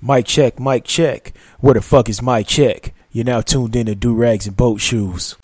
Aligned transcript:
Mic 0.00 0.26
check, 0.26 0.60
mic 0.60 0.84
check. 0.84 1.32
Where 1.58 1.74
the 1.74 1.80
fuck 1.80 2.08
is 2.08 2.22
my 2.22 2.44
check? 2.44 2.94
You're 3.10 3.24
now 3.24 3.40
tuned 3.40 3.74
in 3.74 3.86
to 3.86 3.96
Do 3.96 4.14
Rags 4.14 4.46
and 4.46 4.56
Boat 4.56 4.80
Shoes. 4.80 5.34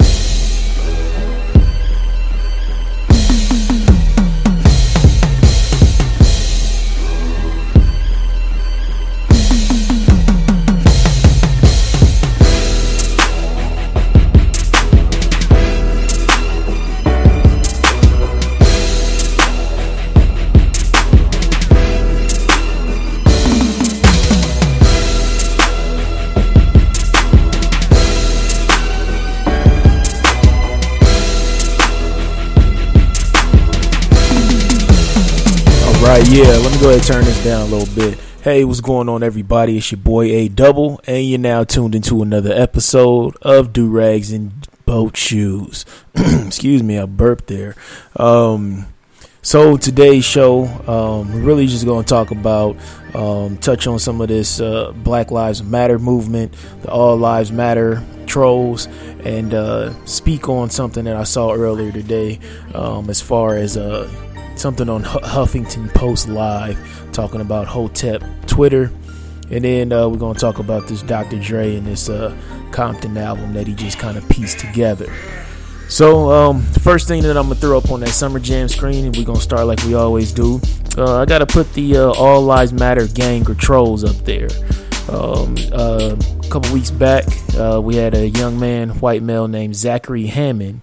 Right, 36.19 36.29
yeah, 36.31 36.45
let 36.45 36.73
me 36.73 36.79
go 36.81 36.91
ahead 36.91 36.99
and 36.99 37.05
turn 37.05 37.25
this 37.25 37.43
down 37.43 37.63
a 37.63 37.75
little 37.75 37.93
bit. 37.95 38.17
Hey, 38.43 38.65
what's 38.65 38.81
going 38.81 39.09
on, 39.09 39.25
everybody? 39.25 39.79
It's 39.79 39.91
your 39.91 39.99
boy 39.99 40.27
A 40.27 40.49
Double, 40.49 41.01
and 41.09 41.27
you're 41.27 41.41
now 41.41 41.65
tuned 41.65 41.95
into 41.97 42.23
another 42.23 42.53
episode 42.53 43.37
of 43.43 43.73
Do 43.73 43.89
Rags 43.89 44.31
and 44.31 44.53
Boat 44.87 45.17
Shoes. 45.17 45.85
Excuse 46.15 46.85
me, 46.85 46.99
I 46.99 47.07
burped 47.07 47.49
there. 47.49 47.75
Um, 48.15 48.87
so 49.43 49.77
today's 49.77 50.25
show, 50.25 50.67
um, 50.87 51.33
we're 51.33 51.41
really 51.41 51.67
just 51.67 51.85
going 51.85 52.05
to 52.05 52.09
talk 52.09 52.31
about, 52.31 52.77
um, 53.15 53.57
touch 53.57 53.89
on 53.89 53.99
some 53.99 54.21
of 54.21 54.29
this 54.29 54.61
uh, 54.61 54.93
Black 54.93 55.33
Lives 55.33 55.65
Matter 55.65 55.99
movement, 55.99 56.55
the 56.83 56.91
All 56.93 57.17
Lives 57.17 57.51
Matter 57.51 58.05
trolls, 58.27 58.87
and 59.25 59.53
uh, 59.53 59.93
speak 60.05 60.49
on 60.49 60.71
something 60.71 61.07
that 61.07 61.17
I 61.17 61.25
saw 61.25 61.53
earlier 61.53 61.91
today, 61.91 62.39
um, 62.73 63.11
as 63.11 63.21
far 63.21 63.57
as 63.57 63.77
uh, 63.77 64.09
something 64.59 64.89
on 64.89 65.03
Huffington 65.05 65.93
Post 65.95 66.29
Live 66.29 66.79
talking 67.13 67.41
about 67.41 67.67
Hotep 67.67 68.23
Twitter. 68.47 68.91
And 69.51 69.65
then 69.65 69.93
uh, 69.93 70.09
we're 70.09 70.19
going 70.19 70.35
to 70.35 70.41
talk 70.41 70.59
about 70.59 70.89
this 70.89 71.03
Dr. 71.03 71.39
Dre 71.39 71.77
and 71.77 71.87
this 71.87 72.09
uh, 72.09 72.37
Compton 72.73 73.17
album 73.17 73.53
that 73.53 73.67
he 73.67 73.75
just 73.75 73.99
kind 73.99 74.17
of 74.17 74.29
pieced 74.29 74.59
together. 74.59 75.13
So, 75.89 76.31
um, 76.31 76.63
first 76.63 77.07
thing 77.07 77.23
that 77.23 77.37
I'm 77.37 77.45
going 77.45 77.55
to 77.57 77.61
throw 77.61 77.77
up 77.77 77.91
on 77.91 78.01
that 78.01 78.09
Summer 78.09 78.41
Jam 78.41 78.69
screen, 78.69 79.05
and 79.05 79.17
we're 79.17 79.25
going 79.25 79.39
to 79.39 79.45
start 79.45 79.67
like 79.67 79.83
we 79.85 79.95
always 79.95 80.33
do. 80.33 80.61
Uh, 80.97 81.21
I 81.21 81.27
got 81.27 81.39
to 81.39 81.47
put 81.47 81.73
the 81.75 81.99
uh, 81.99 82.13
All 82.13 82.41
Lives 82.41 82.73
Matter 82.73 83.07
gang 83.07 83.49
or 83.49 83.55
trolls 83.55 84.03
up 84.03 84.17
there. 84.25 84.49
Um, 85.11 85.57
uh, 85.73 86.17
a 86.17 86.49
couple 86.49 86.73
weeks 86.73 86.91
back, 86.91 87.25
uh, 87.59 87.81
we 87.83 87.97
had 87.97 88.15
a 88.15 88.29
young 88.29 88.59
man, 88.59 88.91
white 89.01 89.23
male 89.23 89.47
named 89.47 89.77
Zachary 89.77 90.27
Hammond. 90.27 90.81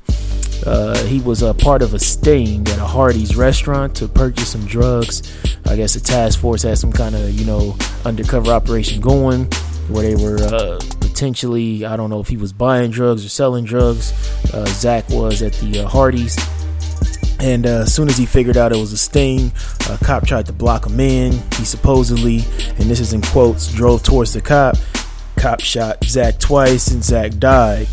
Uh, 0.65 0.97
he 1.05 1.19
was 1.21 1.41
a 1.41 1.53
part 1.53 1.81
of 1.81 1.93
a 1.93 1.99
sting 1.99 2.67
at 2.67 2.77
a 2.77 2.85
Hardee's 2.85 3.35
restaurant 3.35 3.95
to 3.95 4.07
purchase 4.07 4.49
some 4.49 4.65
drugs. 4.65 5.23
I 5.65 5.75
guess 5.75 5.93
the 5.93 5.99
task 5.99 6.39
force 6.39 6.63
had 6.63 6.77
some 6.77 6.91
kind 6.91 7.15
of, 7.15 7.31
you 7.31 7.45
know, 7.45 7.75
undercover 8.05 8.51
operation 8.51 9.01
going 9.01 9.45
where 9.87 10.03
they 10.03 10.15
were 10.15 10.37
uh, 10.37 10.79
potentially, 10.99 11.85
I 11.85 11.97
don't 11.97 12.09
know 12.09 12.19
if 12.19 12.27
he 12.27 12.37
was 12.37 12.53
buying 12.53 12.91
drugs 12.91 13.25
or 13.25 13.29
selling 13.29 13.65
drugs. 13.65 14.13
Uh, 14.53 14.65
Zach 14.67 15.09
was 15.09 15.41
at 15.41 15.53
the 15.53 15.85
uh. 15.85 16.29
And 17.39 17.65
uh, 17.65 17.81
as 17.81 17.93
soon 17.93 18.07
as 18.07 18.17
he 18.17 18.27
figured 18.27 18.55
out 18.55 18.71
it 18.71 18.77
was 18.77 18.93
a 18.93 18.97
sting, 18.97 19.51
a 19.89 19.97
cop 20.03 20.27
tried 20.27 20.45
to 20.45 20.53
block 20.53 20.85
him 20.85 20.99
in. 20.99 21.33
He 21.57 21.65
supposedly, 21.65 22.43
and 22.77 22.89
this 22.89 22.99
is 22.99 23.13
in 23.13 23.23
quotes, 23.23 23.71
drove 23.73 24.03
towards 24.03 24.33
the 24.33 24.41
cop. 24.41 24.75
Cop 25.37 25.59
shot 25.59 26.03
Zach 26.03 26.37
twice, 26.37 26.91
and 26.91 27.03
Zach 27.03 27.31
died 27.39 27.87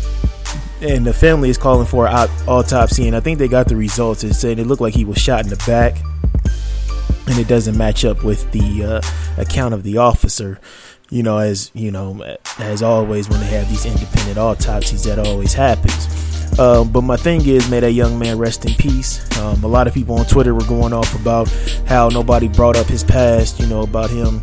and 0.81 1.05
the 1.05 1.13
family 1.13 1.49
is 1.49 1.57
calling 1.57 1.85
for 1.85 2.07
an 2.07 2.13
aut- 2.13 2.47
autopsy 2.47 3.07
and 3.07 3.15
i 3.15 3.19
think 3.19 3.37
they 3.37 3.47
got 3.47 3.67
the 3.67 3.75
results. 3.75 4.23
It 4.23 4.33
said 4.33 4.59
it 4.59 4.65
looked 4.65 4.81
like 4.81 4.93
he 4.93 5.05
was 5.05 5.17
shot 5.17 5.43
in 5.43 5.49
the 5.49 5.61
back 5.67 5.97
and 7.27 7.37
it 7.37 7.47
doesn't 7.47 7.77
match 7.77 8.05
up 8.05 8.23
with 8.23 8.51
the 8.51 8.83
uh, 8.83 9.41
account 9.41 9.73
of 9.73 9.83
the 9.83 9.97
officer. 9.97 10.59
You 11.09 11.23
know 11.23 11.39
as 11.39 11.71
you 11.73 11.89
know 11.89 12.37
as 12.59 12.83
always 12.83 13.29
when 13.29 13.39
they 13.39 13.47
have 13.47 13.67
these 13.67 13.85
independent 13.85 14.37
autopsies 14.37 15.03
that 15.05 15.19
always 15.19 15.53
happens. 15.53 16.07
Um, 16.59 16.91
but 16.91 17.01
my 17.01 17.15
thing 17.15 17.45
is, 17.47 17.69
may 17.69 17.79
that 17.79 17.93
young 17.93 18.19
man 18.19 18.37
rest 18.37 18.65
in 18.65 18.73
peace. 18.73 19.25
Um, 19.39 19.63
a 19.63 19.67
lot 19.67 19.87
of 19.87 19.93
people 19.93 20.15
on 20.19 20.25
Twitter 20.25 20.53
were 20.53 20.65
going 20.65 20.93
off 20.93 21.19
about 21.19 21.47
how 21.87 22.09
nobody 22.09 22.47
brought 22.47 22.75
up 22.75 22.87
his 22.87 23.03
past, 23.03 23.59
you 23.59 23.67
know, 23.67 23.81
about 23.81 24.09
him 24.09 24.41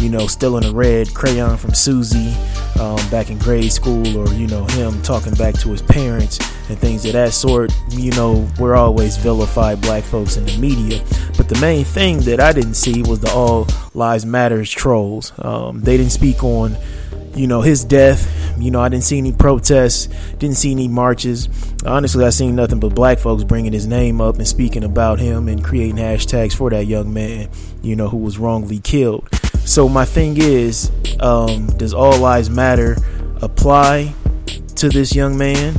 you 0.00 0.08
know, 0.08 0.26
stealing 0.26 0.64
a 0.64 0.72
red 0.72 1.12
crayon 1.14 1.56
from 1.56 1.74
Susie 1.74 2.34
um, 2.80 2.96
back 3.10 3.30
in 3.30 3.38
grade 3.38 3.72
school, 3.72 4.16
or 4.16 4.32
you 4.34 4.46
know, 4.46 4.64
him 4.66 5.00
talking 5.02 5.34
back 5.34 5.54
to 5.60 5.68
his 5.70 5.82
parents 5.82 6.38
and 6.68 6.78
things 6.78 7.04
of 7.04 7.12
that 7.12 7.32
sort. 7.32 7.72
You 7.90 8.12
know, 8.12 8.48
we're 8.58 8.76
always 8.76 9.16
vilified 9.16 9.80
black 9.80 10.04
folks 10.04 10.36
in 10.36 10.46
the 10.46 10.56
media, 10.58 11.04
but 11.36 11.48
the 11.48 11.58
main 11.60 11.84
thing 11.84 12.20
that 12.20 12.40
I 12.40 12.52
didn't 12.52 12.74
see 12.74 13.02
was 13.02 13.20
the 13.20 13.30
All 13.32 13.66
Lives 13.94 14.24
Matters 14.24 14.70
trolls. 14.70 15.32
Um, 15.38 15.80
they 15.80 15.96
didn't 15.96 16.12
speak 16.12 16.42
on. 16.44 16.76
You 17.34 17.46
know 17.46 17.60
his 17.60 17.84
death. 17.84 18.34
You 18.58 18.72
know 18.72 18.80
I 18.80 18.88
didn't 18.88 19.04
see 19.04 19.18
any 19.18 19.32
protests, 19.32 20.06
didn't 20.38 20.56
see 20.56 20.72
any 20.72 20.88
marches. 20.88 21.48
Honestly, 21.86 22.24
I 22.24 22.30
seen 22.30 22.56
nothing 22.56 22.80
but 22.80 22.94
black 22.94 23.20
folks 23.20 23.44
bringing 23.44 23.72
his 23.72 23.86
name 23.86 24.20
up 24.20 24.36
and 24.36 24.48
speaking 24.48 24.82
about 24.82 25.20
him 25.20 25.46
and 25.46 25.62
creating 25.62 25.96
hashtags 25.96 26.54
for 26.54 26.68
that 26.70 26.86
young 26.86 27.12
man. 27.12 27.48
You 27.80 27.94
know 27.94 28.08
who 28.08 28.16
was 28.16 28.38
wrongly 28.38 28.80
killed. 28.80 29.28
So 29.68 29.86
my 29.86 30.06
thing 30.06 30.38
is, 30.38 30.90
um, 31.20 31.66
does 31.76 31.92
all 31.92 32.16
lives 32.18 32.48
matter 32.48 32.96
apply 33.42 34.14
to 34.76 34.88
this 34.88 35.14
young 35.14 35.36
man? 35.36 35.76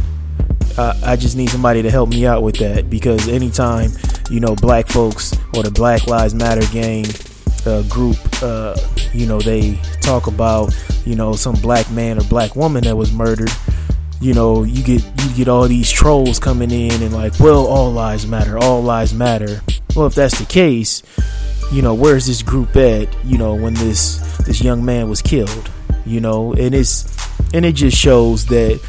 I 0.78 1.16
just 1.16 1.36
need 1.36 1.50
somebody 1.50 1.82
to 1.82 1.90
help 1.90 2.08
me 2.08 2.26
out 2.28 2.44
with 2.44 2.58
that 2.58 2.90
because 2.90 3.28
anytime 3.28 3.90
you 4.30 4.40
know 4.40 4.56
black 4.56 4.88
folks 4.88 5.36
or 5.56 5.64
the 5.64 5.72
Black 5.72 6.06
Lives 6.06 6.36
Matter 6.36 6.66
gang 6.72 7.06
uh, 7.66 7.82
group, 7.90 8.16
uh, 8.44 8.78
you 9.12 9.26
know 9.26 9.42
they 9.42 9.76
talk 10.02 10.28
about 10.28 10.72
you 11.04 11.16
know 11.16 11.34
some 11.34 11.56
black 11.56 11.90
man 11.90 12.20
or 12.20 12.24
black 12.26 12.56
woman 12.56 12.84
that 12.84 12.96
was 12.96 13.12
murdered. 13.12 13.52
You 14.22 14.36
know, 14.36 14.64
you 14.64 14.84
get 14.84 15.04
you 15.04 15.36
get 15.36 15.48
all 15.48 15.68
these 15.68 15.92
trolls 15.92 16.38
coming 16.38 16.70
in 16.70 17.02
and 17.02 17.12
like, 17.12 17.38
well, 17.40 17.66
all 17.66 17.92
lives 17.92 18.28
matter, 18.28 18.58
all 18.60 18.84
lives 18.84 19.16
matter. 19.16 19.62
Well, 19.96 20.06
if 20.06 20.16
that's 20.16 20.38
the 20.38 20.46
case, 20.46 21.02
you 21.72 21.82
know 21.82 21.94
where's 21.94 22.26
this 22.26 22.42
group 22.42 22.76
at 22.76 23.08
you 23.26 23.38
know 23.38 23.54
when 23.56 23.74
this 23.76 24.18
this 24.40 24.62
young 24.62 24.84
man 24.84 25.10
was 25.10 25.22
killed 25.22 25.70
you 26.10 26.20
know? 26.20 26.54
And 26.54 26.74
it's 26.74 27.16
and 27.54 27.66
it 27.66 27.74
just 27.74 27.98
shows 27.98 28.46
that 28.48 28.82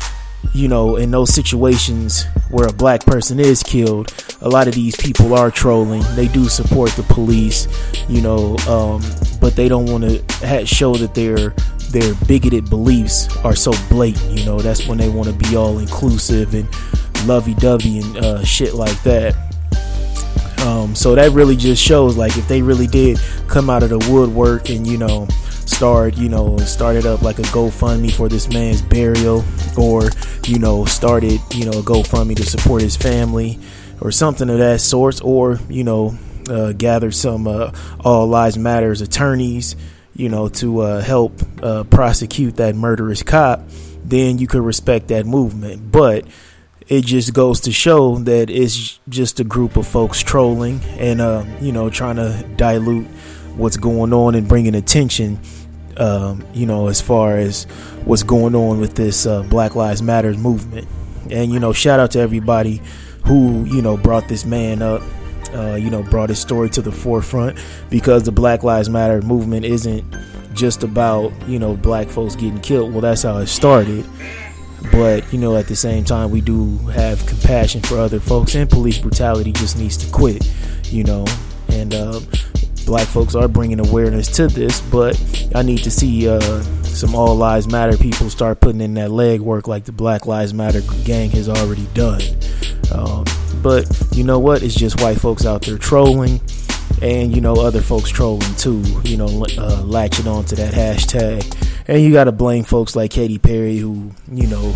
you 0.54 0.68
know 0.68 0.96
in 0.96 1.10
those 1.10 1.32
situations 1.32 2.24
where 2.50 2.66
a 2.66 2.72
black 2.72 3.04
person 3.04 3.38
is 3.38 3.62
killed 3.62 4.12
a 4.40 4.48
lot 4.48 4.66
of 4.66 4.74
these 4.74 4.96
people 4.96 5.34
are 5.34 5.50
trolling. 5.50 6.02
They 6.16 6.26
do 6.28 6.48
support 6.48 6.90
the 6.92 7.02
police 7.04 7.69
you 8.08 8.22
know 8.22 8.56
um, 8.69 9.02
but 9.40 9.54
they 9.54 9.69
don't 9.69 9.86
want 9.86 10.04
to 10.04 10.46
ha- 10.46 10.64
show 10.64 10.94
that 10.94 11.14
their 11.14 11.50
their 11.90 12.14
bigoted 12.26 12.70
beliefs 12.70 13.28
are 13.44 13.54
so 13.54 13.72
blatant 13.88 14.38
you 14.38 14.44
know? 14.46 14.58
That's 14.58 14.86
when 14.86 14.98
they 14.98 15.08
want 15.08 15.28
to 15.28 15.34
be 15.34 15.56
all 15.56 15.78
inclusive 15.78 16.54
and 16.54 16.69
lovey-dovey 17.26 17.98
and 17.98 18.16
uh, 18.16 18.44
shit 18.44 18.74
like 18.74 19.00
that 19.02 19.50
um, 20.60 20.94
so 20.94 21.15
that 21.15 21.32
really 21.32 21.56
just 21.56 21.82
shows 21.82 22.16
like 22.16 22.37
if 22.37 22.47
they 22.48 22.62
really 22.62 22.87
did 22.87 23.19
come 23.48 23.71
out 23.71 23.82
of 23.82 23.91
the 23.91 23.98
woodwork 24.10 24.71
and 24.71 24.87
you 24.87 24.98
know 24.98 25.26
start 25.66 26.16
you 26.16 26.28
know 26.28 26.56
started 26.59 27.06
up 27.06 27.22
like 27.22 27.38
a 27.38 27.43
GoFundMe 27.43 28.12
for 28.12 28.28
this 28.28 28.48
man's 28.48 28.82
burial 28.82 29.44
or 29.78 30.10
you 30.47 30.59
know 30.59 30.84
started 30.84 31.41
you 31.54 31.65
know 31.65 31.78
a 31.78 31.82
GoFundMe 31.82 32.37
to 32.37 32.44
support 32.44 32.82
his 32.82 32.97
family 32.97 33.59
or 34.00 34.10
something 34.10 34.49
of 34.50 34.59
that 34.59 34.81
sort 34.81 35.22
or 35.22 35.59
you 35.69 35.84
know 35.84 36.16
uh, 36.49 36.72
gather 36.72 37.10
some 37.10 37.47
uh, 37.47 37.72
all 38.00 38.26
lives 38.26 38.59
matters 38.59 39.00
attorneys 39.00 39.76
you 40.15 40.28
know 40.28 40.49
to 40.49 40.81
uh, 40.81 41.00
help 41.00 41.41
uh, 41.62 41.84
prosecute 41.84 42.56
that 42.56 42.75
murderous 42.75 43.23
cop 43.23 43.62
then 44.11 44.38
you 44.38 44.46
could 44.46 44.62
respect 44.62 45.08
that 45.08 45.26
movement. 45.26 45.90
But 45.90 46.26
it 46.90 47.04
just 47.04 47.32
goes 47.32 47.60
to 47.60 47.72
show 47.72 48.16
that 48.16 48.50
it's 48.50 48.98
just 49.08 49.38
a 49.38 49.44
group 49.44 49.76
of 49.76 49.87
folks 49.87 50.20
trolling 50.20 50.81
and 50.98 51.20
uh, 51.20 51.44
you 51.60 51.72
know 51.72 51.88
trying 51.88 52.16
to 52.16 52.44
dilute 52.56 53.06
what's 53.56 53.76
going 53.76 54.12
on 54.12 54.34
and 54.34 54.48
bringing 54.48 54.75
attention 54.75 55.38
um, 55.96 56.44
you 56.52 56.66
know 56.66 56.88
as 56.88 57.00
far 57.00 57.37
as 57.37 57.64
what's 58.04 58.25
going 58.25 58.56
on 58.56 58.81
with 58.81 58.94
this 58.96 59.25
uh, 59.25 59.42
black 59.44 59.75
lives 59.75 60.02
matters 60.02 60.37
movement. 60.37 60.87
And 61.31 61.52
you 61.52 61.60
know 61.60 61.72
shout 61.72 62.00
out 62.00 62.10
to 62.12 62.19
everybody 62.19 62.82
who 63.25 63.64
you 63.64 63.82
know 63.82 63.96
brought 63.96 64.28
this 64.28 64.44
man 64.44 64.82
up 64.82 65.00
uh, 65.54 65.76
you 65.76 65.90
know 65.90 66.02
brought 66.02 66.28
his 66.28 66.40
story 66.40 66.69
to 66.70 66.82
the 66.82 66.93
forefront 66.93 67.56
because 67.88 68.25
the 68.25 68.32
black 68.32 68.64
lives 68.64 68.88
matter 68.88 69.22
movement 69.22 69.64
isn't 69.64 70.04
just 70.54 70.82
about 70.82 71.32
you 71.46 71.60
know 71.60 71.76
black 71.76 72.08
folks 72.08 72.34
getting 72.34 72.60
killed. 72.60 72.90
Well 72.90 73.00
that's 73.00 73.22
how 73.22 73.36
it 73.38 73.46
started 73.46 74.04
but 74.93 75.31
you 75.32 75.38
know 75.38 75.56
at 75.56 75.67
the 75.67 75.77
same 75.77 76.05
time 76.05 76.31
we 76.31 76.41
do 76.41 76.77
have 76.88 77.25
compassion 77.27 77.81
for 77.81 77.99
other 77.99 78.21
folks 78.21 78.55
and 78.55 78.69
police 78.69 78.99
brutality 78.99 79.53
just 79.53 79.79
needs 79.79 79.97
to 79.97 80.11
quit 80.12 80.50
you 80.87 81.05
know 81.05 81.25
and 81.69 81.94
uh, 81.94 82.21
black 82.91 83.06
folks 83.06 83.37
are 83.37 83.47
bringing 83.47 83.79
awareness 83.79 84.27
to 84.27 84.49
this, 84.49 84.81
but 84.81 85.17
I 85.55 85.62
need 85.62 85.79
to 85.85 85.93
see 85.93 86.29
uh, 86.29 86.41
some 86.82 87.15
All 87.15 87.37
Lives 87.37 87.69
Matter 87.69 87.97
people 87.97 88.29
start 88.31 88.61
putting 88.61 88.81
in 88.81 88.94
that 88.94 89.12
leg 89.12 89.41
work 89.41 89.69
like 89.69 89.85
the 89.85 89.93
Black 89.93 90.27
Lives 90.27 90.53
Matter 90.53 90.81
gang 91.05 91.31
has 91.31 91.49
already 91.49 91.87
done. 91.94 92.21
Um, 92.93 93.25
but 93.62 93.87
you 94.12 94.25
know 94.25 94.41
what? 94.41 94.65
It's 94.65 94.75
just 94.75 95.00
white 95.00 95.21
folks 95.21 95.47
out 95.47 95.62
there 95.62 95.79
trolling, 95.79 96.41
and 97.02 97.34
you 97.34 97.40
know 97.40 97.54
other 97.54 97.81
folks 97.81 98.10
trolling 98.10 98.54
too. 98.56 98.82
You 99.04 99.16
know, 99.16 99.46
uh, 99.58 99.82
latching 99.84 100.28
onto 100.28 100.56
that 100.56 100.75
hashtag, 100.75 101.44
and 101.88 102.02
you 102.02 102.12
got 102.12 102.25
to 102.25 102.32
blame 102.32 102.64
folks 102.64 102.94
like 102.94 103.10
Katy 103.10 103.38
Perry 103.38 103.76
who 103.78 104.12
you 104.31 104.46
know 104.46 104.75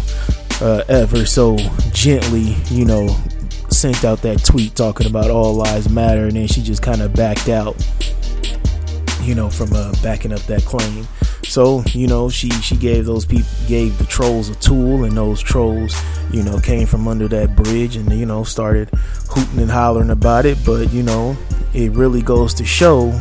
uh, 0.60 0.82
ever 0.88 1.26
so 1.26 1.56
gently, 1.92 2.56
you 2.70 2.84
know, 2.84 3.08
sent 3.70 4.04
out 4.04 4.22
that 4.22 4.44
tweet 4.44 4.74
talking 4.74 5.06
about 5.06 5.30
all 5.30 5.54
lives 5.54 5.88
matter, 5.88 6.26
and 6.26 6.36
then 6.36 6.46
she 6.46 6.62
just 6.62 6.82
kind 6.82 7.02
of 7.02 7.12
backed 7.14 7.48
out, 7.48 7.76
you 9.22 9.34
know, 9.34 9.50
from 9.50 9.72
uh, 9.72 9.92
backing 10.02 10.32
up 10.32 10.40
that 10.42 10.64
claim. 10.64 11.06
So 11.44 11.82
you 11.88 12.06
know, 12.06 12.30
she 12.30 12.50
she 12.50 12.76
gave 12.76 13.04
those 13.04 13.26
people 13.26 13.48
gave 13.68 13.98
the 13.98 14.04
trolls 14.04 14.48
a 14.48 14.54
tool, 14.56 15.04
and 15.04 15.16
those 15.16 15.40
trolls, 15.40 16.00
you 16.32 16.42
know, 16.42 16.58
came 16.58 16.86
from 16.86 17.06
under 17.06 17.28
that 17.28 17.54
bridge, 17.56 17.96
and 17.96 18.10
you 18.12 18.26
know, 18.26 18.44
started 18.44 18.90
hooting 19.30 19.60
and 19.60 19.70
hollering 19.70 20.10
about 20.10 20.46
it. 20.46 20.58
But 20.64 20.92
you 20.92 21.02
know, 21.02 21.36
it 21.74 21.90
really 21.92 22.22
goes 22.22 22.54
to 22.54 22.64
show 22.64 23.18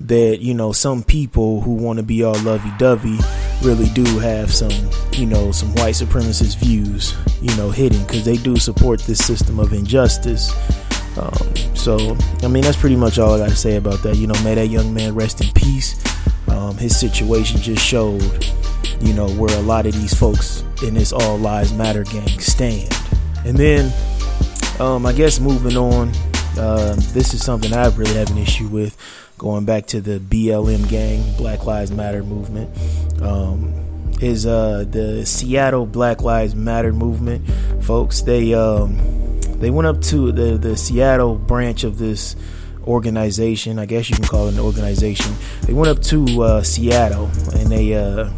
that 0.00 0.38
you 0.40 0.52
know 0.52 0.72
some 0.72 1.02
people 1.02 1.60
who 1.62 1.74
want 1.74 1.98
to 1.98 2.02
be 2.02 2.22
all 2.22 2.38
lovey-dovey 2.40 3.18
really 3.62 3.88
do 3.90 4.04
have 4.18 4.52
some 4.52 4.72
you 5.12 5.24
know 5.24 5.50
some 5.52 5.70
white 5.76 5.94
supremacist 5.94 6.58
views 6.58 7.16
you 7.40 7.54
know 7.56 7.70
hidden 7.70 8.02
because 8.02 8.24
they 8.24 8.36
do 8.36 8.56
support 8.56 9.00
this 9.02 9.24
system 9.24 9.58
of 9.58 9.72
injustice. 9.72 10.52
Um, 11.18 11.56
so 11.74 12.14
i 12.42 12.48
mean 12.48 12.62
that's 12.62 12.76
pretty 12.76 12.96
much 12.96 13.18
all 13.18 13.32
i 13.34 13.38
got 13.38 13.48
to 13.48 13.56
say 13.56 13.76
about 13.76 14.02
that. 14.02 14.16
You 14.16 14.26
know 14.26 14.42
may 14.42 14.54
that 14.54 14.66
young 14.66 14.92
man 14.92 15.14
rest 15.14 15.40
in 15.40 15.50
peace. 15.52 16.02
Um, 16.48 16.76
his 16.76 16.98
situation 16.98 17.60
just 17.60 17.84
showed 17.84 18.22
you 19.00 19.14
know 19.14 19.28
where 19.30 19.56
a 19.56 19.62
lot 19.62 19.86
of 19.86 19.94
these 19.94 20.12
folks 20.12 20.62
in 20.82 20.94
this 20.94 21.12
all 21.12 21.38
lives 21.38 21.72
matter 21.72 22.04
gang 22.04 22.40
stand. 22.40 22.92
And 23.46 23.56
then 23.56 23.92
um, 24.78 25.06
i 25.06 25.12
guess 25.12 25.40
moving 25.40 25.76
on 25.76 26.12
uh, 26.58 26.94
this 27.12 27.34
is 27.34 27.44
something 27.44 27.72
i 27.72 27.86
really 27.88 28.14
have 28.14 28.30
an 28.30 28.38
issue 28.38 28.68
with 28.68 28.96
going 29.38 29.64
back 29.64 29.86
to 29.86 30.00
the 30.00 30.18
BLM 30.18 30.88
gang, 30.88 31.36
Black 31.36 31.64
Lives 31.64 31.90
Matter 31.90 32.22
movement, 32.22 32.70
um, 33.22 33.72
is 34.20 34.46
uh, 34.46 34.84
the 34.88 35.26
Seattle 35.26 35.86
Black 35.86 36.22
Lives 36.22 36.54
Matter 36.54 36.92
movement, 36.92 37.48
folks. 37.82 38.22
They 38.22 38.54
um, 38.54 38.96
they 39.58 39.70
went 39.70 39.86
up 39.86 40.00
to 40.02 40.32
the 40.32 40.56
the 40.56 40.76
Seattle 40.76 41.36
branch 41.36 41.84
of 41.84 41.98
this 41.98 42.36
organization. 42.86 43.78
I 43.78 43.86
guess 43.86 44.08
you 44.08 44.16
can 44.16 44.24
call 44.24 44.48
it 44.48 44.54
an 44.54 44.60
organization. 44.60 45.34
They 45.62 45.72
went 45.72 45.88
up 45.88 46.02
to 46.04 46.42
uh, 46.42 46.62
Seattle 46.62 47.26
and 47.54 47.70
they 47.70 47.94
uh, 47.94 48.30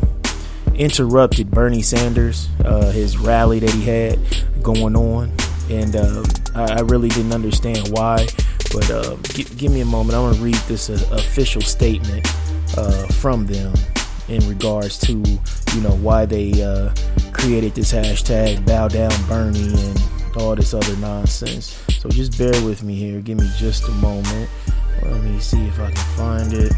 interrupted 0.74 1.50
Bernie 1.50 1.82
Sanders, 1.82 2.48
uh, 2.64 2.90
his 2.90 3.18
rally 3.18 3.60
that 3.60 3.70
he 3.70 3.84
had 3.84 4.18
going 4.62 4.96
on, 4.96 5.32
and 5.70 5.96
uh, 5.96 6.24
I, 6.54 6.78
I 6.78 6.80
really 6.80 7.08
didn't 7.08 7.32
understand 7.32 7.88
why. 7.88 8.26
But 8.72 8.90
uh, 8.90 9.16
g- 9.24 9.44
give 9.56 9.72
me 9.72 9.80
a 9.80 9.84
moment. 9.86 10.16
I 10.16 10.20
want 10.20 10.36
to 10.36 10.42
read 10.42 10.60
this 10.66 10.90
uh, 10.90 11.08
official 11.12 11.62
statement 11.62 12.26
uh, 12.76 13.06
from 13.08 13.46
them 13.46 13.72
in 14.28 14.46
regards 14.48 14.98
to 14.98 15.12
you 15.12 15.80
know 15.80 15.96
why 16.02 16.26
they 16.26 16.62
uh, 16.62 16.92
created 17.32 17.74
this 17.74 17.92
hashtag 17.92 18.64
Bow 18.66 18.88
Down 18.88 19.12
Bernie 19.26 19.72
and 19.72 20.02
all 20.36 20.54
this 20.54 20.74
other 20.74 20.96
nonsense. 20.96 21.82
So 22.00 22.08
just 22.08 22.36
bear 22.38 22.52
with 22.64 22.82
me 22.82 22.94
here. 22.94 23.20
Give 23.20 23.38
me 23.38 23.48
just 23.56 23.88
a 23.88 23.92
moment. 23.92 24.48
Let 25.02 25.22
me 25.22 25.40
see 25.40 25.64
if 25.66 25.78
I 25.80 25.90
can 25.90 26.16
find 26.16 26.52
it. 26.52 26.72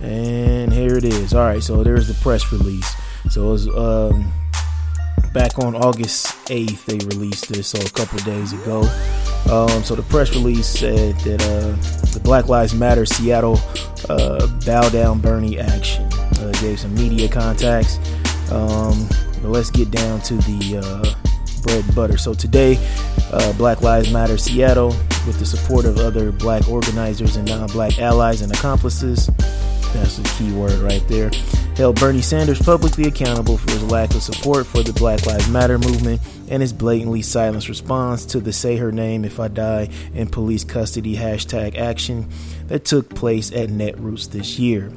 And 0.00 0.72
here 0.72 0.96
it 0.96 1.04
is. 1.04 1.34
All 1.34 1.44
right, 1.46 1.62
so 1.62 1.84
there's 1.84 2.08
the 2.08 2.14
press 2.14 2.50
release. 2.52 2.94
So 3.28 3.48
it 3.48 3.52
was 3.52 3.68
um, 3.68 4.32
back 5.32 5.58
on 5.58 5.74
August 5.74 6.26
8th, 6.46 6.84
they 6.86 6.98
released 7.06 7.48
this, 7.48 7.68
so 7.68 7.80
a 7.80 7.90
couple 7.90 8.18
days 8.20 8.52
ago. 8.52 8.80
Um, 9.50 9.82
so 9.84 9.94
the 9.94 10.04
press 10.08 10.30
release 10.34 10.66
said 10.66 11.16
that 11.20 11.42
uh, 11.42 12.10
the 12.12 12.20
Black 12.20 12.48
Lives 12.48 12.74
Matter 12.74 13.06
Seattle 13.06 13.58
uh, 14.08 14.46
Bow 14.66 14.88
Down 14.90 15.20
Bernie 15.20 15.58
action 15.58 16.04
uh, 16.12 16.52
gave 16.60 16.80
some 16.80 16.94
media 16.94 17.28
contacts. 17.28 17.98
Um, 18.50 19.08
but 19.42 19.48
let's 19.48 19.70
get 19.70 19.90
down 19.90 20.20
to 20.22 20.34
the 20.34 20.78
uh, 20.82 21.62
bread 21.62 21.84
and 21.84 21.94
butter. 21.94 22.18
So 22.18 22.34
today, 22.34 22.78
uh, 23.32 23.52
Black 23.54 23.82
Lives 23.82 24.12
Matter 24.12 24.36
Seattle, 24.38 24.88
with 25.26 25.38
the 25.38 25.46
support 25.46 25.84
of 25.84 25.98
other 25.98 26.32
black 26.32 26.68
organizers 26.68 27.36
and 27.36 27.48
non-black 27.48 27.98
allies 27.98 28.42
and 28.42 28.52
accomplices, 28.52 29.26
that's 29.92 30.16
the 30.16 30.34
key 30.38 30.52
word 30.52 30.78
right 30.80 31.06
there. 31.08 31.30
Held 31.80 31.98
Bernie 31.98 32.20
Sanders 32.20 32.60
publicly 32.60 33.04
accountable 33.04 33.56
for 33.56 33.70
his 33.70 33.82
lack 33.84 34.14
of 34.14 34.22
support 34.22 34.66
for 34.66 34.82
the 34.82 34.92
Black 34.92 35.24
Lives 35.24 35.48
Matter 35.48 35.78
movement 35.78 36.20
and 36.50 36.60
his 36.60 36.74
blatantly 36.74 37.22
silenced 37.22 37.70
response 37.70 38.26
to 38.26 38.38
the 38.38 38.52
Say 38.52 38.76
Her 38.76 38.92
Name 38.92 39.24
If 39.24 39.40
I 39.40 39.48
Die 39.48 39.88
in 40.12 40.28
Police 40.28 40.62
Custody 40.62 41.16
hashtag 41.16 41.78
action 41.78 42.28
that 42.66 42.84
took 42.84 43.08
place 43.14 43.50
at 43.52 43.70
Netroots 43.70 44.30
this 44.30 44.58
year. 44.58 44.92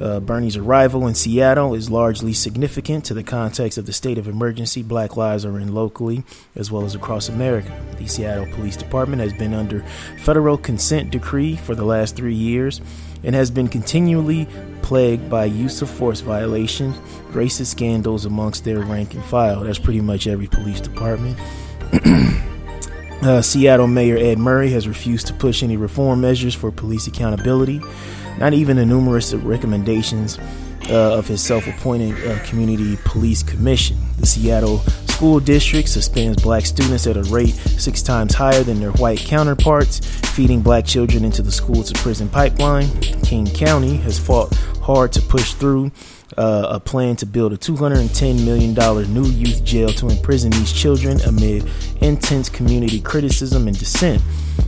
Uh, 0.00 0.18
Bernie's 0.18 0.56
arrival 0.56 1.06
in 1.06 1.14
Seattle 1.14 1.74
is 1.74 1.90
largely 1.90 2.32
significant 2.32 3.04
to 3.04 3.12
the 3.12 3.22
context 3.22 3.76
of 3.76 3.84
the 3.84 3.92
state 3.92 4.16
of 4.16 4.26
emergency 4.26 4.82
black 4.82 5.18
lives 5.18 5.44
are 5.44 5.60
in 5.60 5.74
locally 5.74 6.24
as 6.56 6.70
well 6.70 6.86
as 6.86 6.94
across 6.94 7.28
America. 7.28 7.78
The 7.98 8.06
Seattle 8.06 8.46
Police 8.46 8.76
Department 8.76 9.20
has 9.20 9.34
been 9.34 9.52
under 9.52 9.84
federal 10.22 10.56
consent 10.56 11.10
decree 11.10 11.54
for 11.54 11.74
the 11.74 11.84
last 11.84 12.16
three 12.16 12.34
years 12.34 12.80
and 13.24 13.34
has 13.34 13.50
been 13.50 13.68
continually 13.68 14.46
plagued 14.82 15.30
by 15.30 15.46
use 15.46 15.80
of 15.82 15.88
force 15.88 16.20
violations, 16.20 16.96
racist 17.30 17.66
scandals 17.66 18.26
amongst 18.26 18.64
their 18.64 18.80
rank 18.80 19.14
and 19.14 19.24
file. 19.24 19.60
That's 19.60 19.78
pretty 19.78 20.00
much 20.00 20.26
every 20.26 20.46
police 20.46 20.80
department. 20.80 21.38
uh, 23.22 23.40
Seattle 23.40 23.86
Mayor 23.86 24.18
Ed 24.18 24.38
Murray 24.38 24.70
has 24.70 24.86
refused 24.86 25.26
to 25.28 25.32
push 25.32 25.62
any 25.62 25.76
reform 25.76 26.20
measures 26.20 26.54
for 26.54 26.70
police 26.70 27.06
accountability, 27.06 27.80
not 28.38 28.52
even 28.52 28.76
the 28.76 28.84
numerous 28.84 29.32
recommendations 29.32 30.38
uh, 30.90 31.16
of 31.16 31.26
his 31.26 31.40
self 31.40 31.66
appointed 31.66 32.14
uh, 32.28 32.38
Community 32.44 32.98
Police 33.04 33.42
Commission. 33.42 33.96
The 34.18 34.26
Seattle 34.26 34.82
School 35.14 35.38
District 35.38 35.88
suspends 35.88 36.42
black 36.42 36.66
students 36.66 37.06
at 37.06 37.16
a 37.16 37.22
rate 37.22 37.54
six 37.54 38.02
times 38.02 38.34
higher 38.34 38.64
than 38.64 38.80
their 38.80 38.90
white 38.90 39.20
counterparts, 39.20 40.00
feeding 40.30 40.60
black 40.60 40.84
children 40.84 41.24
into 41.24 41.40
the 41.40 41.52
school 41.52 41.84
to 41.84 41.94
prison 42.02 42.28
pipeline. 42.28 42.88
King 43.22 43.46
County 43.46 43.96
has 43.98 44.18
fought 44.18 44.52
hard 44.82 45.12
to 45.12 45.22
push 45.22 45.54
through 45.54 45.92
uh, 46.36 46.66
a 46.70 46.80
plan 46.80 47.16
to 47.16 47.26
build 47.26 47.52
a 47.52 47.56
$210 47.56 48.44
million 48.44 48.74
new 49.12 49.24
youth 49.24 49.64
jail 49.64 49.88
to 49.90 50.08
imprison 50.08 50.50
these 50.50 50.72
children 50.72 51.20
amid 51.22 51.68
intense 52.00 52.48
community 52.48 53.00
criticism 53.00 53.68
and 53.68 53.78
dissent. 53.78 54.22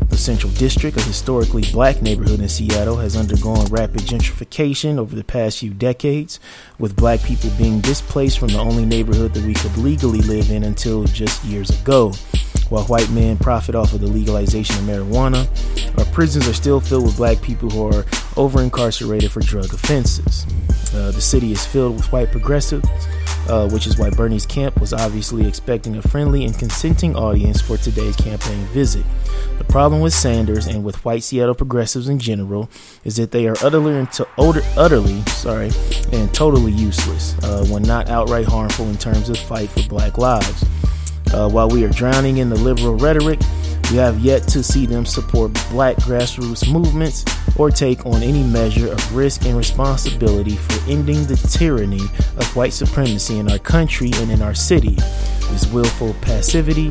The 0.09 0.17
Central 0.17 0.53
District, 0.53 0.97
a 0.97 1.03
historically 1.03 1.63
black 1.73 2.03
neighborhood 2.03 2.41
in 2.41 2.49
Seattle, 2.49 2.97
has 2.97 3.17
undergone 3.17 3.67
rapid 3.67 4.03
gentrification 4.03 4.99
over 4.99 5.15
the 5.15 5.25
past 5.25 5.59
few 5.59 5.73
decades, 5.75 6.41
with 6.79 6.97
black 6.97 7.23
people 7.23 7.51
being 7.59 7.81
displaced 7.81 8.39
from 8.39 8.49
the 8.49 8.59
only 8.59 8.85
neighborhood 8.85 9.35
that 9.35 9.45
we 9.45 9.55
could 9.55 9.77
legally 9.77 10.21
live 10.23 10.51
in 10.51 10.65
until 10.65 11.05
just 11.05 11.45
years 11.45 11.71
ago. 11.71 12.13
While 12.69 12.85
white 12.85 13.11
men 13.11 13.37
profit 13.37 13.75
off 13.75 13.93
of 13.93 14.01
the 14.01 14.09
legalization 14.09 14.77
of 14.77 14.83
marijuana, 14.83 15.47
our 15.99 16.05
prisons 16.13 16.49
are 16.49 16.55
still 16.55 16.81
filled 16.81 17.05
with 17.05 17.17
black 17.17 17.41
people 17.41 17.71
who 17.71 17.87
are 17.87 18.05
over 18.37 18.61
incarcerated 18.63 19.31
for 19.31 19.41
drug 19.41 19.73
offenses. 19.73 20.47
Uh, 20.95 21.13
the 21.13 21.21
city 21.21 21.53
is 21.53 21.65
filled 21.65 21.97
with 21.97 22.11
white 22.11 22.31
progressives, 22.31 22.89
uh, 23.49 23.69
which 23.71 23.87
is 23.87 23.99
why 23.99 24.11
Bernie's 24.11 24.47
camp 24.47 24.81
was 24.81 24.93
obviously 24.93 25.47
expecting 25.47 25.97
a 25.97 26.03
friendly 26.03 26.45
and 26.45 26.59
consenting 26.59 27.15
audience 27.15 27.61
for 27.61 27.77
today's 27.77 28.17
campaign 28.17 28.65
visit. 28.67 29.05
The 29.59 29.65
problem 29.65 30.01
with 30.01 30.13
Sanders 30.13 30.67
and 30.67 30.85
with 30.85 31.05
white 31.05 31.23
Seattle 31.23 31.55
progressives 31.55 32.09
in 32.09 32.19
general 32.19 32.69
is 33.05 33.17
that 33.17 33.31
they 33.31 33.47
are 33.47 33.57
utterly, 33.63 34.07
utterly, 34.77 35.23
sorry, 35.27 35.71
and 36.13 36.33
totally 36.35 36.73
useless 36.73 37.39
uh, 37.45 37.65
when 37.67 37.83
not 37.83 38.09
outright 38.09 38.47
harmful 38.47 38.87
in 38.87 38.99
terms 38.99 39.29
of 39.29 39.39
fight 39.39 39.71
for 39.71 39.89
black 39.89 40.19
lives. 40.19 40.65
Uh, 41.33 41.49
while 41.49 41.69
we 41.69 41.85
are 41.85 41.89
drowning 41.89 42.39
in 42.39 42.49
the 42.49 42.57
liberal 42.57 42.95
rhetoric, 42.97 43.41
we 43.91 43.97
have 43.99 44.19
yet 44.19 44.43
to 44.49 44.63
see 44.63 44.87
them 44.87 45.07
support 45.07 45.53
black 45.71 45.97
grassroots 45.99 46.71
movements 46.73 47.25
or 47.57 47.71
take 47.71 48.05
on 48.05 48.23
any 48.23 48.43
measure 48.43 48.91
of 48.91 49.17
risk 49.17 49.45
and 49.45 49.57
responsibility 49.57 50.57
for 50.57 50.91
ending 50.91 51.25
the 51.27 51.37
tyranny 51.37 52.03
of 52.37 52.57
white 52.57 52.73
supremacy 52.73 53.39
in 53.39 53.51
our 53.51 53.59
country 53.59 54.11
and 54.17 54.31
in 54.31 54.43
our 54.43 54.55
city. 54.55 54.97
This 55.51 55.71
willful 55.73 56.15
passivity 56.21 56.91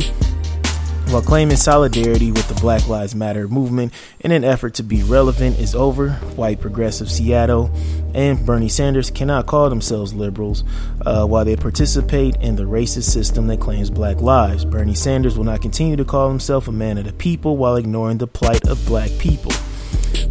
while 1.09 1.21
claiming 1.21 1.57
solidarity 1.57 2.31
with 2.31 2.47
the 2.47 2.55
Black 2.55 2.87
Lives 2.87 3.15
Matter 3.15 3.47
movement 3.47 3.93
in 4.19 4.31
an 4.31 4.43
effort 4.43 4.73
to 4.75 4.83
be 4.83 5.03
relevant 5.03 5.59
is 5.59 5.75
over. 5.75 6.11
White 6.35 6.59
progressive 6.59 7.09
Seattle 7.11 7.71
and 8.13 8.45
Bernie 8.45 8.69
Sanders 8.69 9.11
cannot 9.11 9.45
call 9.45 9.69
themselves 9.69 10.13
liberals 10.13 10.63
uh, 11.05 11.25
while 11.25 11.45
they 11.45 11.55
participate 11.55 12.35
in 12.37 12.55
the 12.55 12.63
racist 12.63 13.09
system 13.11 13.47
that 13.47 13.59
claims 13.59 13.89
black 13.89 14.21
lives. 14.21 14.65
Bernie 14.65 14.95
Sanders 14.95 15.37
will 15.37 15.45
not 15.45 15.61
continue 15.61 15.95
to 15.95 16.05
call 16.05 16.29
himself 16.29 16.67
a 16.67 16.71
man 16.71 16.97
of 16.97 17.05
the 17.05 17.13
people 17.13 17.57
while 17.57 17.75
ignoring 17.75 18.17
the 18.17 18.27
plight 18.27 18.67
of 18.67 18.83
black 18.85 19.11
people. 19.19 19.51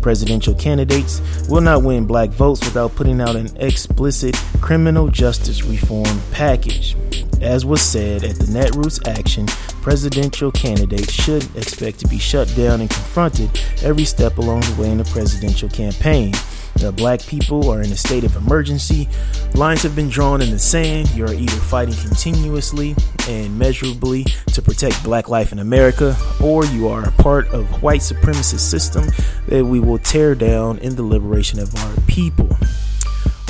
presidential 0.01 0.55
candidates 0.55 1.21
will 1.49 1.61
not 1.61 1.83
win 1.83 2.07
black 2.07 2.31
votes 2.31 2.65
without 2.65 2.95
putting 2.95 3.21
out 3.21 3.37
an 3.37 3.49
explicit 3.57 4.35
criminal 4.61 5.09
justice 5.09 5.65
reform 5.65 6.21
package. 6.31 6.97
As 7.41 7.65
was 7.65 7.83
said 7.83 8.25
at 8.25 8.37
the 8.37 8.45
Netroots 8.45 9.07
Action, 9.07 9.47
presidential 9.83 10.51
candidates 10.51 11.13
should 11.13 11.45
expect 11.57 11.99
to 12.01 12.09
be 12.09 12.19
shut 12.19 12.53
down 12.57 12.81
and 12.81 12.91
confronted 12.91 13.51
every 13.83 14.05
step 14.05 14.39
along 14.39 14.61
the 14.61 14.77
way 14.81 14.91
in 14.91 14.99
the 14.99 15.05
presidential 15.05 15.69
campaign. 15.69 16.33
The 16.77 16.91
black 16.91 17.21
people 17.21 17.71
are 17.71 17.83
in 17.83 17.93
a 17.93 17.97
state 17.97 18.25
of 18.25 18.35
emergency. 18.37 19.09
Lines 19.55 19.83
have 19.83 19.95
been 19.95 20.09
drawn 20.09 20.43
in 20.43 20.51
the 20.51 20.59
sand. 20.59 21.09
You 21.11 21.25
are 21.27 21.33
either 21.33 21.53
fighting 21.53 21.95
continuously 21.95 22.97
and 23.29 23.57
measurably 23.59 24.25
to 24.53 24.61
protect 24.61 25.05
black 25.05 25.29
life 25.29 25.53
in 25.53 25.61
America, 25.61 26.17
or 26.43 26.65
you 26.65 26.89
are 26.89 27.09
a 27.09 27.13
part 27.13 27.47
of 27.49 27.83
white 27.83 28.01
supremacist 28.01 28.61
system 28.61 29.05
that 29.47 29.65
we 29.65 29.81
will 29.81 29.99
tear 29.99 30.35
down 30.35 30.79
in 30.79 30.97
the 30.97 31.03
liberation 31.03 31.61
of 31.61 31.75
our 31.77 31.95
people. 32.07 32.49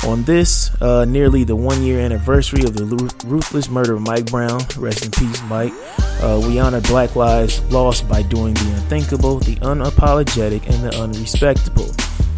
On 0.05 0.23
this, 0.23 0.69
uh, 0.81 1.03
nearly 1.05 1.43
the 1.43 1.55
one 1.55 1.81
year 1.81 1.99
anniversary 1.99 2.63
of 2.63 2.75
the 2.75 2.85
ruthless 3.25 3.69
murder 3.69 3.95
of 3.95 4.01
Mike 4.01 4.27
Brown, 4.27 4.61
rest 4.77 5.03
in 5.03 5.09
peace, 5.09 5.41
Mike, 5.49 5.73
uh, 6.21 6.39
we 6.45 6.59
honor 6.59 6.79
Black 6.81 7.15
Lives 7.15 7.59
Lost 7.71 8.07
by 8.07 8.21
doing 8.21 8.53
the 8.53 8.73
unthinkable, 8.77 9.39
the 9.39 9.55
unapologetic, 9.57 10.69
and 10.69 10.83
the 10.83 10.95
unrespectable. 11.01 11.89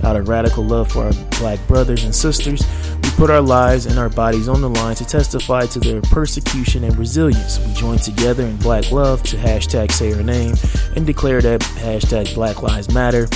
Out 0.04 0.16
of 0.16 0.30
radical 0.30 0.64
love 0.64 0.90
for 0.90 1.08
our 1.08 1.14
black 1.40 1.60
brothers 1.68 2.06
and 2.06 2.16
sisters, 2.16 2.66
we 3.04 3.10
put 3.12 3.30
our 3.30 3.42
lives 3.42 3.86
and 3.86 4.00
our 4.00 4.10
bodies 4.10 4.48
on 4.48 4.62
the 4.62 4.70
line 4.70 4.96
to 4.96 5.06
testify 5.06 5.66
to 5.66 5.80
their 5.80 6.02
persecution 6.04 6.86
and 6.86 6.98
resilience. 6.98 7.60
We 7.60 7.74
join 7.74 7.98
together 7.98 8.46
in 8.46 8.56
black 8.58 8.94
love 8.94 9.24
to 9.24 9.36
hashtag 9.36 9.92
say 9.92 10.14
our 10.14 10.24
name 10.24 10.56
and 10.96 11.06
declare 11.06 11.42
that 11.42 11.60
hashtag 11.60 12.34
Black 12.34 12.62
Lives 12.64 12.94
Matter 12.94 13.28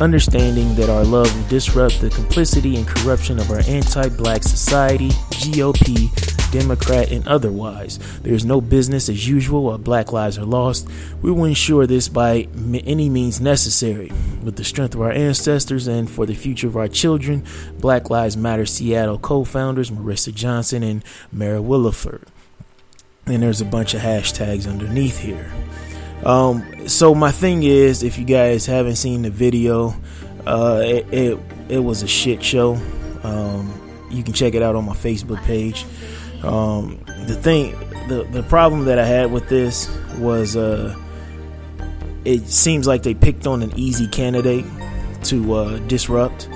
understanding 0.00 0.74
that 0.76 0.88
our 0.88 1.04
love 1.04 1.34
will 1.34 1.48
disrupt 1.48 2.00
the 2.00 2.10
complicity 2.10 2.76
and 2.76 2.86
corruption 2.86 3.38
of 3.38 3.50
our 3.50 3.60
anti 3.60 4.08
black 4.08 4.42
society, 4.42 5.08
GOP, 5.30 6.10
Democrat, 6.50 7.10
and 7.10 7.26
otherwise. 7.26 7.98
There 8.22 8.34
is 8.34 8.44
no 8.44 8.60
business 8.60 9.08
as 9.08 9.28
usual 9.28 9.64
while 9.64 9.78
black 9.78 10.12
lives 10.12 10.38
are 10.38 10.44
lost. 10.44 10.88
We 11.20 11.30
will 11.30 11.44
ensure 11.44 11.86
this 11.86 12.08
by 12.08 12.48
any 12.56 13.08
means 13.08 13.40
necessary. 13.40 14.12
With 14.42 14.56
the 14.56 14.64
strength 14.64 14.94
of 14.94 15.02
our 15.02 15.12
ancestors 15.12 15.86
and 15.86 16.08
for 16.08 16.26
the 16.26 16.34
future 16.34 16.68
of 16.68 16.76
our 16.76 16.88
children, 16.88 17.44
Black 17.78 18.08
Lives 18.08 18.36
Matter 18.36 18.66
Seattle 18.66 19.18
co 19.18 19.44
founders 19.44 19.90
Marissa 19.90 20.34
Johnson 20.34 20.82
and 20.82 21.04
Mara 21.32 21.60
Willaford. 21.60 22.24
And 23.26 23.42
there's 23.42 23.60
a 23.60 23.66
bunch 23.66 23.92
of 23.92 24.00
hashtags 24.00 24.66
underneath 24.66 25.18
here. 25.18 25.52
Um, 26.24 26.88
so 26.88 27.14
my 27.14 27.30
thing 27.30 27.62
is, 27.62 28.02
if 28.02 28.18
you 28.18 28.24
guys 28.24 28.66
haven't 28.66 28.96
seen 28.96 29.22
the 29.22 29.30
video, 29.30 29.94
uh, 30.46 30.80
it, 30.84 31.06
it, 31.12 31.38
it 31.68 31.78
was 31.78 32.02
a 32.02 32.08
shit 32.08 32.42
show. 32.42 32.78
Um, 33.22 33.72
you 34.10 34.22
can 34.22 34.32
check 34.32 34.54
it 34.54 34.62
out 34.62 34.74
on 34.74 34.84
my 34.84 34.94
Facebook 34.94 35.42
page. 35.44 35.84
Um, 36.42 37.02
the 37.26 37.34
thing, 37.34 37.78
the 38.08 38.24
the 38.30 38.42
problem 38.44 38.84
that 38.86 38.98
I 38.98 39.04
had 39.04 39.30
with 39.30 39.48
this 39.48 39.88
was, 40.18 40.56
uh, 40.56 40.96
it 42.24 42.48
seems 42.48 42.86
like 42.86 43.02
they 43.02 43.14
picked 43.14 43.46
on 43.46 43.62
an 43.62 43.72
easy 43.76 44.08
candidate 44.08 44.64
to 45.24 45.54
uh, 45.54 45.78
disrupt. 45.80 46.48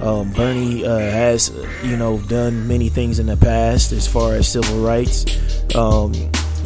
Um, 0.00 0.30
Bernie 0.32 0.84
uh, 0.84 0.98
has, 0.98 1.50
you 1.82 1.96
know, 1.96 2.18
done 2.28 2.68
many 2.68 2.90
things 2.90 3.18
in 3.18 3.26
the 3.26 3.36
past 3.36 3.92
as 3.92 4.06
far 4.06 4.34
as 4.34 4.46
civil 4.46 4.82
rights. 4.84 5.24
Um, 5.74 6.12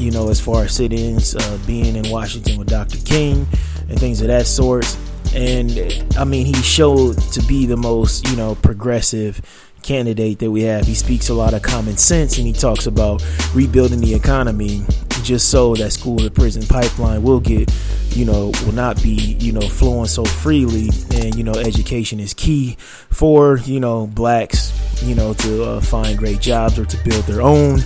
you 0.00 0.10
know, 0.10 0.30
as 0.30 0.40
far 0.40 0.64
as 0.64 0.74
sit 0.74 0.92
ins, 0.92 1.36
uh, 1.36 1.58
being 1.66 1.96
in 1.96 2.10
Washington 2.10 2.58
with 2.58 2.68
Dr. 2.68 2.98
King 2.98 3.46
and 3.88 3.98
things 3.98 4.20
of 4.20 4.28
that 4.28 4.46
sort. 4.46 4.86
And 5.34 5.70
I 6.18 6.24
mean, 6.24 6.46
he 6.46 6.54
showed 6.54 7.18
to 7.32 7.42
be 7.42 7.66
the 7.66 7.76
most, 7.76 8.28
you 8.28 8.36
know, 8.36 8.54
progressive 8.56 9.40
candidate 9.82 10.38
that 10.40 10.50
we 10.50 10.62
have. 10.62 10.86
He 10.86 10.94
speaks 10.94 11.28
a 11.28 11.34
lot 11.34 11.54
of 11.54 11.62
common 11.62 11.96
sense 11.96 12.38
and 12.38 12.46
he 12.46 12.52
talks 12.52 12.86
about 12.86 13.24
rebuilding 13.54 14.00
the 14.00 14.14
economy 14.14 14.84
just 15.22 15.50
so 15.50 15.74
that 15.74 15.92
school 15.92 16.18
to 16.18 16.30
prison 16.30 16.66
pipeline 16.66 17.22
will 17.22 17.40
get, 17.40 17.72
you 18.10 18.24
know, 18.24 18.52
will 18.64 18.72
not 18.72 19.02
be, 19.02 19.36
you 19.38 19.52
know, 19.52 19.60
flowing 19.60 20.06
so 20.06 20.24
freely. 20.24 20.88
And, 21.14 21.34
you 21.34 21.44
know, 21.44 21.52
education 21.52 22.20
is 22.20 22.34
key 22.34 22.76
for, 23.10 23.58
you 23.58 23.80
know, 23.80 24.06
blacks, 24.06 24.72
you 25.02 25.14
know, 25.14 25.34
to 25.34 25.64
uh, 25.64 25.80
find 25.80 26.18
great 26.18 26.40
jobs 26.40 26.78
or 26.78 26.86
to 26.86 26.96
build 27.04 27.24
their 27.24 27.42
own 27.42 27.80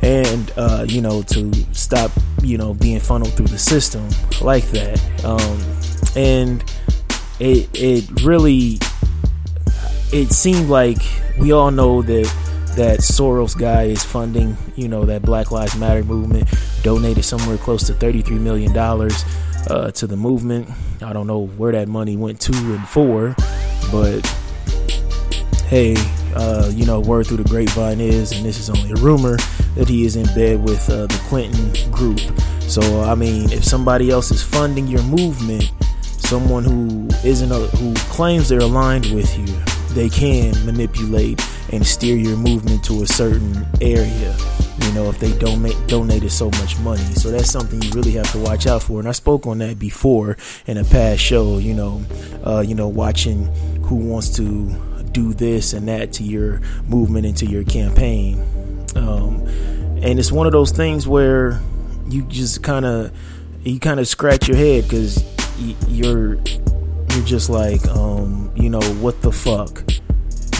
and 0.00 0.52
uh, 0.56 0.84
you 0.88 1.00
know 1.00 1.22
to 1.22 1.52
stop 1.74 2.10
you 2.42 2.58
know 2.58 2.74
being 2.74 3.00
funneled 3.00 3.32
through 3.34 3.48
the 3.48 3.58
system 3.58 4.08
like 4.40 4.64
that. 4.70 5.00
Um, 5.24 5.60
and 6.16 6.64
it 7.40 7.68
it 7.74 8.22
really 8.22 8.78
it 10.12 10.30
seemed 10.30 10.68
like 10.68 10.98
we 11.38 11.52
all 11.52 11.70
know 11.70 12.02
that 12.02 12.32
that 12.76 13.00
Soros 13.00 13.58
guy 13.58 13.84
is 13.84 14.02
funding 14.02 14.56
you 14.76 14.88
know 14.88 15.04
that 15.04 15.22
Black 15.22 15.50
Lives 15.50 15.76
Matter 15.76 16.04
movement 16.04 16.48
donated 16.82 17.24
somewhere 17.24 17.58
close 17.58 17.86
to 17.86 17.94
33 17.94 18.38
million 18.38 18.72
dollars 18.72 19.24
uh, 19.68 19.90
to 19.92 20.06
the 20.06 20.16
movement. 20.16 20.68
I 21.02 21.12
don't 21.12 21.26
know 21.26 21.46
where 21.46 21.72
that 21.72 21.88
money 21.88 22.16
went 22.16 22.40
to 22.42 22.52
and 22.52 22.86
for 22.88 23.34
but 23.90 24.20
hey 25.66 25.94
uh, 26.34 26.70
you 26.72 26.86
know 26.86 27.00
word 27.00 27.26
through 27.26 27.38
the 27.38 27.48
grapevine 27.48 28.00
is 28.00 28.32
and 28.32 28.44
this 28.44 28.58
is 28.58 28.70
only 28.70 28.90
a 28.90 29.02
rumor 29.02 29.36
that 29.74 29.88
he 29.88 30.04
is 30.04 30.16
in 30.16 30.26
bed 30.34 30.62
with 30.62 30.88
uh, 30.90 31.06
the 31.06 31.20
Clinton 31.28 31.90
group. 31.90 32.20
So 32.62 33.02
I 33.02 33.14
mean, 33.14 33.52
if 33.52 33.64
somebody 33.64 34.10
else 34.10 34.30
is 34.30 34.42
funding 34.42 34.86
your 34.86 35.02
movement, 35.02 35.70
someone 36.02 36.64
who 36.64 37.08
isn't 37.24 37.50
a, 37.50 37.58
who 37.76 37.94
claims 38.10 38.48
they're 38.48 38.60
aligned 38.60 39.06
with 39.12 39.36
you, 39.38 39.46
they 39.94 40.08
can 40.08 40.52
manipulate 40.64 41.40
and 41.72 41.86
steer 41.86 42.16
your 42.16 42.36
movement 42.36 42.84
to 42.84 43.02
a 43.02 43.06
certain 43.06 43.66
area. 43.80 44.36
You 44.78 44.92
know, 44.92 45.08
if 45.08 45.18
they 45.18 45.36
don't 45.38 45.62
make 45.62 45.86
donated 45.86 46.32
so 46.32 46.46
much 46.52 46.78
money, 46.80 47.02
so 47.14 47.30
that's 47.30 47.50
something 47.50 47.80
you 47.82 47.90
really 47.92 48.12
have 48.12 48.30
to 48.32 48.38
watch 48.38 48.66
out 48.66 48.82
for. 48.82 48.98
And 48.98 49.08
I 49.08 49.12
spoke 49.12 49.46
on 49.46 49.58
that 49.58 49.78
before 49.78 50.36
in 50.66 50.76
a 50.76 50.84
past 50.84 51.20
show. 51.20 51.58
You 51.58 51.74
know, 51.74 52.02
uh, 52.44 52.64
you 52.66 52.74
know, 52.74 52.88
watching 52.88 53.46
who 53.84 53.96
wants 53.96 54.34
to 54.36 54.74
do 55.12 55.34
this 55.34 55.72
and 55.72 55.88
that 55.88 56.12
to 56.14 56.22
your 56.22 56.60
movement 56.88 57.26
and 57.26 57.36
to 57.38 57.46
your 57.46 57.64
campaign. 57.64 58.40
Um, 58.96 59.46
and 60.02 60.18
it's 60.18 60.32
one 60.32 60.46
of 60.46 60.52
those 60.52 60.70
things 60.70 61.06
where 61.06 61.60
you 62.08 62.22
just 62.24 62.62
kind 62.62 62.84
of 62.84 63.12
you 63.62 63.78
kind 63.78 64.00
of 64.00 64.08
scratch 64.08 64.48
your 64.48 64.56
head 64.56 64.84
because 64.84 65.24
you're 65.88 66.34
you're 66.34 67.24
just 67.24 67.48
like 67.48 67.86
um, 67.88 68.50
you 68.56 68.68
know 68.68 68.82
what 69.00 69.22
the 69.22 69.32
fuck? 69.32 69.84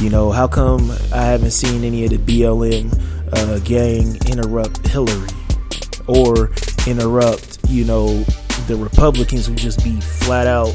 You 0.02 0.10
know 0.10 0.32
how 0.32 0.48
come 0.48 0.90
i 1.12 1.22
haven't 1.22 1.52
seen 1.52 1.84
any 1.84 2.04
of 2.04 2.10
the 2.10 2.18
blm 2.18 2.90
uh, 3.32 3.60
gang 3.60 4.16
interrupt 4.26 4.84
hillary 4.88 5.28
or 6.08 6.50
interrupt 6.88 7.58
you 7.68 7.84
know 7.84 8.24
the 8.66 8.74
republicans 8.74 9.46
who 9.46 9.54
just 9.54 9.84
be 9.84 10.00
flat 10.00 10.48
out 10.48 10.74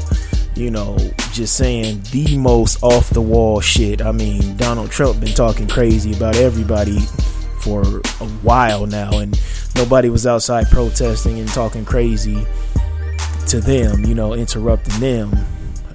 you 0.58 0.70
know 0.70 0.96
just 1.32 1.56
saying 1.56 2.02
the 2.10 2.36
most 2.36 2.82
off 2.82 3.08
the 3.10 3.20
wall 3.20 3.60
shit 3.60 4.02
i 4.02 4.12
mean 4.12 4.56
donald 4.56 4.90
trump 4.90 5.20
been 5.20 5.32
talking 5.32 5.68
crazy 5.68 6.12
about 6.14 6.34
everybody 6.36 6.98
for 7.58 7.82
a 7.82 8.28
while 8.42 8.86
now, 8.86 9.18
and 9.18 9.38
nobody 9.74 10.08
was 10.08 10.26
outside 10.26 10.66
protesting 10.70 11.38
and 11.38 11.48
talking 11.48 11.84
crazy 11.84 12.46
to 13.48 13.60
them, 13.60 14.04
you 14.04 14.14
know, 14.14 14.34
interrupting 14.34 14.98
them. 15.00 15.32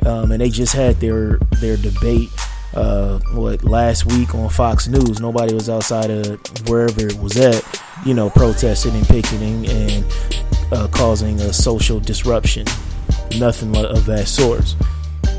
Um, 0.05 0.31
and 0.31 0.41
they 0.41 0.49
just 0.49 0.73
had 0.73 0.99
their 0.99 1.37
their 1.59 1.77
debate 1.77 2.29
uh, 2.73 3.19
what 3.33 3.63
last 3.63 4.05
week 4.05 4.35
on 4.35 4.49
Fox 4.49 4.87
News. 4.87 5.19
Nobody 5.19 5.53
was 5.53 5.69
outside 5.69 6.09
of 6.11 6.39
wherever 6.67 7.07
it 7.07 7.17
was 7.19 7.37
at, 7.37 7.63
you 8.05 8.13
know, 8.13 8.29
protesting 8.29 8.95
and 8.95 9.07
picketing 9.07 9.65
and 9.67 10.05
uh, 10.71 10.87
causing 10.89 11.39
a 11.41 11.53
social 11.53 11.99
disruption. 11.99 12.65
Nothing 13.39 13.75
of 13.75 14.05
that 14.05 14.27
sort. 14.27 14.75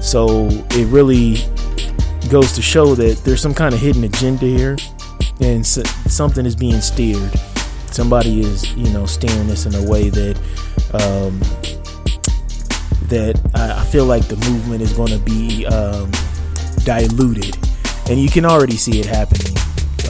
So 0.03 0.49
it 0.71 0.87
really 0.89 1.37
goes 2.31 2.53
to 2.53 2.63
show 2.63 2.95
that 2.95 3.23
there's 3.25 3.41
some 3.41 3.55
kind 3.55 3.75
of 3.75 3.81
hidden 3.81 4.05
agenda 4.05 4.47
here 4.47 4.77
and 5.41 5.67
so, 5.67 5.83
something 6.07 6.47
is 6.47 6.57
being 6.57 6.81
steered. 6.81 7.33
Somebody 7.91 8.41
is, 8.41 8.73
you 8.75 8.91
know, 8.93 9.07
steering 9.07 9.47
this 9.47 9.67
in 9.67 9.75
a 9.75 9.83
way 9.89 10.09
that 10.09 10.37
um, 10.95 11.39
that 13.09 13.41
I, 13.55 13.81
I, 13.81 13.85
feel 13.85 14.05
like 14.05 14.27
the 14.27 14.37
movement 14.51 14.83
is 14.83 14.93
going 14.93 15.11
to 15.11 15.19
be 15.19 15.67
um, 15.67 16.11
diluted, 16.85 17.57
and 18.09 18.21
you 18.21 18.29
can 18.29 18.45
already 18.45 18.77
see 18.77 19.01
it 19.01 19.07
happening. 19.07 19.57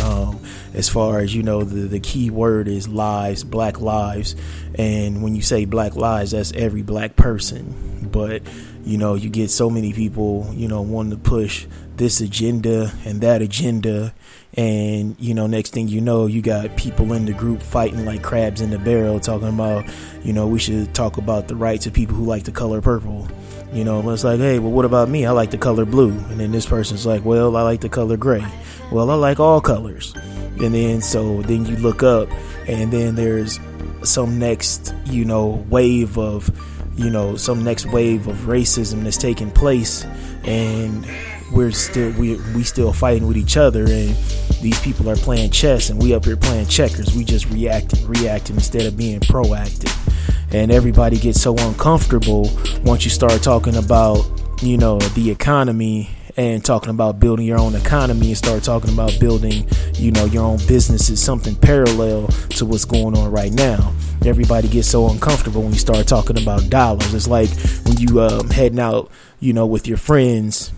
Um, 0.02 0.38
as 0.74 0.88
far 0.88 1.20
as 1.20 1.34
you 1.34 1.42
know, 1.42 1.62
the 1.62 1.86
the 1.86 2.00
key 2.00 2.30
word 2.30 2.68
is 2.68 2.88
lives, 2.88 3.44
black 3.44 3.80
lives, 3.80 4.34
and 4.76 5.22
when 5.22 5.34
you 5.34 5.42
say 5.42 5.64
black 5.64 5.94
lives, 5.94 6.32
that's 6.32 6.52
every 6.52 6.82
black 6.82 7.16
person. 7.16 8.08
But 8.10 8.42
you 8.84 8.98
know, 8.98 9.14
you 9.14 9.30
get 9.30 9.50
so 9.50 9.70
many 9.70 9.92
people, 9.92 10.50
you 10.52 10.68
know, 10.68 10.82
wanting 10.82 11.12
to 11.12 11.16
push 11.16 11.66
this 11.96 12.20
agenda 12.20 12.92
and 13.04 13.20
that 13.20 13.40
agenda. 13.40 14.12
And 14.56 15.16
you 15.18 15.34
know 15.34 15.48
next 15.48 15.72
thing 15.72 15.88
you 15.88 16.00
know 16.00 16.26
you 16.26 16.40
got 16.40 16.76
people 16.76 17.12
in 17.12 17.24
the 17.24 17.32
group 17.32 17.60
fighting 17.60 18.04
like 18.04 18.22
crabs 18.22 18.60
in 18.60 18.70
the 18.70 18.78
barrel 18.78 19.18
talking 19.18 19.48
about 19.48 19.84
you 20.22 20.32
know 20.32 20.46
we 20.46 20.60
should 20.60 20.94
talk 20.94 21.16
about 21.16 21.48
the 21.48 21.56
rights 21.56 21.86
of 21.86 21.92
people 21.92 22.14
who 22.14 22.24
like 22.24 22.44
the 22.44 22.52
color 22.52 22.80
purple 22.80 23.26
you 23.74 23.82
know 23.82 24.08
it's 24.10 24.22
like 24.22 24.38
hey 24.38 24.60
well 24.60 24.70
what 24.70 24.84
about 24.84 25.08
me? 25.08 25.26
I 25.26 25.32
like 25.32 25.50
the 25.50 25.58
color 25.58 25.84
blue. 25.84 26.10
And 26.30 26.38
then 26.38 26.52
this 26.52 26.64
person's 26.64 27.04
like 27.04 27.24
well 27.24 27.56
i 27.56 27.62
like 27.62 27.80
the 27.80 27.88
color 27.88 28.16
gray. 28.16 28.44
Well 28.92 29.10
i 29.10 29.14
like 29.14 29.40
all 29.40 29.60
colors. 29.60 30.14
And 30.60 30.72
then 30.74 31.02
so 31.02 31.42
then 31.42 31.66
you 31.66 31.76
look 31.76 32.02
up 32.02 32.28
and 32.68 32.92
then 32.92 33.16
there's 33.16 33.58
some 34.02 34.38
next 34.38 34.94
you 35.06 35.24
know 35.24 35.64
wave 35.68 36.16
of 36.18 36.50
you 36.96 37.10
know 37.10 37.34
some 37.36 37.64
next 37.64 37.86
wave 37.86 38.28
of 38.28 38.36
racism 38.46 39.02
that's 39.02 39.16
taking 39.16 39.50
place. 39.50 40.04
And 40.44 41.04
we're 41.52 41.72
still 41.72 42.12
we 42.12 42.36
we 42.54 42.62
still 42.62 42.92
fighting 42.92 43.26
with 43.26 43.36
each 43.36 43.56
other. 43.56 43.82
And 43.82 44.14
these 44.62 44.80
people 44.80 45.10
are 45.10 45.16
playing 45.16 45.50
chess 45.50 45.90
and 45.90 46.00
we 46.00 46.14
up 46.14 46.24
here 46.24 46.36
playing 46.36 46.68
checkers. 46.68 47.14
We 47.16 47.24
just 47.24 47.50
reacting 47.50 48.06
reacting 48.06 48.54
instead 48.54 48.86
of 48.86 48.96
being 48.96 49.18
proactive 49.18 50.03
and 50.52 50.70
everybody 50.70 51.18
gets 51.18 51.40
so 51.40 51.56
uncomfortable 51.56 52.48
once 52.84 53.04
you 53.04 53.10
start 53.10 53.42
talking 53.42 53.76
about 53.76 54.24
you 54.62 54.76
know 54.76 54.98
the 54.98 55.30
economy 55.30 56.10
and 56.36 56.64
talking 56.64 56.90
about 56.90 57.20
building 57.20 57.46
your 57.46 57.58
own 57.58 57.74
economy 57.74 58.28
and 58.28 58.36
start 58.36 58.62
talking 58.62 58.92
about 58.92 59.18
building 59.20 59.66
you 59.94 60.10
know 60.10 60.24
your 60.24 60.44
own 60.44 60.58
business 60.66 61.08
is 61.08 61.22
something 61.22 61.54
parallel 61.56 62.26
to 62.50 62.64
what's 62.64 62.84
going 62.84 63.16
on 63.16 63.30
right 63.30 63.52
now. 63.52 63.92
Everybody 64.24 64.68
gets 64.68 64.88
so 64.88 65.08
uncomfortable 65.10 65.62
when 65.62 65.72
you 65.72 65.78
start 65.78 66.06
talking 66.06 66.40
about 66.40 66.70
dollars. 66.70 67.12
It's 67.12 67.28
like 67.28 67.50
when 67.84 67.98
you 67.98 68.20
um, 68.20 68.48
heading 68.48 68.80
out 68.80 69.10
you 69.40 69.52
know 69.52 69.66
with 69.66 69.86
your 69.86 69.98
friends 69.98 70.72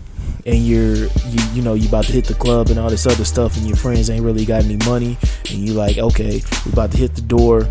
and 0.45 0.65
you're 0.65 0.95
you, 0.95 1.43
you 1.53 1.61
know 1.61 1.73
you 1.73 1.87
about 1.87 2.05
to 2.05 2.13
hit 2.13 2.25
the 2.25 2.33
club 2.33 2.69
and 2.69 2.79
all 2.79 2.89
this 2.89 3.05
other 3.05 3.25
stuff 3.25 3.57
and 3.57 3.67
your 3.67 3.77
friends 3.77 4.09
ain't 4.09 4.23
really 4.23 4.45
got 4.45 4.63
any 4.63 4.77
money 4.85 5.17
and 5.49 5.57
you 5.59 5.73
like 5.73 5.97
okay 5.97 6.41
we 6.65 6.71
about 6.71 6.91
to 6.91 6.97
hit 6.97 7.15
the 7.15 7.21
door 7.21 7.67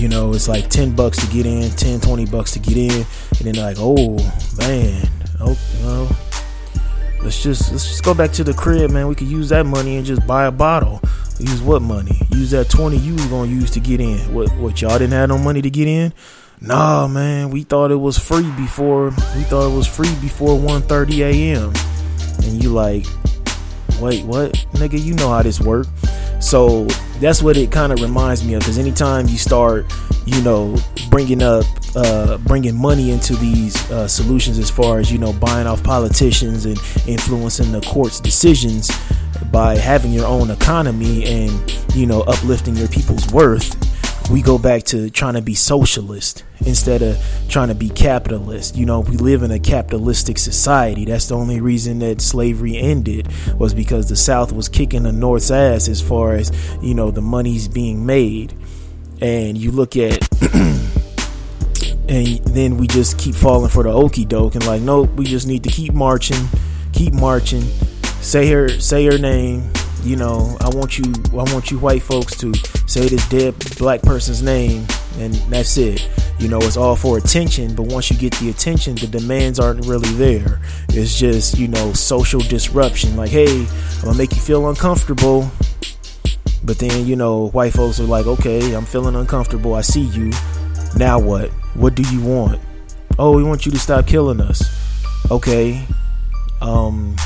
you 0.00 0.08
know 0.08 0.32
it's 0.32 0.48
like 0.48 0.70
10 0.70 0.96
bucks 0.96 1.18
to 1.18 1.30
get 1.30 1.44
in 1.44 1.70
10 1.70 2.00
20 2.00 2.26
bucks 2.26 2.52
to 2.52 2.58
get 2.58 2.76
in. 2.76 3.06
And 3.38 3.46
then 3.46 3.54
like 3.54 3.76
oh 3.78 4.16
man 4.56 5.06
oh 5.40 5.58
well 5.82 6.16
let's 7.22 7.42
just 7.42 7.70
let's 7.70 7.86
just 7.86 8.02
go 8.02 8.14
back 8.14 8.32
to 8.32 8.44
the 8.44 8.54
crib 8.54 8.90
man. 8.90 9.08
We 9.08 9.14
could 9.14 9.28
use 9.28 9.50
that 9.50 9.66
money 9.66 9.98
and 9.98 10.06
just 10.06 10.26
buy 10.26 10.46
a 10.46 10.50
bottle. 10.50 11.00
Use 11.38 11.62
what 11.62 11.82
money? 11.82 12.18
Use 12.30 12.50
that 12.50 12.70
20 12.70 12.96
you 12.96 13.12
was 13.12 13.26
gonna 13.26 13.50
use 13.50 13.70
to 13.72 13.80
get 13.80 14.00
in. 14.00 14.18
What 14.32 14.50
what 14.56 14.80
y'all 14.80 14.98
didn't 14.98 15.12
have 15.12 15.28
no 15.28 15.36
money 15.36 15.60
to 15.60 15.70
get 15.70 15.86
in? 15.86 16.14
Nah 16.62 17.06
man 17.06 17.50
we 17.50 17.62
thought 17.62 17.90
it 17.90 17.96
was 17.96 18.18
free 18.18 18.50
before 18.52 19.10
we 19.10 19.42
thought 19.44 19.70
it 19.70 19.76
was 19.76 19.86
free 19.86 20.14
before 20.22 20.58
1:30 20.58 21.18
a.m 21.20 21.72
and 22.46 22.62
you 22.62 22.70
like 22.70 23.04
wait 24.00 24.24
what? 24.24 24.52
Nigga 24.72 25.02
you 25.02 25.12
know 25.14 25.28
how 25.28 25.42
this 25.42 25.60
work 25.60 25.86
so 26.40 26.84
that's 27.20 27.42
what 27.42 27.56
it 27.56 27.70
kind 27.70 27.92
of 27.92 28.00
reminds 28.00 28.44
me 28.44 28.54
of 28.54 28.60
because 28.60 28.78
anytime 28.78 29.28
you 29.28 29.38
start 29.38 29.86
you 30.26 30.40
know 30.42 30.76
bringing 31.10 31.42
up 31.42 31.64
uh, 31.96 32.38
bringing 32.38 32.76
money 32.76 33.10
into 33.10 33.34
these 33.36 33.76
uh, 33.90 34.06
solutions 34.06 34.58
as 34.58 34.70
far 34.70 34.98
as 34.98 35.10
you 35.12 35.18
know 35.18 35.32
buying 35.32 35.66
off 35.66 35.82
politicians 35.82 36.64
and 36.64 36.78
influencing 37.06 37.72
the 37.72 37.80
court's 37.82 38.20
decisions 38.20 38.90
by 39.50 39.76
having 39.76 40.12
your 40.12 40.26
own 40.26 40.50
economy 40.50 41.24
and 41.24 41.84
you 41.94 42.06
know 42.06 42.22
uplifting 42.22 42.76
your 42.76 42.88
people's 42.88 43.30
worth 43.32 43.76
we 44.30 44.42
go 44.42 44.58
back 44.58 44.84
to 44.84 45.10
trying 45.10 45.34
to 45.34 45.42
be 45.42 45.54
socialist 45.54 46.44
instead 46.64 47.02
of 47.02 47.18
trying 47.48 47.68
to 47.68 47.74
be 47.74 47.88
capitalist. 47.88 48.76
You 48.76 48.86
know, 48.86 49.00
we 49.00 49.16
live 49.16 49.42
in 49.42 49.50
a 49.50 49.58
capitalistic 49.58 50.38
society. 50.38 51.04
That's 51.04 51.28
the 51.28 51.36
only 51.36 51.60
reason 51.60 51.98
that 51.98 52.20
slavery 52.20 52.76
ended 52.76 53.28
was 53.58 53.74
because 53.74 54.08
the 54.08 54.16
South 54.16 54.52
was 54.52 54.68
kicking 54.68 55.02
the 55.02 55.12
North's 55.12 55.50
ass 55.50 55.88
as 55.88 56.00
far 56.00 56.34
as, 56.34 56.52
you 56.80 56.94
know, 56.94 57.10
the 57.10 57.20
money's 57.20 57.66
being 57.66 58.06
made. 58.06 58.54
And 59.20 59.58
you 59.58 59.72
look 59.72 59.96
at 59.96 60.26
and 62.08 62.38
then 62.44 62.76
we 62.76 62.86
just 62.86 63.18
keep 63.18 63.34
falling 63.34 63.70
for 63.70 63.82
the 63.82 63.92
okey 63.92 64.24
doke 64.24 64.54
and 64.54 64.66
like, 64.66 64.82
nope, 64.82 65.10
we 65.14 65.24
just 65.24 65.46
need 65.46 65.64
to 65.64 65.70
keep 65.70 65.92
marching, 65.92 66.48
keep 66.92 67.12
marching, 67.12 67.62
say 68.20 68.48
her 68.50 68.68
say 68.68 69.04
her 69.06 69.18
name, 69.18 69.70
you 70.02 70.16
know, 70.16 70.56
I 70.60 70.68
want 70.68 70.98
you 70.98 71.12
I 71.32 71.52
want 71.52 71.70
you 71.70 71.78
white 71.78 72.02
folks 72.02 72.36
to 72.38 72.52
say 72.86 73.08
this 73.08 73.28
dead 73.28 73.54
black 73.78 74.02
person's 74.02 74.42
name 74.42 74.86
and 75.18 75.34
that's 75.34 75.76
it. 75.76 76.08
You 76.38 76.48
know, 76.48 76.58
it's 76.58 76.76
all 76.76 76.96
for 76.96 77.18
attention, 77.18 77.74
but 77.74 77.84
once 77.84 78.10
you 78.10 78.16
get 78.16 78.32
the 78.34 78.50
attention, 78.50 78.94
the 78.94 79.06
demands 79.06 79.60
aren't 79.60 79.84
really 79.86 80.10
there. 80.12 80.60
It's 80.88 81.18
just, 81.18 81.58
you 81.58 81.68
know, 81.68 81.92
social 81.92 82.40
disruption. 82.40 83.16
Like, 83.16 83.30
hey, 83.30 83.66
I'm 83.98 84.04
gonna 84.04 84.18
make 84.18 84.32
you 84.32 84.40
feel 84.40 84.68
uncomfortable. 84.68 85.50
But 86.62 86.78
then, 86.78 87.06
you 87.06 87.16
know, 87.16 87.48
white 87.48 87.72
folks 87.72 88.00
are 88.00 88.04
like, 88.04 88.26
okay, 88.26 88.72
I'm 88.72 88.86
feeling 88.86 89.16
uncomfortable. 89.16 89.74
I 89.74 89.80
see 89.80 90.02
you. 90.02 90.30
Now 90.96 91.18
what? 91.18 91.50
What 91.74 91.94
do 91.94 92.02
you 92.12 92.22
want? 92.22 92.60
Oh, 93.18 93.36
we 93.36 93.42
want 93.42 93.66
you 93.66 93.72
to 93.72 93.78
stop 93.78 94.06
killing 94.06 94.40
us. 94.40 94.62
Okay. 95.30 95.86
Um, 96.60 97.16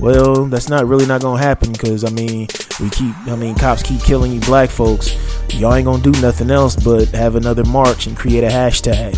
well, 0.00 0.46
that's 0.46 0.70
not 0.70 0.86
really 0.86 1.06
not 1.06 1.20
gonna 1.20 1.40
happen 1.40 1.72
because 1.72 2.04
I 2.04 2.10
mean, 2.10 2.48
we 2.80 2.88
keep, 2.88 3.14
I 3.26 3.36
mean, 3.36 3.54
cops 3.54 3.82
keep 3.82 4.02
killing 4.02 4.32
you 4.32 4.40
black 4.40 4.70
folks. 4.70 5.14
Y'all 5.54 5.74
ain't 5.74 5.84
gonna 5.84 6.02
do 6.02 6.12
nothing 6.22 6.50
else 6.50 6.74
but 6.74 7.08
have 7.08 7.36
another 7.36 7.64
march 7.64 8.06
and 8.06 8.16
create 8.16 8.42
a 8.42 8.48
hashtag. 8.48 9.14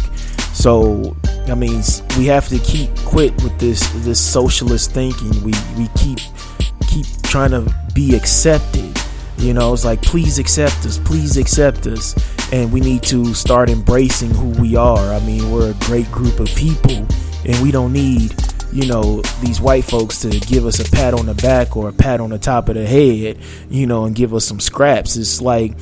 So, 0.54 1.16
I 1.46 1.54
mean, 1.54 1.82
we 2.18 2.26
have 2.26 2.48
to 2.48 2.58
keep 2.58 2.94
quit 2.98 3.32
with 3.44 3.56
this 3.58 3.88
this 4.04 4.20
socialist 4.20 4.90
thinking. 4.90 5.30
We 5.44 5.52
we 5.78 5.88
keep 5.96 6.18
keep 6.88 7.06
trying 7.22 7.52
to 7.52 7.72
be 7.94 8.16
accepted. 8.16 8.98
You 9.38 9.54
know, 9.54 9.72
it's 9.72 9.84
like 9.84 10.02
please 10.02 10.38
accept 10.38 10.84
us, 10.84 10.98
please 10.98 11.36
accept 11.36 11.86
us, 11.86 12.14
and 12.52 12.72
we 12.72 12.80
need 12.80 13.02
to 13.04 13.34
start 13.34 13.70
embracing 13.70 14.30
who 14.30 14.48
we 14.60 14.74
are. 14.74 15.12
I 15.12 15.20
mean, 15.20 15.50
we're 15.50 15.70
a 15.70 15.84
great 15.84 16.10
group 16.10 16.40
of 16.40 16.48
people, 16.48 17.06
and 17.44 17.60
we 17.62 17.70
don't 17.70 17.92
need 17.92 18.34
you 18.72 18.86
know, 18.86 19.20
these 19.42 19.60
white 19.60 19.84
folks 19.84 20.20
to 20.22 20.30
give 20.30 20.66
us 20.66 20.80
a 20.80 20.90
pat 20.90 21.14
on 21.14 21.26
the 21.26 21.34
back 21.34 21.76
or 21.76 21.88
a 21.88 21.92
pat 21.92 22.20
on 22.20 22.30
the 22.30 22.38
top 22.38 22.68
of 22.68 22.74
the 22.74 22.86
head, 22.86 23.38
you 23.68 23.86
know, 23.86 24.04
and 24.04 24.16
give 24.16 24.32
us 24.34 24.44
some 24.44 24.60
scraps. 24.60 25.16
It's 25.16 25.40
like 25.40 25.72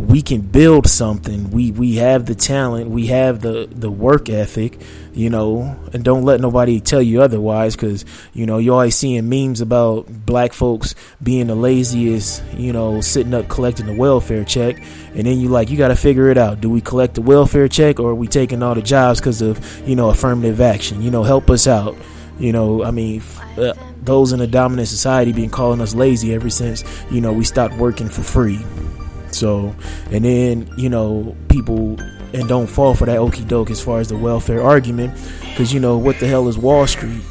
we 0.00 0.22
can 0.22 0.40
build 0.40 0.88
something. 0.88 1.50
We 1.50 1.70
we 1.70 1.96
have 1.96 2.26
the 2.26 2.34
talent, 2.34 2.90
we 2.90 3.06
have 3.08 3.40
the 3.40 3.68
the 3.70 3.90
work 3.90 4.28
ethic, 4.28 4.80
you 5.12 5.30
know, 5.30 5.76
and 5.92 6.02
don't 6.02 6.24
let 6.24 6.40
nobody 6.40 6.80
tell 6.80 7.02
you 7.02 7.22
otherwise 7.22 7.76
cuz 7.76 8.04
you 8.32 8.46
know, 8.46 8.58
you're 8.58 8.74
always 8.74 8.96
seeing 8.96 9.28
memes 9.28 9.60
about 9.60 10.06
black 10.26 10.52
folks 10.52 10.94
being 11.22 11.48
the 11.48 11.54
laziest, 11.54 12.42
you 12.56 12.72
know, 12.72 13.00
sitting 13.00 13.34
up 13.34 13.48
collecting 13.48 13.86
the 13.86 13.94
welfare 13.94 14.44
check 14.44 14.82
and 15.14 15.26
then 15.26 15.38
you 15.38 15.48
like 15.48 15.70
you 15.70 15.76
got 15.76 15.88
to 15.88 15.96
figure 15.96 16.30
it 16.30 16.38
out. 16.38 16.60
Do 16.60 16.70
we 16.70 16.80
collect 16.80 17.14
the 17.14 17.22
welfare 17.22 17.68
check 17.68 18.00
or 18.00 18.10
are 18.10 18.14
we 18.14 18.26
taking 18.26 18.62
all 18.62 18.74
the 18.74 18.82
jobs 18.82 19.20
cuz 19.20 19.42
of, 19.42 19.60
you 19.88 19.96
know, 19.96 20.10
affirmative 20.10 20.60
action? 20.60 21.02
You 21.02 21.10
know, 21.10 21.22
help 21.22 21.50
us 21.50 21.66
out. 21.66 21.96
You 22.38 22.52
know, 22.52 22.82
I 22.82 22.90
mean, 22.90 23.22
uh, 23.58 23.74
those 24.02 24.32
in 24.32 24.40
a 24.40 24.46
dominant 24.46 24.88
society 24.88 25.32
been 25.32 25.50
calling 25.50 25.80
us 25.80 25.94
lazy 25.94 26.34
ever 26.34 26.48
since, 26.48 26.84
you 27.10 27.20
know, 27.20 27.32
we 27.32 27.44
stopped 27.44 27.76
working 27.76 28.08
for 28.08 28.22
free. 28.22 28.64
So, 29.32 29.74
and 30.10 30.24
then, 30.24 30.70
you 30.76 30.88
know, 30.88 31.36
people 31.48 31.98
and 32.32 32.48
don't 32.48 32.66
fall 32.66 32.94
for 32.94 33.06
that 33.06 33.18
okey 33.18 33.44
doke 33.44 33.70
as 33.70 33.82
far 33.82 34.00
as 34.00 34.08
the 34.08 34.16
welfare 34.16 34.62
argument 34.62 35.14
because, 35.40 35.72
you 35.72 35.80
know, 35.80 35.98
what 35.98 36.18
the 36.20 36.26
hell 36.26 36.48
is 36.48 36.56
Wall 36.56 36.86
Street? 36.86 37.22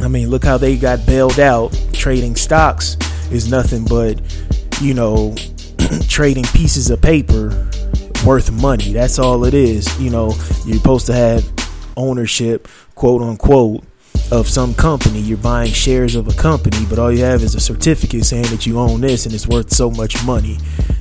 I 0.00 0.08
mean, 0.08 0.28
look 0.30 0.44
how 0.44 0.56
they 0.56 0.76
got 0.76 1.04
bailed 1.06 1.38
out. 1.38 1.78
Trading 1.92 2.36
stocks 2.36 2.96
is 3.30 3.50
nothing 3.50 3.84
but, 3.84 4.20
you 4.80 4.94
know, 4.94 5.34
trading 6.08 6.44
pieces 6.44 6.90
of 6.90 7.02
paper 7.02 7.68
worth 8.24 8.50
money. 8.50 8.92
That's 8.92 9.18
all 9.18 9.44
it 9.44 9.54
is. 9.54 10.00
You 10.00 10.10
know, 10.10 10.34
you're 10.64 10.78
supposed 10.78 11.06
to 11.06 11.12
have 11.12 11.44
ownership, 11.96 12.68
quote 12.94 13.22
unquote, 13.22 13.84
of 14.30 14.48
some 14.48 14.74
company. 14.74 15.20
You're 15.20 15.38
buying 15.38 15.72
shares 15.72 16.14
of 16.14 16.28
a 16.28 16.34
company, 16.34 16.84
but 16.88 16.98
all 16.98 17.12
you 17.12 17.24
have 17.24 17.42
is 17.42 17.54
a 17.54 17.60
certificate 17.60 18.24
saying 18.24 18.46
that 18.50 18.66
you 18.66 18.78
own 18.78 19.00
this 19.00 19.26
and 19.26 19.34
it's 19.34 19.46
worth 19.46 19.72
so 19.72 19.90
much 19.90 20.24
money. 20.24 20.58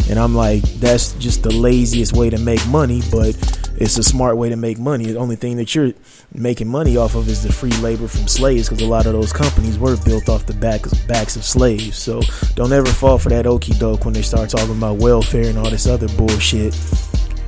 And 0.09 0.17
I'm 0.17 0.33
like, 0.33 0.63
that's 0.79 1.13
just 1.13 1.43
the 1.43 1.51
laziest 1.51 2.13
way 2.13 2.29
to 2.31 2.39
make 2.39 2.65
money, 2.67 3.01
but 3.11 3.35
it's 3.77 3.97
a 3.97 4.03
smart 4.03 4.37
way 4.37 4.49
to 4.49 4.55
make 4.55 4.79
money. 4.79 5.05
The 5.05 5.19
only 5.19 5.35
thing 5.35 5.57
that 5.57 5.75
you're 5.75 5.93
making 6.33 6.67
money 6.67 6.97
off 6.97 7.15
of 7.15 7.29
is 7.29 7.43
the 7.43 7.53
free 7.53 7.71
labor 7.73 8.07
from 8.07 8.27
slaves 8.27 8.67
because 8.67 8.83
a 8.83 8.87
lot 8.87 9.05
of 9.05 9.13
those 9.13 9.31
companies 9.31 9.77
were 9.77 9.97
built 10.03 10.27
off 10.27 10.45
the 10.47 10.53
backs, 10.53 10.93
backs 11.05 11.35
of 11.35 11.43
slaves. 11.45 11.97
So 11.97 12.21
don't 12.55 12.73
ever 12.73 12.89
fall 12.89 13.19
for 13.19 13.29
that 13.29 13.45
okey 13.45 13.73
doke 13.73 14.05
when 14.05 14.13
they 14.13 14.23
start 14.23 14.49
talking 14.49 14.77
about 14.77 14.97
welfare 14.97 15.45
and 15.45 15.57
all 15.57 15.69
this 15.69 15.87
other 15.87 16.07
bullshit 16.09 16.73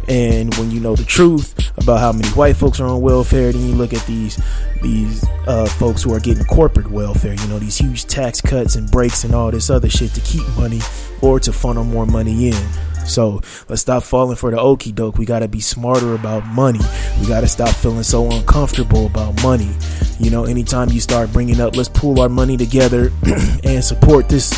and 0.07 0.53
when 0.55 0.71
you 0.71 0.79
know 0.79 0.95
the 0.95 1.03
truth 1.03 1.53
about 1.77 1.99
how 1.99 2.11
many 2.11 2.27
white 2.29 2.57
folks 2.57 2.79
are 2.79 2.87
on 2.87 3.01
welfare, 3.01 3.51
then 3.51 3.67
you 3.67 3.75
look 3.75 3.93
at 3.93 4.05
these 4.05 4.41
these 4.81 5.23
uh, 5.47 5.65
folks 5.67 6.01
who 6.03 6.13
are 6.13 6.19
getting 6.19 6.43
corporate 6.45 6.89
welfare. 6.89 7.33
You 7.33 7.47
know 7.47 7.59
these 7.59 7.77
huge 7.77 8.05
tax 8.05 8.41
cuts 8.41 8.75
and 8.75 8.89
breaks 8.89 9.23
and 9.23 9.33
all 9.33 9.51
this 9.51 9.69
other 9.69 9.89
shit 9.89 10.13
to 10.13 10.21
keep 10.21 10.47
money 10.57 10.79
or 11.21 11.39
to 11.39 11.53
funnel 11.53 11.83
more 11.83 12.05
money 12.05 12.49
in. 12.49 12.67
So 13.05 13.41
let's 13.67 13.81
stop 13.81 14.03
falling 14.03 14.35
for 14.35 14.51
the 14.51 14.59
okey 14.59 14.91
doke. 14.91 15.17
We 15.17 15.25
got 15.25 15.39
to 15.39 15.47
be 15.47 15.59
smarter 15.59 16.13
about 16.13 16.45
money. 16.45 16.79
We 17.19 17.27
got 17.27 17.41
to 17.41 17.47
stop 17.47 17.75
feeling 17.75 18.03
so 18.03 18.29
uncomfortable 18.31 19.07
about 19.07 19.41
money. 19.43 19.71
You 20.19 20.29
know, 20.29 20.45
anytime 20.45 20.89
you 20.89 21.01
start 21.01 21.31
bringing 21.33 21.59
up, 21.59 21.75
let's 21.75 21.89
pool 21.89 22.19
our 22.19 22.29
money 22.29 22.57
together 22.57 23.11
and 23.63 23.83
support 23.83 24.29
this, 24.29 24.53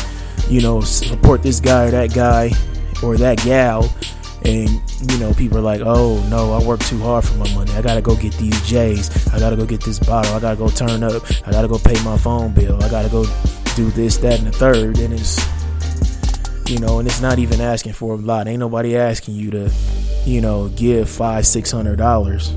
you 0.48 0.60
know, 0.60 0.80
support 0.80 1.42
this 1.42 1.60
guy 1.60 1.86
or 1.86 1.90
that 1.92 2.14
guy 2.14 2.50
or 3.02 3.16
that 3.16 3.38
gal. 3.38 3.90
And, 4.44 4.68
you 5.10 5.18
know, 5.18 5.32
people 5.32 5.56
are 5.56 5.62
like, 5.62 5.80
oh, 5.82 6.22
no, 6.28 6.52
I 6.52 6.62
work 6.62 6.80
too 6.80 6.98
hard 6.98 7.24
for 7.24 7.34
my 7.38 7.50
money. 7.54 7.72
I 7.72 7.80
got 7.80 7.94
to 7.94 8.02
go 8.02 8.14
get 8.14 8.34
these 8.34 8.60
J's. 8.68 9.32
I 9.32 9.38
got 9.38 9.50
to 9.50 9.56
go 9.56 9.64
get 9.64 9.82
this 9.82 9.98
bottle. 9.98 10.34
I 10.34 10.40
got 10.40 10.50
to 10.50 10.56
go 10.56 10.68
turn 10.68 11.02
up. 11.02 11.22
I 11.46 11.50
got 11.50 11.62
to 11.62 11.68
go 11.68 11.78
pay 11.78 12.00
my 12.04 12.18
phone 12.18 12.52
bill. 12.52 12.82
I 12.82 12.90
got 12.90 13.02
to 13.02 13.08
go 13.08 13.24
do 13.74 13.90
this, 13.92 14.18
that, 14.18 14.40
and 14.40 14.48
the 14.48 14.52
third. 14.52 14.98
And 14.98 15.14
it's, 15.14 15.40
you 16.70 16.78
know, 16.78 16.98
and 16.98 17.08
it's 17.08 17.22
not 17.22 17.38
even 17.38 17.62
asking 17.62 17.94
for 17.94 18.14
a 18.14 18.16
lot. 18.16 18.46
Ain't 18.46 18.60
nobody 18.60 18.96
asking 18.98 19.36
you 19.36 19.50
to, 19.52 19.72
you 20.26 20.42
know, 20.42 20.68
give 20.68 21.08
five, 21.08 21.46
six 21.46 21.70
hundred 21.70 21.96
dollars, 21.96 22.50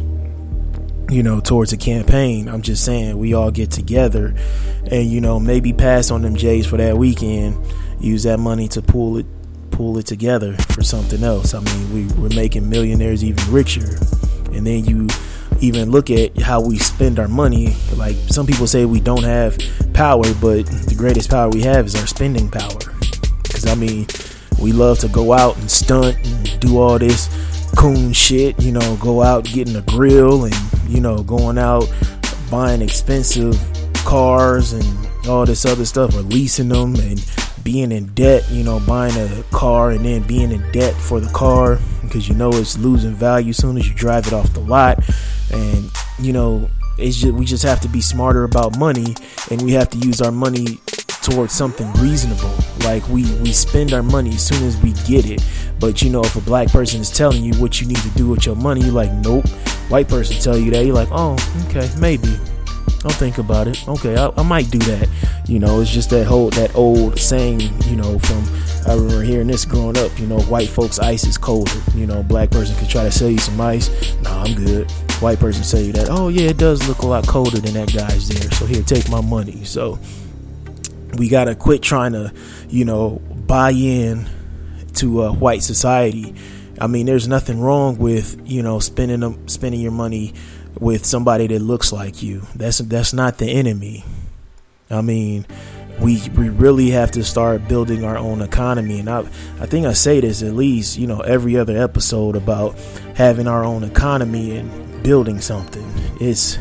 you 1.09 1.23
know, 1.23 1.39
towards 1.39 1.71
a 1.71 1.77
campaign. 1.77 2.49
I'm 2.49 2.63
just 2.63 2.83
saying 2.83 3.17
we 3.17 3.33
all 3.33 3.49
get 3.51 3.71
together 3.71 4.33
and, 4.91 5.09
you 5.09 5.21
know, 5.21 5.39
maybe 5.39 5.71
pass 5.71 6.11
on 6.11 6.21
them 6.21 6.35
J's 6.35 6.65
for 6.67 6.75
that 6.77 6.97
weekend, 6.97 7.65
use 8.01 8.23
that 8.23 8.39
money 8.39 8.67
to 8.69 8.81
pull 8.81 9.17
it 9.17 9.25
pull 9.77 9.99
it 9.99 10.07
together 10.07 10.53
for 10.73 10.81
something 10.81 11.23
else. 11.23 11.53
I 11.53 11.59
mean, 11.59 11.93
we, 11.93 12.13
we're 12.15 12.35
making 12.35 12.67
millionaires 12.67 13.23
even 13.23 13.53
richer. 13.53 13.99
And 14.51 14.65
then 14.65 14.83
you 14.85 15.07
even 15.61 15.91
look 15.91 16.09
at 16.09 16.35
how 16.41 16.61
we 16.61 16.79
spend 16.79 17.19
our 17.19 17.27
money. 17.27 17.75
Like 17.95 18.15
some 18.27 18.47
people 18.47 18.65
say 18.65 18.85
we 18.85 18.99
don't 18.99 19.23
have 19.23 19.55
power, 19.93 20.23
but 20.41 20.65
the 20.65 20.95
greatest 20.97 21.29
power 21.29 21.49
we 21.49 21.61
have 21.61 21.85
is 21.85 21.95
our 21.95 22.07
spending 22.07 22.49
power. 22.49 22.79
Because 23.43 23.67
I 23.67 23.75
mean, 23.75 24.07
we 24.59 24.71
love 24.71 24.97
to 24.99 25.09
go 25.09 25.31
out 25.31 25.55
and 25.57 25.69
stunt 25.69 26.17
and 26.25 26.59
do 26.59 26.79
all 26.79 26.97
this 26.97 27.29
coon 27.77 28.13
shit. 28.13 28.59
You 28.59 28.71
know, 28.71 28.97
go 28.99 29.21
out 29.21 29.43
getting 29.43 29.75
a 29.75 29.83
grill 29.83 30.45
and 30.45 30.55
you 30.87 31.01
know 31.01 31.21
going 31.21 31.59
out 31.59 31.87
buying 32.49 32.81
expensive 32.81 33.55
cars 33.97 34.73
and 34.73 35.27
all 35.27 35.45
this 35.45 35.65
other 35.65 35.85
stuff, 35.85 36.15
or 36.15 36.21
leasing 36.21 36.69
them 36.69 36.95
and 36.95 37.23
being 37.63 37.91
in 37.91 38.07
debt. 38.13 38.49
You 38.49 38.63
know, 38.63 38.79
buying 38.79 39.15
a 39.15 39.43
car 39.51 39.91
and 39.91 40.05
then 40.05 40.23
being 40.23 40.51
in 40.51 40.71
debt 40.71 40.93
for 40.95 41.19
the 41.19 41.31
car 41.33 41.79
because 42.01 42.27
you 42.27 42.35
know 42.35 42.49
it's 42.53 42.77
losing 42.77 43.13
value 43.13 43.49
as 43.49 43.57
soon 43.57 43.77
as 43.77 43.87
you 43.87 43.93
drive 43.93 44.27
it 44.27 44.33
off 44.33 44.53
the 44.53 44.59
lot. 44.61 44.99
And 45.51 45.91
you 46.19 46.33
know, 46.33 46.69
it's 46.97 47.17
just 47.17 47.33
we 47.33 47.45
just 47.45 47.63
have 47.63 47.79
to 47.81 47.87
be 47.87 48.01
smarter 48.01 48.43
about 48.43 48.77
money, 48.77 49.15
and 49.51 49.61
we 49.61 49.73
have 49.73 49.89
to 49.91 49.97
use 49.97 50.21
our 50.21 50.31
money 50.31 50.79
towards 51.21 51.53
something 51.53 51.91
reasonable. 51.93 52.53
Like 52.83 53.07
we 53.09 53.23
we 53.41 53.51
spend 53.51 53.93
our 53.93 54.03
money 54.03 54.31
as 54.31 54.45
soon 54.45 54.63
as 54.63 54.77
we 54.77 54.93
get 55.05 55.29
it. 55.29 55.43
But 55.79 56.01
you 56.01 56.09
know, 56.09 56.21
if 56.21 56.35
a 56.35 56.41
black 56.41 56.69
person 56.69 57.01
is 57.01 57.11
telling 57.11 57.43
you 57.43 57.53
what 57.55 57.81
you 57.81 57.87
need 57.87 57.97
to 57.97 58.09
do 58.11 58.29
with 58.29 58.45
your 58.45 58.55
money, 58.55 58.81
you're 58.81 58.93
like, 58.93 59.11
nope. 59.11 59.47
White 59.89 60.07
person 60.09 60.37
tell 60.41 60.57
you 60.57 60.71
that, 60.71 60.85
you're 60.85 60.95
like, 60.95 61.09
oh, 61.11 61.37
okay, 61.69 61.89
maybe. 61.99 62.37
I'll 63.05 63.11
think 63.11 63.37
about 63.37 63.67
it. 63.67 63.87
Okay, 63.87 64.17
I, 64.17 64.31
I 64.35 64.43
might 64.43 64.69
do 64.69 64.79
that. 64.79 65.07
You 65.47 65.59
know, 65.59 65.79
it's 65.79 65.91
just 65.91 66.09
that 66.09 66.25
whole 66.27 66.49
that 66.51 66.75
old 66.75 67.17
saying. 67.17 67.61
You 67.85 67.95
know, 67.95 68.19
from 68.19 68.43
I 68.85 68.95
remember 68.95 69.23
hearing 69.23 69.47
this 69.47 69.65
growing 69.65 69.97
up. 69.97 70.17
You 70.19 70.27
know, 70.27 70.41
white 70.41 70.69
folks' 70.69 70.99
ice 70.99 71.23
is 71.23 71.37
colder. 71.37 71.71
You 71.95 72.05
know, 72.05 72.21
black 72.23 72.51
person 72.51 72.75
could 72.77 72.89
try 72.89 73.03
to 73.03 73.11
sell 73.11 73.29
you 73.29 73.37
some 73.37 73.59
ice. 73.59 73.89
Nah, 74.21 74.43
I'm 74.43 74.55
good. 74.55 74.91
White 75.21 75.39
person 75.39 75.63
say 75.63 75.85
you 75.85 75.93
that. 75.93 76.09
Oh 76.09 76.27
yeah, 76.27 76.49
it 76.49 76.57
does 76.57 76.87
look 76.87 76.99
a 76.99 77.07
lot 77.07 77.25
colder 77.27 77.59
than 77.59 77.73
that 77.73 77.93
guy's 77.93 78.27
there. 78.27 78.51
So 78.51 78.65
here, 78.65 78.83
take 78.83 79.09
my 79.09 79.21
money. 79.21 79.63
So 79.63 79.99
we 81.17 81.29
got 81.29 81.45
to 81.45 81.55
quit 81.55 81.81
trying 81.81 82.11
to, 82.11 82.33
you 82.69 82.85
know, 82.85 83.21
buy 83.47 83.71
in 83.71 84.27
to 84.95 85.31
white 85.33 85.63
society. 85.63 86.35
I 86.79 86.87
mean, 86.87 87.05
there's 87.05 87.27
nothing 87.27 87.59
wrong 87.59 87.97
with 87.97 88.39
you 88.45 88.61
know 88.63 88.79
spending 88.79 89.21
them, 89.21 89.47
spending 89.47 89.81
your 89.81 89.91
money 89.91 90.33
with 90.79 91.05
somebody 91.05 91.47
that 91.47 91.59
looks 91.59 91.91
like 91.91 92.21
you. 92.21 92.45
That's 92.55 92.79
that's 92.79 93.13
not 93.13 93.37
the 93.37 93.49
enemy. 93.49 94.03
I 94.89 95.01
mean, 95.01 95.45
we 95.99 96.21
we 96.37 96.49
really 96.49 96.89
have 96.91 97.11
to 97.11 97.23
start 97.23 97.67
building 97.67 98.03
our 98.03 98.17
own 98.17 98.41
economy, 98.41 98.99
and 98.99 99.09
I 99.09 99.19
I 99.59 99.65
think 99.65 99.85
I 99.85 99.93
say 99.93 100.19
this 100.19 100.43
at 100.43 100.53
least 100.53 100.97
you 100.97 101.07
know 101.07 101.21
every 101.21 101.57
other 101.57 101.77
episode 101.77 102.35
about 102.35 102.77
having 103.15 103.47
our 103.47 103.63
own 103.63 103.83
economy 103.83 104.57
and 104.57 105.03
building 105.03 105.41
something. 105.41 105.85
It's 106.19 106.57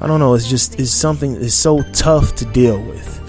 I 0.00 0.06
don't 0.06 0.20
know. 0.20 0.34
It's 0.34 0.48
just 0.48 0.78
it's 0.78 0.90
something. 0.90 1.34
It's 1.42 1.54
so 1.54 1.82
tough 1.92 2.34
to 2.36 2.44
deal 2.46 2.80
with 2.82 3.20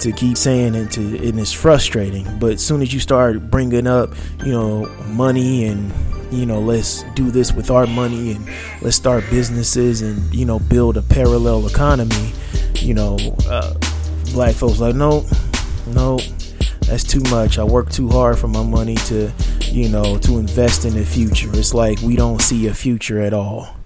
to 0.00 0.12
keep 0.12 0.36
saying 0.36 0.74
it 0.74 0.90
to 0.90 1.00
and 1.28 1.38
it's 1.38 1.52
frustrating 1.52 2.26
but 2.38 2.52
as 2.52 2.64
soon 2.64 2.80
as 2.80 2.90
you 2.92 2.98
start 2.98 3.50
bringing 3.50 3.86
up 3.86 4.08
you 4.42 4.50
know 4.50 4.86
money 5.08 5.66
and 5.66 5.92
you 6.30 6.46
know 6.46 6.58
let's 6.58 7.02
do 7.14 7.30
this 7.30 7.52
with 7.52 7.70
our 7.70 7.86
money 7.86 8.32
and 8.32 8.48
let's 8.80 8.96
start 8.96 9.22
businesses 9.28 10.00
and 10.00 10.34
you 10.34 10.46
know 10.46 10.58
build 10.58 10.96
a 10.96 11.02
parallel 11.02 11.66
economy 11.66 12.32
you 12.80 12.94
know 12.94 13.16
uh, 13.48 13.74
black 14.32 14.54
folks 14.54 14.80
like 14.80 14.94
no 14.94 15.24
no 15.88 16.18
that's 16.86 17.04
too 17.04 17.20
much 17.30 17.58
i 17.58 17.64
work 17.64 17.90
too 17.90 18.08
hard 18.08 18.38
for 18.38 18.48
my 18.48 18.62
money 18.62 18.96
to 18.96 19.30
you 19.66 19.88
know 19.88 20.18
to 20.18 20.38
invest 20.38 20.84
in 20.84 20.94
the 20.94 21.04
future 21.04 21.48
it's 21.52 21.74
like 21.74 22.00
we 22.00 22.16
don't 22.16 22.40
see 22.40 22.66
a 22.66 22.74
future 22.74 23.20
at 23.20 23.32
all 23.32 23.76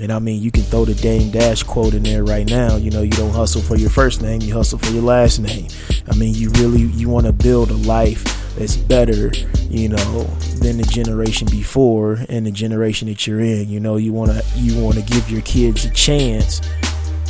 and 0.00 0.12
I 0.12 0.18
mean, 0.20 0.40
you 0.40 0.50
can 0.50 0.62
throw 0.62 0.84
the 0.84 0.94
Dame 0.94 1.30
Dash 1.30 1.62
quote 1.62 1.94
in 1.94 2.04
there 2.04 2.22
right 2.22 2.48
now. 2.48 2.76
You 2.76 2.90
know, 2.90 3.02
you 3.02 3.10
don't 3.10 3.32
hustle 3.32 3.62
for 3.62 3.76
your 3.76 3.90
first 3.90 4.22
name, 4.22 4.40
you 4.42 4.52
hustle 4.54 4.78
for 4.78 4.90
your 4.92 5.02
last 5.02 5.40
name. 5.40 5.68
I 6.08 6.14
mean, 6.14 6.34
you 6.34 6.50
really 6.50 6.82
you 6.82 7.08
want 7.08 7.26
to 7.26 7.32
build 7.32 7.70
a 7.70 7.74
life 7.74 8.22
that's 8.56 8.76
better, 8.76 9.32
you 9.68 9.88
know, 9.88 10.24
than 10.60 10.78
the 10.78 10.88
generation 10.88 11.48
before 11.50 12.18
and 12.28 12.46
the 12.46 12.50
generation 12.52 13.08
that 13.08 13.26
you're 13.26 13.40
in. 13.40 13.68
You 13.68 13.80
know, 13.80 13.96
you 13.96 14.12
want 14.12 14.30
to 14.30 14.44
you 14.56 14.80
want 14.80 14.96
to 14.96 15.02
give 15.02 15.28
your 15.30 15.42
kids 15.42 15.84
a 15.84 15.90
chance 15.90 16.60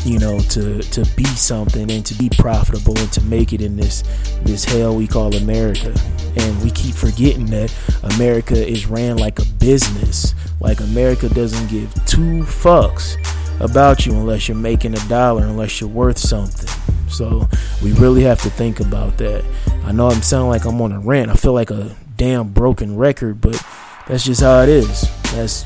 you 0.05 0.19
know 0.19 0.39
to 0.41 0.81
to 0.81 1.05
be 1.17 1.25
something 1.25 1.91
and 1.91 2.05
to 2.07 2.15
be 2.15 2.29
profitable 2.31 2.97
and 2.99 3.13
to 3.13 3.21
make 3.23 3.53
it 3.53 3.61
in 3.61 3.77
this 3.77 4.03
this 4.43 4.65
hell 4.65 4.97
we 4.97 5.07
call 5.07 5.35
America. 5.35 5.95
And 6.37 6.63
we 6.63 6.71
keep 6.71 6.95
forgetting 6.95 7.47
that 7.47 7.75
America 8.15 8.55
is 8.55 8.87
ran 8.87 9.17
like 9.17 9.39
a 9.39 9.45
business. 9.59 10.35
Like 10.61 10.81
America 10.81 11.29
doesn't 11.29 11.69
give 11.69 11.93
two 12.07 12.45
fucks 12.45 13.17
about 13.61 14.07
you 14.07 14.13
unless 14.13 14.47
you're 14.47 14.57
making 14.57 14.95
a 14.95 15.09
dollar 15.09 15.45
unless 15.45 15.81
you're 15.81 15.91
worth 15.91 16.19
something. 16.19 16.69
So 17.09 17.49
we 17.83 17.93
really 17.93 18.23
have 18.23 18.41
to 18.43 18.51
think 18.51 18.81
about 18.81 19.19
that. 19.19 19.45
I 19.85 19.93
know 19.93 20.09
I'm 20.09 20.23
sounding 20.23 20.51
like 20.51 20.65
I'm 20.65 20.81
on 20.81 20.93
a 20.93 21.01
rant. 21.01 21.31
I 21.31 21.35
feel 21.35 21.55
like 21.55 21.71
a 21.71 21.97
damn 22.17 22.49
broken 22.49 22.97
record 22.97 23.41
but 23.41 23.63
that's 24.07 24.25
just 24.25 24.41
how 24.41 24.63
it 24.63 24.69
is. 24.69 25.03
That's 25.33 25.65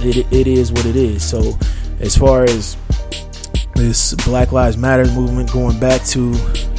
it, 0.00 0.30
it 0.32 0.46
is 0.46 0.72
what 0.72 0.86
it 0.86 0.96
is. 0.96 1.28
So 1.28 1.56
as 2.00 2.16
far 2.16 2.44
as 2.44 2.76
this 3.78 4.14
Black 4.26 4.52
Lives 4.52 4.76
Matter 4.76 5.06
movement 5.12 5.52
going 5.52 5.78
back 5.78 6.04
to, 6.06 6.34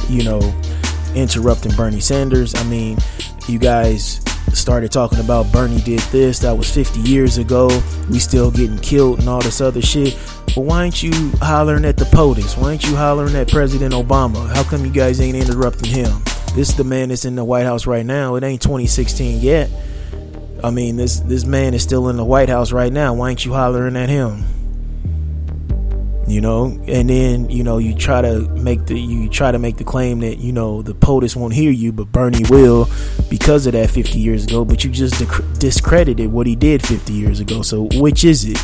you 0.08 0.22
know, 0.22 0.40
interrupting 1.14 1.74
Bernie 1.74 2.00
Sanders. 2.00 2.54
I 2.54 2.64
mean, 2.64 2.98
you 3.48 3.58
guys 3.58 4.22
started 4.52 4.92
talking 4.92 5.20
about 5.20 5.50
Bernie 5.52 5.80
did 5.80 6.00
this, 6.10 6.38
that 6.40 6.56
was 6.56 6.72
50 6.72 7.00
years 7.00 7.38
ago, 7.38 7.68
we 8.10 8.18
still 8.18 8.50
getting 8.50 8.78
killed 8.78 9.20
and 9.20 9.28
all 9.28 9.40
this 9.40 9.60
other 9.60 9.82
shit. 9.82 10.18
But 10.54 10.62
why 10.62 10.84
ain't 10.84 11.02
you 11.02 11.12
hollering 11.40 11.84
at 11.84 11.96
the 11.96 12.04
POTUS? 12.06 12.60
Why 12.60 12.72
ain't 12.72 12.84
you 12.84 12.96
hollering 12.96 13.36
at 13.36 13.48
President 13.48 13.94
Obama? 13.94 14.48
How 14.54 14.64
come 14.64 14.84
you 14.84 14.90
guys 14.90 15.20
ain't 15.20 15.36
interrupting 15.36 15.90
him? 15.90 16.22
This 16.54 16.70
is 16.70 16.74
the 16.74 16.84
man 16.84 17.10
that's 17.10 17.24
in 17.24 17.36
the 17.36 17.44
White 17.44 17.64
House 17.64 17.86
right 17.86 18.04
now. 18.04 18.34
It 18.34 18.42
ain't 18.42 18.60
2016 18.60 19.40
yet. 19.40 19.70
I 20.62 20.70
mean, 20.70 20.96
this 20.96 21.20
this 21.20 21.44
man 21.44 21.72
is 21.72 21.82
still 21.82 22.08
in 22.08 22.16
the 22.16 22.24
White 22.24 22.48
House 22.48 22.72
right 22.72 22.92
now. 22.92 23.14
Why 23.14 23.30
ain't 23.30 23.44
you 23.44 23.54
hollering 23.54 23.96
at 23.96 24.08
him? 24.08 24.44
You 26.30 26.40
know? 26.40 26.66
And 26.86 27.10
then 27.10 27.50
you 27.50 27.64
know 27.64 27.78
you 27.78 27.94
try 27.94 28.22
to 28.22 28.40
make 28.50 28.86
the 28.86 28.98
you 28.98 29.28
try 29.28 29.50
to 29.50 29.58
make 29.58 29.76
the 29.76 29.84
claim 29.84 30.20
that 30.20 30.38
you 30.38 30.52
know 30.52 30.82
the 30.82 30.94
POTUS 30.94 31.36
won't 31.36 31.54
hear 31.54 31.70
you 31.70 31.92
but 31.92 32.12
Bernie 32.12 32.44
will 32.48 32.88
because 33.28 33.66
of 33.66 33.72
that 33.72 33.90
50 33.90 34.18
years 34.18 34.44
ago 34.44 34.64
but 34.64 34.84
you 34.84 34.90
just 34.90 35.18
discredited 35.58 36.30
what 36.30 36.46
he 36.46 36.54
did 36.56 36.86
50 36.86 37.12
years 37.12 37.40
ago. 37.40 37.62
So 37.62 37.88
which 37.94 38.24
is 38.24 38.44
it? 38.44 38.58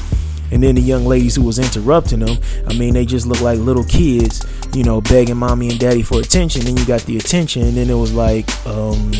And 0.52 0.62
then 0.62 0.76
the 0.76 0.80
young 0.80 1.04
ladies 1.06 1.34
who 1.34 1.42
was 1.42 1.58
interrupting 1.58 2.20
them 2.20 2.38
I 2.68 2.74
mean 2.74 2.94
they 2.94 3.04
just 3.04 3.26
look 3.26 3.40
like 3.40 3.58
little 3.58 3.84
kids 3.84 4.44
you 4.74 4.84
know 4.84 5.00
begging 5.00 5.36
mommy 5.36 5.70
and 5.70 5.78
daddy 5.78 6.02
for 6.02 6.20
attention. 6.20 6.64
Then 6.64 6.76
you 6.76 6.86
got 6.86 7.02
the 7.02 7.16
attention 7.16 7.62
and 7.62 7.76
then 7.76 7.90
it 7.90 7.94
was 7.94 8.12
like 8.12 8.48
um 8.66 9.12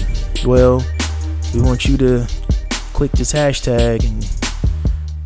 well 0.45 0.85
we 1.53 1.63
want 1.63 1.85
you 1.85 1.97
to 1.97 2.27
click 2.93 3.13
this 3.13 3.33
hashtag 3.33 4.05
and 4.05 4.25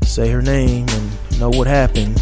say 0.06 0.28
her 0.30 0.42
name 0.42 0.86
and 0.88 1.38
know 1.40 1.50
what 1.50 1.66
happened 1.66 2.20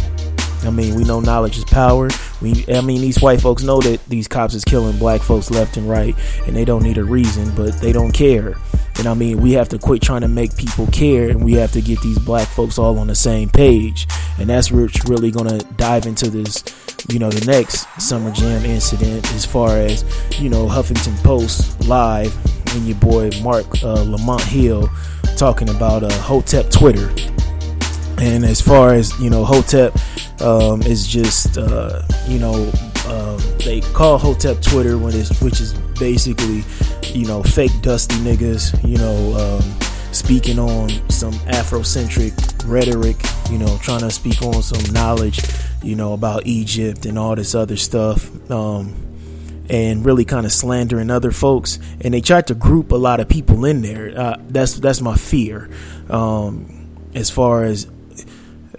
I 0.63 0.69
mean, 0.69 0.95
we 0.95 1.03
know 1.03 1.19
knowledge 1.19 1.57
is 1.57 1.63
power. 1.65 2.09
We, 2.41 2.65
I 2.73 2.81
mean, 2.81 3.01
these 3.01 3.21
white 3.21 3.41
folks 3.41 3.63
know 3.63 3.79
that 3.81 4.03
these 4.07 4.27
cops 4.27 4.53
is 4.53 4.63
killing 4.63 4.97
black 4.97 5.21
folks 5.21 5.49
left 5.49 5.77
and 5.77 5.89
right, 5.89 6.15
and 6.45 6.55
they 6.55 6.65
don't 6.65 6.83
need 6.83 6.97
a 6.97 7.03
reason, 7.03 7.53
but 7.55 7.79
they 7.79 7.91
don't 7.91 8.11
care. 8.11 8.55
And 8.97 9.07
I 9.07 9.13
mean, 9.13 9.39
we 9.39 9.53
have 9.53 9.69
to 9.69 9.79
quit 9.79 10.01
trying 10.01 10.21
to 10.21 10.27
make 10.27 10.55
people 10.57 10.85
care, 10.87 11.29
and 11.29 11.43
we 11.43 11.53
have 11.53 11.71
to 11.71 11.81
get 11.81 12.01
these 12.01 12.19
black 12.19 12.47
folks 12.49 12.77
all 12.77 12.99
on 12.99 13.07
the 13.07 13.15
same 13.15 13.49
page. 13.49 14.07
And 14.37 14.49
that's 14.49 14.71
what's 14.71 15.07
really 15.07 15.31
gonna 15.31 15.59
dive 15.77 16.05
into 16.05 16.29
this, 16.29 16.63
you 17.09 17.19
know, 17.19 17.29
the 17.29 17.49
next 17.49 17.87
Summer 18.01 18.31
Jam 18.31 18.65
incident, 18.65 19.31
as 19.33 19.45
far 19.45 19.77
as 19.77 20.03
you 20.39 20.49
know, 20.49 20.65
Huffington 20.67 21.17
Post 21.23 21.87
live 21.87 22.35
and 22.75 22.85
your 22.85 22.97
boy 22.97 23.29
Marc 23.41 23.65
uh, 23.83 24.03
Lamont 24.03 24.43
Hill 24.43 24.89
talking 25.37 25.69
about 25.69 26.03
uh, 26.03 26.11
Hotep 26.19 26.69
Twitter. 26.69 27.09
And 28.21 28.43
as 28.43 28.59
far 28.59 28.93
as 28.93 29.17
you 29.19 29.29
know, 29.29 29.45
Hotep 29.45 29.95
um, 30.41 30.81
is 30.81 31.07
just 31.07 31.57
uh, 31.57 32.01
you 32.27 32.39
know 32.39 32.71
um, 33.07 33.39
they 33.59 33.81
call 33.93 34.17
Hotep 34.17 34.61
Twitter 34.61 34.97
when 34.97 35.15
it's 35.15 35.41
which 35.41 35.61
is 35.61 35.73
basically 35.99 36.63
you 37.13 37.25
know 37.25 37.41
fake 37.43 37.71
dusty 37.81 38.15
niggas 38.15 38.75
you 38.87 38.97
know 38.97 39.33
um, 39.35 40.13
speaking 40.13 40.59
on 40.59 40.89
some 41.09 41.33
Afrocentric 41.47 42.33
rhetoric 42.65 43.17
you 43.49 43.57
know 43.57 43.77
trying 43.81 44.01
to 44.01 44.11
speak 44.11 44.41
on 44.41 44.61
some 44.61 44.93
knowledge 44.93 45.39
you 45.81 45.95
know 45.95 46.13
about 46.13 46.45
Egypt 46.45 47.05
and 47.05 47.17
all 47.17 47.35
this 47.35 47.55
other 47.55 47.77
stuff. 47.77 48.29
Um, 48.51 49.05
and 49.71 50.03
really 50.03 50.25
kind 50.25 50.47
of 50.47 50.51
slandering 50.51 51.11
other 51.11 51.29
folks. 51.29 51.77
And 52.01 52.11
they 52.11 52.21
tried 52.21 52.47
to 52.47 52.55
group 52.55 52.91
a 52.91 52.95
lot 52.95 53.19
of 53.19 53.29
people 53.29 53.65
in 53.65 53.83
there. 53.83 54.11
Uh, 54.17 54.37
that's 54.47 54.79
that's 54.79 54.99
my 54.99 55.15
fear, 55.15 55.69
um, 56.09 56.89
as 57.13 57.29
far 57.29 57.65
as 57.65 57.85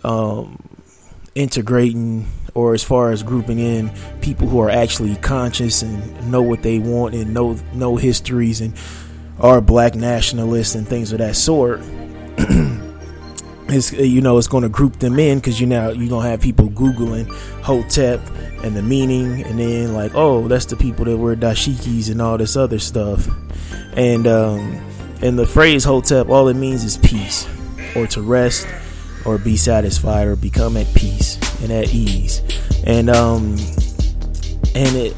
um, 0.05 0.59
integrating 1.35 2.27
or 2.55 2.75
as 2.75 2.83
far 2.83 3.11
as 3.11 3.23
grouping 3.23 3.59
in 3.59 3.91
people 4.21 4.49
who 4.49 4.61
are 4.61 4.71
actually 4.71 5.17
conscious 5.17 5.83
and 5.83 6.31
know 6.31 6.43
what 6.43 6.63
they 6.63 6.79
want 6.79 7.15
and 7.15 7.33
know 7.33 7.57
know 7.73 7.97
histories 7.97 8.61
and 8.61 8.75
are 9.39 9.61
black 9.61 9.95
nationalists 9.95 10.75
and 10.75 10.87
things 10.87 11.13
of 11.13 11.19
that 11.19 11.37
sort. 11.37 11.81
it's 13.73 13.93
you 13.93 14.21
know 14.21 14.37
it's 14.39 14.49
going 14.49 14.63
to 14.63 14.69
group 14.69 14.99
them 14.99 15.19
in 15.19 15.39
because 15.39 15.61
you 15.61 15.67
now 15.67 15.91
you're 15.91 16.09
gonna 16.09 16.29
have 16.29 16.41
people 16.41 16.69
googling 16.71 17.31
hotep 17.63 18.21
and 18.65 18.77
the 18.77 18.83
meaning 18.83 19.43
and 19.45 19.59
then 19.59 19.95
like 19.95 20.13
oh 20.15 20.49
that's 20.49 20.67
the 20.67 20.77
people 20.77 21.05
that 21.05 21.17
wear 21.17 21.37
dashikis 21.37 22.11
and 22.11 22.21
all 22.21 22.37
this 22.37 22.57
other 22.57 22.79
stuff 22.79 23.29
and 23.95 24.27
um 24.27 24.61
and 25.23 25.39
the 25.39 25.47
phrase 25.47 25.85
hotep 25.85 26.29
all 26.29 26.49
it 26.49 26.55
means 26.55 26.85
is 26.85 26.97
peace 26.99 27.49
or 27.95 28.07
to 28.07 28.21
rest 28.23 28.67
or 29.25 29.39
be 29.39 29.57
satisfied 29.57 30.27
or 30.27 30.37
become 30.37 30.77
at 30.77 30.93
peace 30.95 31.37
and 31.63 31.73
at 31.73 31.93
ease 31.93 32.43
and 32.87 33.11
um 33.11 33.57
and 34.75 34.97
it 34.97 35.17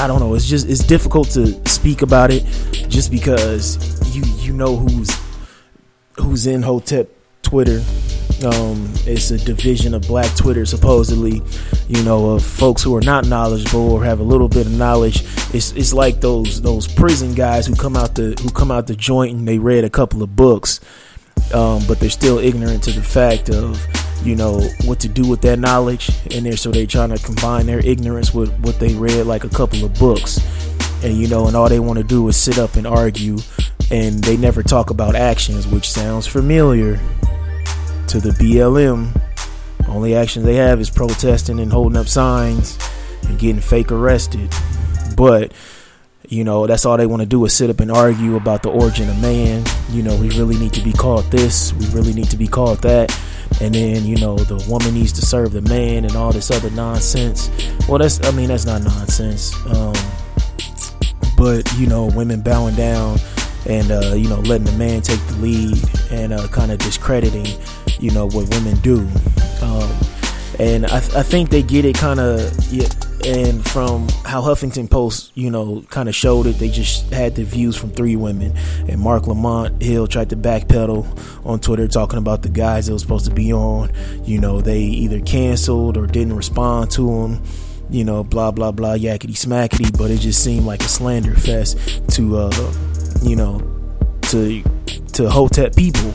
i 0.00 0.06
don't 0.06 0.20
know 0.20 0.34
it's 0.34 0.46
just 0.46 0.68
it's 0.68 0.84
difficult 0.84 1.28
to 1.28 1.46
speak 1.68 2.02
about 2.02 2.30
it 2.30 2.42
just 2.88 3.10
because 3.10 4.16
you 4.16 4.22
you 4.38 4.52
know 4.52 4.76
who's 4.76 5.10
who's 6.18 6.46
in 6.46 6.62
Hotep 6.62 7.08
Twitter. 7.42 7.82
Um, 8.44 8.92
it's 9.04 9.30
a 9.30 9.38
division 9.38 9.94
of 9.94 10.02
Black 10.02 10.34
Twitter, 10.36 10.64
supposedly, 10.64 11.42
you 11.88 12.02
know, 12.04 12.30
of 12.30 12.44
folks 12.44 12.82
who 12.82 12.94
are 12.94 13.00
not 13.00 13.26
knowledgeable 13.26 13.90
or 13.90 14.04
have 14.04 14.20
a 14.20 14.22
little 14.22 14.48
bit 14.48 14.66
of 14.66 14.72
knowledge. 14.72 15.22
It's 15.52 15.72
it's 15.72 15.92
like 15.92 16.20
those 16.20 16.60
those 16.62 16.86
prison 16.86 17.34
guys 17.34 17.66
who 17.66 17.74
come 17.74 17.96
out 17.96 18.14
the 18.14 18.38
who 18.40 18.50
come 18.50 18.70
out 18.70 18.86
the 18.86 18.94
joint 18.94 19.36
and 19.36 19.48
they 19.48 19.58
read 19.58 19.84
a 19.84 19.90
couple 19.90 20.22
of 20.22 20.36
books, 20.36 20.78
um, 21.54 21.82
but 21.86 22.00
they're 22.00 22.10
still 22.10 22.38
ignorant 22.38 22.82
to 22.84 22.92
the 22.92 23.02
fact 23.02 23.50
of 23.50 23.84
you 24.24 24.34
know 24.34 24.60
what 24.84 24.98
to 25.00 25.08
do 25.08 25.28
with 25.28 25.40
that 25.42 25.58
knowledge, 25.58 26.10
and 26.34 26.44
they're 26.44 26.56
so 26.56 26.70
they're 26.70 26.86
trying 26.86 27.10
to 27.10 27.18
combine 27.18 27.66
their 27.66 27.80
ignorance 27.80 28.34
with 28.34 28.52
what 28.60 28.78
they 28.78 28.94
read 28.94 29.26
like 29.26 29.44
a 29.44 29.48
couple 29.48 29.84
of 29.84 29.94
books, 29.98 30.38
and 31.02 31.16
you 31.16 31.28
know, 31.28 31.46
and 31.46 31.56
all 31.56 31.68
they 31.68 31.80
want 31.80 31.98
to 31.98 32.04
do 32.04 32.26
is 32.28 32.36
sit 32.36 32.58
up 32.58 32.76
and 32.76 32.86
argue 32.86 33.38
and 33.90 34.22
they 34.22 34.36
never 34.36 34.62
talk 34.62 34.90
about 34.90 35.14
actions, 35.14 35.66
which 35.66 35.90
sounds 35.90 36.26
familiar 36.26 36.96
to 38.06 38.20
the 38.20 38.30
BLM. 38.38 39.18
Only 39.88 40.14
actions 40.14 40.44
they 40.44 40.56
have 40.56 40.80
is 40.80 40.90
protesting 40.90 41.60
and 41.60 41.72
holding 41.72 41.96
up 41.96 42.06
signs 42.06 42.78
and 43.22 43.38
getting 43.38 43.60
fake 43.60 43.90
arrested. 43.90 44.52
But 45.16 45.52
you 46.28 46.44
know, 46.44 46.66
that's 46.66 46.84
all 46.84 46.96
they 46.96 47.06
want 47.06 47.20
to 47.20 47.26
do 47.26 47.44
is 47.44 47.54
sit 47.54 47.70
up 47.70 47.80
and 47.80 47.90
argue 47.90 48.36
about 48.36 48.62
the 48.62 48.70
origin 48.70 49.08
of 49.08 49.20
man. 49.20 49.64
You 49.90 50.02
know, 50.02 50.14
we 50.16 50.30
really 50.30 50.58
need 50.58 50.72
to 50.74 50.82
be 50.82 50.92
called 50.92 51.24
this, 51.30 51.72
we 51.74 51.86
really 51.86 52.12
need 52.12 52.30
to 52.30 52.36
be 52.36 52.46
called 52.46 52.82
that. 52.82 53.16
And 53.60 53.74
then, 53.74 54.04
you 54.04 54.16
know, 54.16 54.36
the 54.36 54.64
woman 54.68 54.94
needs 54.94 55.12
to 55.14 55.22
serve 55.22 55.52
the 55.52 55.62
man 55.62 56.04
and 56.04 56.14
all 56.14 56.32
this 56.32 56.50
other 56.50 56.70
nonsense. 56.70 57.50
Well, 57.88 57.98
that's, 57.98 58.24
I 58.24 58.30
mean, 58.32 58.48
that's 58.48 58.66
not 58.66 58.82
nonsense. 58.82 59.54
Um, 59.66 59.94
but, 61.36 61.72
you 61.76 61.86
know, 61.86 62.06
women 62.14 62.42
bowing 62.42 62.74
down 62.74 63.18
and 63.66 63.90
uh, 63.90 64.14
you 64.14 64.28
know 64.28 64.40
letting 64.40 64.64
the 64.64 64.72
man 64.72 65.02
take 65.02 65.20
the 65.26 65.34
lead 65.34 65.78
and 66.10 66.32
uh, 66.32 66.48
kind 66.48 66.72
of 66.72 66.78
discrediting 66.78 67.46
you 68.00 68.10
know 68.10 68.26
what 68.26 68.48
women 68.54 68.76
do 68.80 69.00
um, 69.62 69.90
and 70.58 70.86
I, 70.86 71.00
th- 71.00 71.14
I, 71.14 71.22
think 71.22 71.50
they 71.50 71.62
get 71.62 71.84
it 71.84 71.96
kind 71.96 72.18
of 72.18 72.40
yeah, 72.72 72.88
and 73.28 73.64
from 73.68 74.08
how 74.24 74.40
huffington 74.40 74.90
post 74.90 75.30
you 75.34 75.50
know 75.50 75.84
kind 75.90 76.08
of 76.08 76.14
showed 76.14 76.46
it 76.46 76.58
they 76.58 76.68
just 76.68 77.10
had 77.12 77.34
the 77.34 77.44
views 77.44 77.76
from 77.76 77.90
three 77.90 78.16
women. 78.16 78.56
And 78.88 79.00
marc 79.00 79.26
lamont 79.26 79.82
hill 79.82 80.06
tried 80.06 80.30
to 80.30 80.36
backpedal 80.36 81.46
on 81.46 81.60
twitter 81.60 81.86
talking 81.86 82.18
about 82.18 82.42
the 82.42 82.48
guys 82.48 82.86
that 82.86 82.92
was 82.92 83.02
supposed 83.02 83.26
to 83.26 83.34
be 83.34 83.52
on. 83.52 83.92
You 84.24 84.40
know 84.40 84.60
they 84.60 84.80
either 84.80 85.20
canceled 85.20 85.96
or 85.96 86.06
didn't 86.06 86.34
respond 86.34 86.90
to 86.92 87.06
them 87.06 87.42
you 87.90 88.04
know 88.04 88.22
blah 88.22 88.50
blah 88.50 88.72
blah 88.72 88.94
yakety 88.94 89.36
smackety. 89.36 89.96
But 89.96 90.10
it 90.10 90.18
just 90.18 90.42
seemed 90.42 90.66
like 90.66 90.80
a 90.80 90.88
slander 90.88 91.34
fest 91.34 91.78
to 92.14 92.36
uh 92.36 92.72
you 93.22 93.36
know, 93.36 93.60
to 94.22 94.62
to 95.14 95.28
Hotep 95.28 95.74
people. 95.74 96.12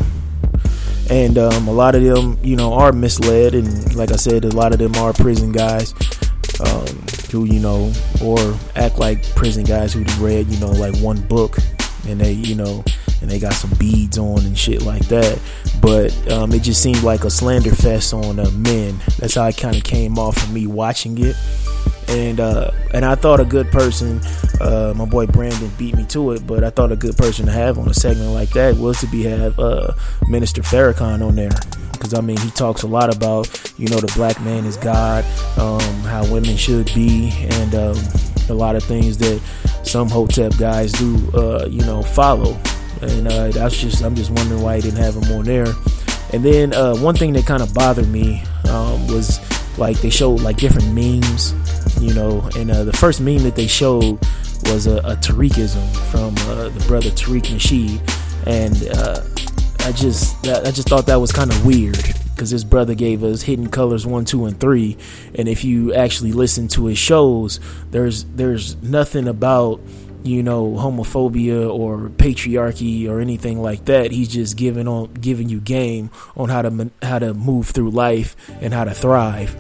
And 1.10 1.38
um, 1.38 1.68
a 1.68 1.72
lot 1.72 1.96
of 1.96 2.04
them, 2.04 2.40
you 2.42 2.56
know, 2.56 2.74
are 2.74 2.94
misled, 2.94 3.56
and 3.56 3.96
like 3.96 4.12
I 4.12 4.16
said, 4.16 4.46
a 4.46 4.50
lot 4.50 4.72
of 4.72 4.80
them 4.80 4.96
are 4.96 5.14
prison 5.14 5.52
guys. 5.52 5.94
Um, 6.66 7.03
who, 7.34 7.46
you 7.46 7.60
know, 7.60 7.92
or 8.24 8.38
act 8.78 8.98
like 8.98 9.28
prison 9.36 9.66
guys 9.66 9.92
who 9.92 10.06
read, 10.24 10.48
you 10.48 10.60
know, 10.60 10.72
like 10.72 10.96
one 10.98 11.20
book, 11.24 11.58
and 12.08 12.22
they, 12.22 12.32
you 12.32 12.56
know, 12.56 12.84
and 13.22 13.30
they 13.30 13.40
got 13.40 13.54
some 13.54 13.72
beads 13.78 14.18
on 14.18 14.46
and 14.46 14.58
shit 14.58 14.84
like 14.84 15.06
that. 15.08 15.38
But 15.82 16.32
um, 16.32 16.54
it 16.54 16.64
just 16.64 16.82
seemed 16.82 17.04
like 17.04 17.26
a 17.26 17.30
slander 17.30 17.76
fest 17.76 18.14
on 18.14 18.40
uh, 18.40 18.50
men. 18.52 19.02
That's 19.18 19.36
how 19.36 19.48
it 19.48 19.58
kind 19.58 19.76
of 19.76 19.84
came 19.84 20.18
off 20.18 20.42
of 20.42 20.54
me 20.54 20.68
watching 20.68 21.18
it 21.18 21.36
and 22.08 22.40
uh, 22.40 22.72
and 22.94 23.06
I 23.06 23.16
thought 23.16 23.40
a 23.40 23.46
good 23.46 23.72
person, 23.72 24.22
uh, 24.62 24.94
my 24.96 25.06
boy 25.06 25.26
Brandon 25.26 25.72
beat 25.78 25.96
me 25.96 26.06
to 26.08 26.32
it, 26.32 26.46
but 26.46 26.64
I 26.64 26.70
thought 26.70 26.92
a 26.92 26.96
good 26.96 27.18
person 27.18 27.46
to 27.46 27.52
have 27.52 27.78
on 27.78 27.88
a 27.88 27.94
segment 27.94 28.32
like 28.32 28.50
that 28.52 28.76
was 28.78 29.00
to 29.02 29.08
be 29.08 29.24
have 29.24 29.58
uh, 29.60 29.94
Minister 30.28 30.62
Farrakhan 30.62 31.26
on 31.26 31.36
there 31.36 31.52
because 32.04 32.18
I 32.18 32.22
mean 32.22 32.38
he 32.38 32.52
talks 32.52 32.84
a 32.84 32.88
lot 32.88 33.16
about 33.16 33.48
you 33.78 33.88
know 33.88 33.98
the 33.98 34.12
black 34.16 34.40
man 34.42 34.66
is 34.66 34.78
God, 34.78 35.24
um, 35.58 35.80
how 36.02 36.30
women 36.32 36.58
should 36.58 36.88
be, 36.94 37.32
and 37.40 37.74
um, 37.74 37.98
a 38.50 38.54
lot 38.54 38.76
of 38.76 38.84
things 38.84 39.18
that 39.20 39.42
some 39.84 40.10
Hotep 40.10 40.58
guys 40.58 40.92
do 40.92 41.32
uh, 41.34 41.66
you 41.70 41.82
know 41.86 42.04
follow, 42.04 42.60
and 43.02 43.28
uh, 43.28 43.50
that's 43.50 43.80
just 43.80 44.04
I'm 44.04 44.16
just 44.16 44.32
wondering 44.32 44.62
why 44.62 44.76
he 44.76 44.82
didn't 44.82 45.00
have 45.00 45.16
him 45.16 45.32
on 45.32 45.46
there. 45.46 45.74
And 46.34 46.44
then 46.44 46.74
uh, 46.74 46.96
one 46.98 47.16
thing 47.16 47.32
that 47.34 47.46
kind 47.46 47.64
of 47.64 47.74
bothered 47.74 48.10
me 48.10 48.44
um, 48.70 49.08
was 49.08 49.40
like 49.78 50.00
they 50.02 50.10
showed 50.10 50.42
like 50.42 50.58
different 50.58 50.92
memes 50.94 51.54
you 52.02 52.14
know. 52.14 52.48
And 52.58 52.70
uh, 52.70 52.84
the 52.84 52.94
first 52.94 53.22
meme 53.22 53.44
that 53.44 53.56
they 53.56 53.68
showed 53.68 54.20
was 54.66 54.88
a, 54.88 54.98
a 54.98 55.16
Tariqism 55.16 55.96
from 56.12 56.36
uh, 56.50 56.70
the 56.70 56.84
brother 56.88 57.10
Tariq 57.10 57.44
Nasheed, 57.44 58.00
and 58.46 58.76
uh, 58.98 59.22
I 59.84 59.92
just 59.92 60.48
I 60.48 60.72
just 60.72 60.88
thought 60.88 61.06
that 61.08 61.18
was 61.18 61.32
kind 61.32 61.52
of 61.52 61.66
weird 61.66 61.98
because 62.36 62.50
his 62.50 62.64
brother 62.64 62.96
gave 62.96 63.24
us 63.24 63.42
Hidden 63.42 63.70
Colors 63.70 64.06
one, 64.06 64.26
two, 64.26 64.46
and 64.46 64.60
three, 64.60 64.98
and 65.36 65.48
if 65.48 65.64
you 65.64 65.94
actually 65.94 66.32
listen 66.32 66.68
to 66.70 66.86
his 66.86 66.98
shows, 66.98 67.60
there's 67.92 68.24
there's 68.26 68.82
nothing 68.82 69.28
about 69.28 69.82
you 70.24 70.42
know 70.42 70.72
homophobia 70.72 71.70
or 71.70 72.10
patriarchy 72.10 73.10
or 73.10 73.20
anything 73.20 73.62
like 73.62 73.84
that 73.84 74.10
he's 74.10 74.30
just 74.30 74.56
giving 74.56 74.88
on 74.88 75.14
giving 75.16 75.50
you 75.50 75.60
game 75.60 76.10
on 76.38 76.48
how 76.48 76.62
to 76.62 76.90
how 77.02 77.20
to 77.20 77.34
move 77.34 77.68
through 77.68 77.92
life 77.92 78.38
and 78.62 78.74
how 78.74 78.86
to 78.86 78.94
thrive 78.94 79.54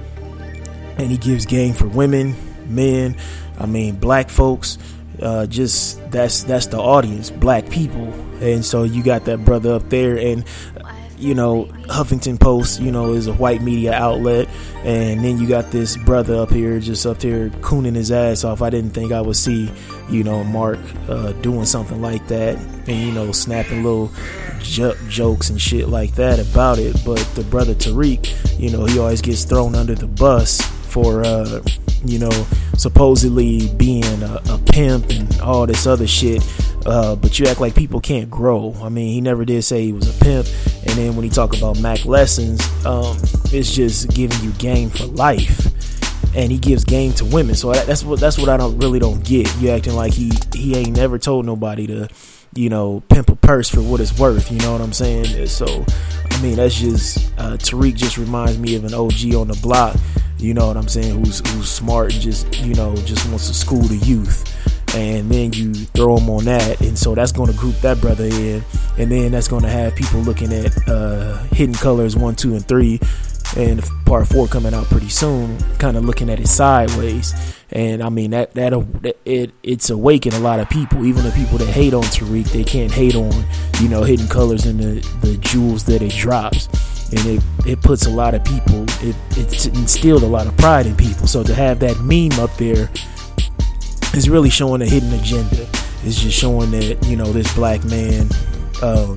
and 0.97 1.11
he 1.11 1.17
gives 1.17 1.45
game 1.45 1.73
for 1.73 1.87
women, 1.87 2.35
men, 2.67 3.15
I 3.59 3.65
mean 3.65 3.95
black 3.95 4.29
folks. 4.29 4.77
Uh, 5.21 5.45
just 5.45 5.99
that's 6.11 6.43
that's 6.43 6.67
the 6.67 6.79
audience, 6.79 7.29
black 7.29 7.69
people, 7.69 8.11
and 8.43 8.65
so 8.65 8.83
you 8.83 9.01
got 9.03 9.25
that 9.25 9.43
brother 9.45 9.73
up 9.73 9.89
there, 9.89 10.17
and 10.17 10.43
you 11.17 11.33
know 11.33 11.65
Huffington 11.87 12.39
Post, 12.39 12.81
you 12.81 12.91
know, 12.91 13.13
is 13.13 13.27
a 13.27 13.33
white 13.33 13.61
media 13.61 13.93
outlet, 13.93 14.49
and 14.83 15.23
then 15.23 15.39
you 15.39 15.47
got 15.47 15.71
this 15.71 15.95
brother 15.97 16.35
up 16.35 16.51
here, 16.51 16.79
just 16.79 17.05
up 17.05 17.21
here 17.21 17.49
cooning 17.61 17.95
his 17.95 18.11
ass 18.11 18.43
off. 18.43 18.61
I 18.61 18.69
didn't 18.69 18.91
think 18.91 19.11
I 19.11 19.21
would 19.21 19.37
see, 19.37 19.71
you 20.09 20.23
know, 20.23 20.43
Marc 20.43 20.79
uh, 21.07 21.31
doing 21.33 21.65
something 21.65 22.01
like 22.01 22.27
that, 22.27 22.57
and 22.57 22.89
you 22.89 23.11
know, 23.11 23.31
snapping 23.31 23.83
little 23.83 24.11
j- 24.59 24.95
jokes 25.07 25.49
and 25.49 25.61
shit 25.61 25.87
like 25.87 26.15
that 26.15 26.39
about 26.39 26.79
it. 26.79 26.97
But 27.05 27.19
the 27.35 27.43
brother 27.43 27.73
Tariq, 27.73 28.59
you 28.59 28.69
know, 28.71 28.85
he 28.85 28.99
always 28.99 29.21
gets 29.21 29.45
thrown 29.45 29.75
under 29.75 29.95
the 29.95 30.07
bus 30.07 30.61
for 30.61 31.23
uh, 31.23 31.61
you 32.05 32.19
know 32.19 32.47
supposedly 32.77 33.73
being 33.75 34.03
a, 34.23 34.41
a, 34.49 34.59
pimp 34.65 35.09
and 35.09 35.39
all 35.41 35.65
this 35.65 35.85
other 35.85 36.07
shit. 36.07 36.43
Uh, 36.85 37.15
but 37.15 37.39
you 37.39 37.45
act 37.45 37.61
like 37.61 37.75
people 37.75 38.01
can't 38.01 38.29
grow. 38.29 38.75
I 38.81 38.89
mean, 38.89 39.13
he 39.13 39.21
never 39.21 39.45
did 39.45 39.63
say 39.63 39.83
he 39.83 39.93
was 39.93 40.09
a 40.09 40.23
pimp. 40.23 40.47
And 40.85 40.97
then 40.97 41.15
when 41.15 41.23
he 41.23 41.29
talk 41.29 41.55
about 41.55 41.79
Mac 41.79 42.03
lessons, 42.03 42.61
um, 42.85 43.17
it's 43.53 43.73
just 43.73 44.09
giving 44.09 44.41
you 44.43 44.51
game 44.53 44.89
for 44.89 45.05
life. 45.05 45.67
and 46.35 46.51
he 46.51 46.57
gives 46.57 46.83
game 46.83 47.13
to 47.13 47.25
women. 47.25 47.55
So 47.55 47.71
that's 47.71 48.03
what 48.03 48.19
that's 48.19 48.37
what 48.37 48.49
I 48.49 48.57
don't 48.57 48.77
really 48.79 48.99
don't 48.99 49.23
get. 49.23 49.53
You 49.57 49.69
acting 49.69 49.93
like 49.93 50.13
he 50.13 50.31
he 50.53 50.75
ain't 50.75 50.95
never 50.97 51.19
told 51.19 51.45
nobody 51.45 51.87
to, 51.87 52.09
you 52.55 52.69
know, 52.69 53.01
pimp 53.07 53.29
a 53.29 53.35
purse 53.35 53.69
for 53.69 53.81
what 53.81 54.01
it's 54.01 54.17
worth. 54.17 54.51
You 54.51 54.57
know 54.59 54.71
what 54.71 54.81
I'm 54.81 54.93
saying? 54.93 55.47
So, 55.47 55.85
I 56.31 56.41
mean, 56.41 56.55
that's 56.55 56.75
just 56.75 57.17
uh, 57.37 57.57
Tariq 57.57 57.95
just 57.95 58.17
reminds 58.17 58.57
me 58.57 58.75
of 58.75 58.83
an 58.83 58.93
OG 58.93 59.35
on 59.35 59.47
the 59.47 59.59
block. 59.61 59.95
You 60.43 60.53
know 60.53 60.67
what 60.67 60.75
I'm 60.75 60.89
saying? 60.89 61.23
Who's 61.23 61.39
who's 61.51 61.71
smart 61.71 62.11
and 62.11 62.21
just 62.21 62.59
you 62.59 62.75
know 62.75 62.93
just 62.97 63.25
wants 63.29 63.47
to 63.47 63.53
school 63.53 63.83
the 63.83 63.95
youth. 63.95 64.43
And 64.93 65.31
then 65.31 65.53
you 65.53 65.73
throw 65.73 66.17
them 66.17 66.29
on 66.29 66.43
that 66.43 66.79
and 66.81 66.95
so 66.95 67.15
that's 67.15 67.31
going 67.31 67.51
to 67.51 67.57
group 67.57 67.75
that 67.77 67.99
brother 68.01 68.25
in. 68.25 68.61
And 68.97 69.09
then 69.09 69.31
that's 69.31 69.47
going 69.47 69.63
to 69.63 69.69
have 69.69 69.95
people 69.95 70.19
looking 70.19 70.51
at 70.53 70.71
uh, 70.87 71.37
hidden 71.45 71.73
colors 71.73 72.17
one 72.17 72.35
two 72.35 72.55
and 72.55 72.67
three 72.67 72.99
and 73.55 73.81
part 74.05 74.27
four 74.27 74.47
coming 74.47 74.73
out 74.73 74.85
pretty 74.85 75.09
soon 75.09 75.57
kind 75.79 75.95
of 75.95 76.03
looking 76.03 76.29
at 76.29 76.41
it 76.41 76.47
sideways. 76.47 77.33
And 77.71 78.03
i 78.03 78.09
mean 78.09 78.31
that 78.31 78.53
that 78.53 79.15
it 79.25 79.51
it's 79.63 79.89
awakened 79.89 80.35
a 80.35 80.39
lot 80.39 80.59
of 80.59 80.69
people 80.69 81.05
even 81.05 81.23
the 81.23 81.31
people 81.31 81.57
that 81.57 81.69
hate 81.69 81.93
on 81.93 82.03
tariq 82.03 82.51
they 82.51 82.63
can't 82.63 82.91
hate 82.91 83.15
on 83.15 83.45
you 83.79 83.87
know 83.87 84.03
hidden 84.03 84.27
colors 84.27 84.65
and 84.67 84.79
the 84.79 85.09
the 85.21 85.37
jewels 85.37 85.85
that 85.85 86.03
it 86.03 86.11
drops 86.11 86.67
and 87.15 87.25
it, 87.27 87.43
it 87.65 87.81
puts 87.81 88.05
a 88.05 88.09
lot 88.09 88.33
of 88.33 88.43
people 88.43 88.83
it, 89.01 89.15
it 89.37 89.65
instilled 89.67 90.23
a 90.23 90.27
lot 90.27 90.47
of 90.47 90.55
pride 90.57 90.85
in 90.85 90.95
people 90.95 91.27
so 91.27 91.43
to 91.43 91.53
have 91.53 91.79
that 91.79 91.99
meme 91.99 92.39
up 92.39 92.55
there 92.57 92.89
is 94.13 94.29
really 94.29 94.49
showing 94.49 94.81
a 94.81 94.85
hidden 94.85 95.11
agenda. 95.13 95.67
It's 96.03 96.21
just 96.21 96.37
showing 96.37 96.71
that 96.71 97.05
you 97.05 97.15
know 97.15 97.31
this 97.31 97.53
black 97.55 97.83
man 97.85 98.29
um, 98.81 99.15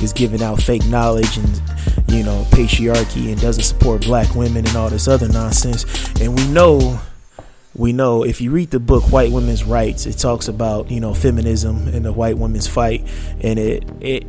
is 0.00 0.12
giving 0.12 0.42
out 0.42 0.60
fake 0.62 0.86
knowledge 0.86 1.36
and 1.36 1.62
you 2.08 2.22
know 2.22 2.46
patriarchy 2.50 3.30
and 3.32 3.40
doesn't 3.40 3.64
support 3.64 4.02
black 4.02 4.34
women 4.34 4.66
and 4.66 4.76
all 4.76 4.88
this 4.88 5.08
other 5.08 5.28
nonsense. 5.28 5.84
And 6.20 6.36
we 6.36 6.46
know, 6.48 7.00
we 7.74 7.92
know 7.92 8.24
if 8.24 8.40
you 8.40 8.50
read 8.50 8.70
the 8.70 8.80
book 8.80 9.12
White 9.12 9.32
Women's 9.32 9.64
Rights, 9.64 10.06
it 10.06 10.18
talks 10.18 10.48
about 10.48 10.90
you 10.90 11.00
know 11.00 11.14
feminism 11.14 11.88
and 11.88 12.04
the 12.04 12.12
white 12.12 12.38
women's 12.38 12.66
fight, 12.66 13.06
and 13.40 13.58
it 13.58 13.84
it 14.00 14.26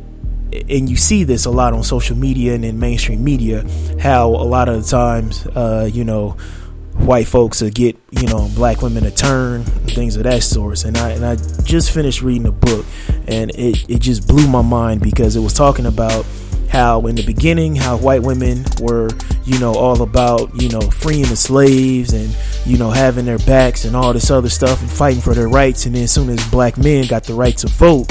and 0.52 0.88
you 0.88 0.96
see 0.96 1.24
this 1.24 1.44
a 1.44 1.50
lot 1.50 1.72
on 1.72 1.82
social 1.82 2.16
media 2.16 2.54
and 2.54 2.64
in 2.64 2.78
mainstream 2.78 3.22
media 3.22 3.64
how 4.00 4.28
a 4.28 4.44
lot 4.44 4.68
of 4.68 4.82
the 4.82 4.88
times 4.88 5.46
uh, 5.48 5.88
you 5.90 6.04
know 6.04 6.30
white 6.94 7.26
folks 7.26 7.60
to 7.60 7.70
get 7.70 7.96
you 8.10 8.26
know 8.26 8.48
black 8.54 8.82
women 8.82 9.02
to 9.02 9.10
turn 9.10 9.64
things 9.64 10.16
of 10.16 10.24
that 10.24 10.42
sort 10.42 10.84
and 10.84 10.98
I 10.98 11.10
and 11.10 11.24
I 11.24 11.36
just 11.64 11.92
finished 11.92 12.22
reading 12.22 12.42
the 12.44 12.52
book 12.52 12.84
and 13.26 13.50
it, 13.52 13.88
it 13.88 13.98
just 14.00 14.28
blew 14.28 14.46
my 14.48 14.62
mind 14.62 15.00
because 15.00 15.36
it 15.36 15.40
was 15.40 15.54
talking 15.54 15.86
about 15.86 16.26
how 16.68 17.06
in 17.06 17.16
the 17.16 17.24
beginning 17.24 17.74
how 17.74 17.96
white 17.96 18.22
women 18.22 18.64
were 18.80 19.08
you 19.44 19.58
know 19.58 19.74
all 19.74 20.02
about 20.02 20.50
you 20.60 20.68
know 20.68 20.80
freeing 20.80 21.26
the 21.28 21.36
slaves 21.36 22.12
and 22.12 22.36
you 22.64 22.78
know 22.78 22.90
having 22.90 23.24
their 23.24 23.38
backs 23.38 23.84
and 23.84 23.96
all 23.96 24.12
this 24.12 24.30
other 24.30 24.48
stuff 24.48 24.80
and 24.80 24.90
fighting 24.90 25.20
for 25.20 25.34
their 25.34 25.48
rights. 25.48 25.86
And 25.86 25.94
then 25.94 26.04
as 26.04 26.12
soon 26.12 26.28
as 26.28 26.44
black 26.50 26.78
men 26.78 27.06
got 27.06 27.24
the 27.24 27.34
right 27.34 27.56
to 27.58 27.66
vote 27.66 28.06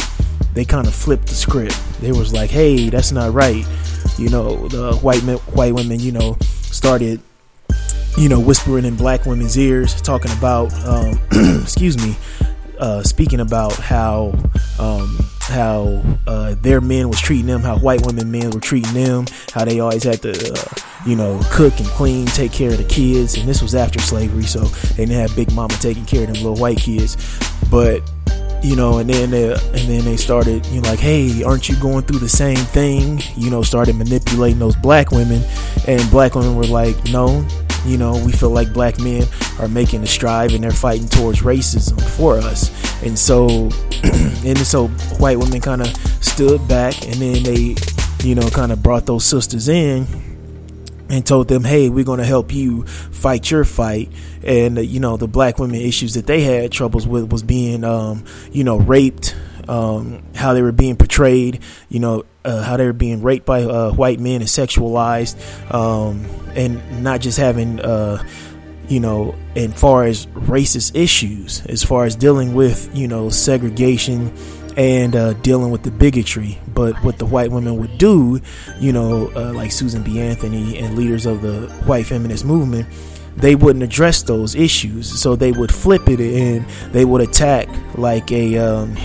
they 0.54 0.66
kind 0.66 0.88
of 0.88 0.94
flipped 0.94 1.28
the 1.28 1.36
script. 1.36 1.80
They 2.02 2.12
was 2.12 2.34
like 2.34 2.50
hey 2.50 2.90
that's 2.90 3.12
not 3.12 3.34
right. 3.34 3.66
You 4.18 4.30
know 4.30 4.68
the 4.68 4.96
white 4.98 5.24
men 5.24 5.38
white 5.38 5.74
women 5.74 6.00
you 6.00 6.12
know 6.12 6.38
started 6.52 7.22
you 8.18 8.28
know, 8.28 8.40
whispering 8.40 8.86
in 8.86 8.96
black 8.96 9.26
women's 9.26 9.58
ears, 9.58 10.02
talking 10.02 10.32
about, 10.34 10.74
um, 10.86 11.18
excuse 11.62 11.98
me, 11.98 12.16
uh, 12.78 13.04
speaking 13.04 13.40
about 13.40 13.74
how 13.74 14.34
um, 14.78 15.18
how 15.42 16.02
uh, 16.28 16.56
their 16.62 16.82
men 16.82 17.08
was 17.08 17.20
treating 17.20 17.46
them, 17.46 17.62
how 17.62 17.78
white 17.78 18.06
women 18.06 18.30
men 18.32 18.50
were 18.52 18.60
treating 18.60 18.94
them, 18.94 19.26
how 19.54 19.66
they 19.66 19.80
always 19.80 20.04
had 20.04 20.22
to, 20.22 20.32
uh, 20.32 21.06
you 21.06 21.16
know, 21.16 21.40
cook 21.52 21.78
and 21.80 21.88
clean, 21.88 22.26
take 22.28 22.52
care 22.52 22.72
of 22.72 22.78
the 22.78 22.84
kids, 22.84 23.36
and 23.36 23.48
this 23.48 23.62
was 23.62 23.74
after 23.74 24.00
slavery, 24.00 24.44
so 24.44 24.60
they 24.60 25.06
didn't 25.06 25.20
have 25.20 25.36
Big 25.36 25.52
Mama 25.54 25.74
taking 25.76 26.06
care 26.06 26.22
of 26.24 26.34
them 26.34 26.44
little 26.44 26.58
white 26.58 26.78
kids, 26.78 27.16
but 27.72 28.02
you 28.62 28.76
know, 28.76 29.00
and 29.00 29.10
then 29.10 29.32
they, 29.32 29.52
and 29.52 29.88
then 29.88 30.06
they 30.06 30.18
started, 30.18 30.66
you 30.68 30.82
know, 30.82 30.90
like, 30.90 31.00
hey, 31.00 31.44
aren't 31.44 31.70
you 31.70 31.76
going 31.78 32.04
through 32.04 32.20
the 32.20 32.30
same 32.30 32.58
thing? 32.58 33.22
You 33.36 33.50
know, 33.50 33.62
started 33.62 33.96
manipulating 33.96 34.60
those 34.60 34.76
black 34.76 35.12
women, 35.12 35.42
and 35.88 36.10
black 36.12 36.36
women 36.36 36.56
were 36.56 36.66
like, 36.66 36.96
no, 37.06 37.46
you 37.86 37.98
know, 37.98 38.22
we 38.26 38.32
feel 38.32 38.50
like 38.50 38.74
black 38.74 39.00
men 39.00 39.26
are 39.60 39.68
making 39.68 40.04
a 40.04 40.08
strive 40.08 40.54
and 40.54 40.64
they're 40.64 40.72
fighting 40.72 41.08
towards 41.08 41.42
racism 41.42 42.02
for 42.18 42.38
us. 42.38 42.70
And 43.04 43.18
so, 43.18 43.70
and 44.04 44.58
so 44.58 44.88
white 45.18 45.38
women 45.38 45.62
kind 45.62 45.82
of 45.82 45.88
stood 46.22 46.68
back 46.68 47.06
and 47.08 47.16
then 47.16 47.44
they, 47.44 47.76
you 48.24 48.36
know, 48.36 48.50
kind 48.50 48.72
of 48.72 48.84
brought 48.84 49.06
those 49.06 49.26
sisters 49.26 49.70
in 49.70 50.29
and 51.10 51.26
told 51.26 51.48
them, 51.48 51.64
"Hey, 51.64 51.90
we're 51.90 52.06
going 52.06 52.20
to 52.20 52.26
help 52.26 52.54
you 52.54 52.86
fight 52.86 53.50
your 53.50 53.66
fight." 53.66 54.12
And 54.44 54.78
uh, 54.78 54.82
you 54.82 55.00
know, 55.00 55.18
the 55.18 55.28
black 55.28 55.60
women 55.60 55.82
issues 55.82 56.14
that 56.14 56.28
they 56.28 56.42
had 56.42 56.72
troubles 56.72 57.08
with 57.08 57.32
was 57.32 57.44
being, 57.44 57.84
um, 57.84 58.24
you 58.52 58.64
know, 58.64 58.78
raped, 58.78 59.36
um, 59.68 60.24
how 60.36 60.54
they 60.54 60.62
were 60.62 60.72
being 60.72 60.96
portrayed, 60.96 61.62
you 61.90 62.00
know, 62.00 62.26
uh, 62.46 62.64
how 62.64 62.78
they 62.78 62.86
were 62.86 62.94
being 62.94 63.22
raped 63.22 63.46
by 63.46 63.64
uh, 63.64 63.92
white 63.92 64.20
men 64.20 64.42
and 64.42 64.50
sexualized, 64.50 65.36
um, 65.74 66.26
and 66.56 67.04
not 67.04 67.22
just 67.22 67.38
having, 67.38 67.80
uh, 67.80 68.24
you 68.88 69.00
know, 69.00 69.36
as 69.56 69.80
far 69.80 70.06
as 70.06 70.26
racist 70.28 70.96
issues, 70.96 71.66
as 71.68 71.84
far 71.84 72.06
as 72.06 72.16
dealing 72.16 72.54
with, 72.54 72.90
you 72.96 73.08
know, 73.08 73.30
segregation 73.30 74.34
and 74.78 75.16
uh, 75.16 75.34
dealing 75.34 75.72
with 75.72 75.84
the 75.84 75.92
bigotry. 75.92 76.60
But 76.74 76.96
what 77.04 77.18
the 77.18 77.26
white 77.26 77.52
women 77.52 77.78
would 77.78 77.98
do, 77.98 78.40
you 78.80 78.92
know, 78.92 79.32
uh, 79.36 79.54
like 79.54 79.72
Susan 79.72 80.04
B. 80.04 80.20
Anthony 80.20 80.78
and 80.78 80.98
leaders 80.98 81.26
of 81.26 81.42
the 81.42 81.68
white 81.86 82.06
feminist 82.06 82.46
movement, 82.46 82.88
they 83.36 83.56
wouldn't 83.56 83.84
address 83.84 84.22
those 84.24 84.56
issues. 84.56 85.08
So 85.10 85.36
they 85.36 85.52
would 85.52 85.74
flip 85.74 86.08
it 86.10 86.20
and 86.20 86.66
they 86.92 87.06
would 87.06 87.22
attack 87.22 87.70
like 87.98 88.32
a. 88.32 88.58
Um, 88.58 88.96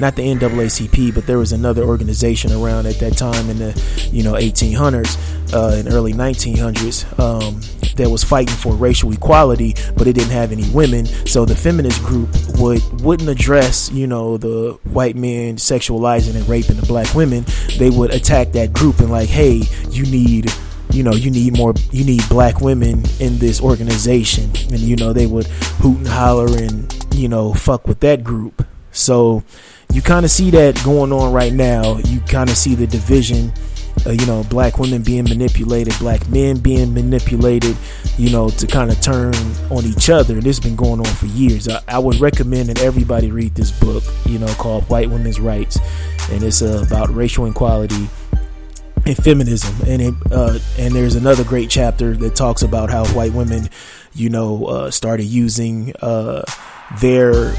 not 0.00 0.14
the 0.14 0.22
NAACP, 0.22 1.12
but 1.12 1.26
there 1.26 1.38
was 1.38 1.50
another 1.50 1.82
organization 1.82 2.52
around 2.52 2.86
at 2.86 3.00
that 3.00 3.16
time 3.16 3.50
in 3.50 3.58
the 3.58 4.08
you 4.12 4.22
know 4.22 4.34
1800s 4.34 5.52
uh, 5.52 5.76
and 5.76 5.92
early 5.92 6.12
1900s 6.12 7.18
um, 7.18 7.60
that 7.98 8.08
was 8.08 8.24
fighting 8.24 8.56
for 8.56 8.74
racial 8.74 9.12
equality, 9.12 9.74
but 9.96 10.06
it 10.06 10.14
didn't 10.14 10.30
have 10.30 10.50
any 10.50 10.68
women. 10.70 11.06
So 11.06 11.44
the 11.44 11.54
feminist 11.54 12.02
group 12.02 12.30
would 12.58 12.82
wouldn't 13.02 13.28
address 13.28 13.90
you 13.92 14.06
know 14.06 14.36
the 14.36 14.78
white 14.84 15.16
men 15.16 15.56
sexualizing 15.56 16.34
and 16.34 16.48
raping 16.48 16.76
the 16.76 16.86
black 16.86 17.14
women. 17.14 17.44
They 17.78 17.90
would 17.90 18.12
attack 18.12 18.52
that 18.52 18.72
group 18.72 19.00
and 19.00 19.10
like, 19.10 19.28
hey, 19.28 19.62
you 19.90 20.04
need 20.04 20.50
you 20.90 21.02
know 21.02 21.12
you 21.12 21.30
need 21.30 21.56
more 21.56 21.74
you 21.92 22.04
need 22.04 22.26
black 22.30 22.62
women 22.62 23.04
in 23.20 23.38
this 23.38 23.60
organization 23.60 24.44
and 24.70 24.78
you 24.78 24.96
know 24.96 25.12
they 25.12 25.26
would 25.26 25.46
hoot 25.46 25.98
and 25.98 26.08
holler 26.08 26.46
and 26.56 27.06
you 27.14 27.28
know 27.28 27.52
fuck 27.52 27.86
with 27.86 28.00
that 28.00 28.24
group 28.24 28.66
so 28.90 29.44
you 29.92 30.02
kind 30.02 30.24
of 30.24 30.30
see 30.30 30.50
that 30.50 30.80
going 30.84 31.12
on 31.12 31.32
right 31.32 31.52
now. 31.52 31.98
You 31.98 32.20
kind 32.20 32.50
of 32.50 32.56
see 32.56 32.74
the 32.74 32.86
division. 32.86 33.52
Uh, 34.06 34.10
you 34.10 34.26
know, 34.26 34.44
black 34.44 34.78
women 34.78 35.02
being 35.02 35.24
manipulated, 35.24 35.94
black 35.98 36.26
men 36.28 36.58
being 36.58 36.94
manipulated, 36.94 37.76
you 38.16 38.30
know, 38.30 38.48
to 38.48 38.66
kind 38.66 38.90
of 38.90 39.00
turn 39.00 39.34
on 39.70 39.84
each 39.84 40.10
other. 40.10 40.34
This 40.34 40.58
has 40.58 40.60
been 40.60 40.76
going 40.76 41.00
on 41.00 41.12
for 41.14 41.26
years. 41.26 41.68
I, 41.68 41.82
I, 41.88 41.98
would 41.98 42.20
recommend 42.20 42.68
that 42.68 42.82
everybody 42.82 43.30
read 43.30 43.54
this 43.54 43.70
book, 43.70 44.02
you 44.24 44.38
know, 44.38 44.52
called 44.54 44.88
White 44.88 45.10
Women's 45.10 45.40
Rights. 45.40 45.78
And 46.30 46.42
it's 46.42 46.62
uh, 46.62 46.84
about 46.86 47.14
racial 47.14 47.46
inequality 47.46 48.08
and 49.06 49.16
feminism. 49.16 49.74
And 49.86 50.02
it, 50.02 50.14
uh, 50.30 50.58
and 50.78 50.94
there's 50.94 51.14
another 51.14 51.44
great 51.44 51.70
chapter 51.70 52.16
that 52.16 52.34
talks 52.34 52.62
about 52.62 52.90
how 52.90 53.06
white 53.08 53.32
women, 53.32 53.68
you 54.14 54.28
know, 54.28 54.66
uh, 54.66 54.90
started 54.90 55.24
using 55.24 55.92
uh, 56.00 56.42
their 57.00 57.54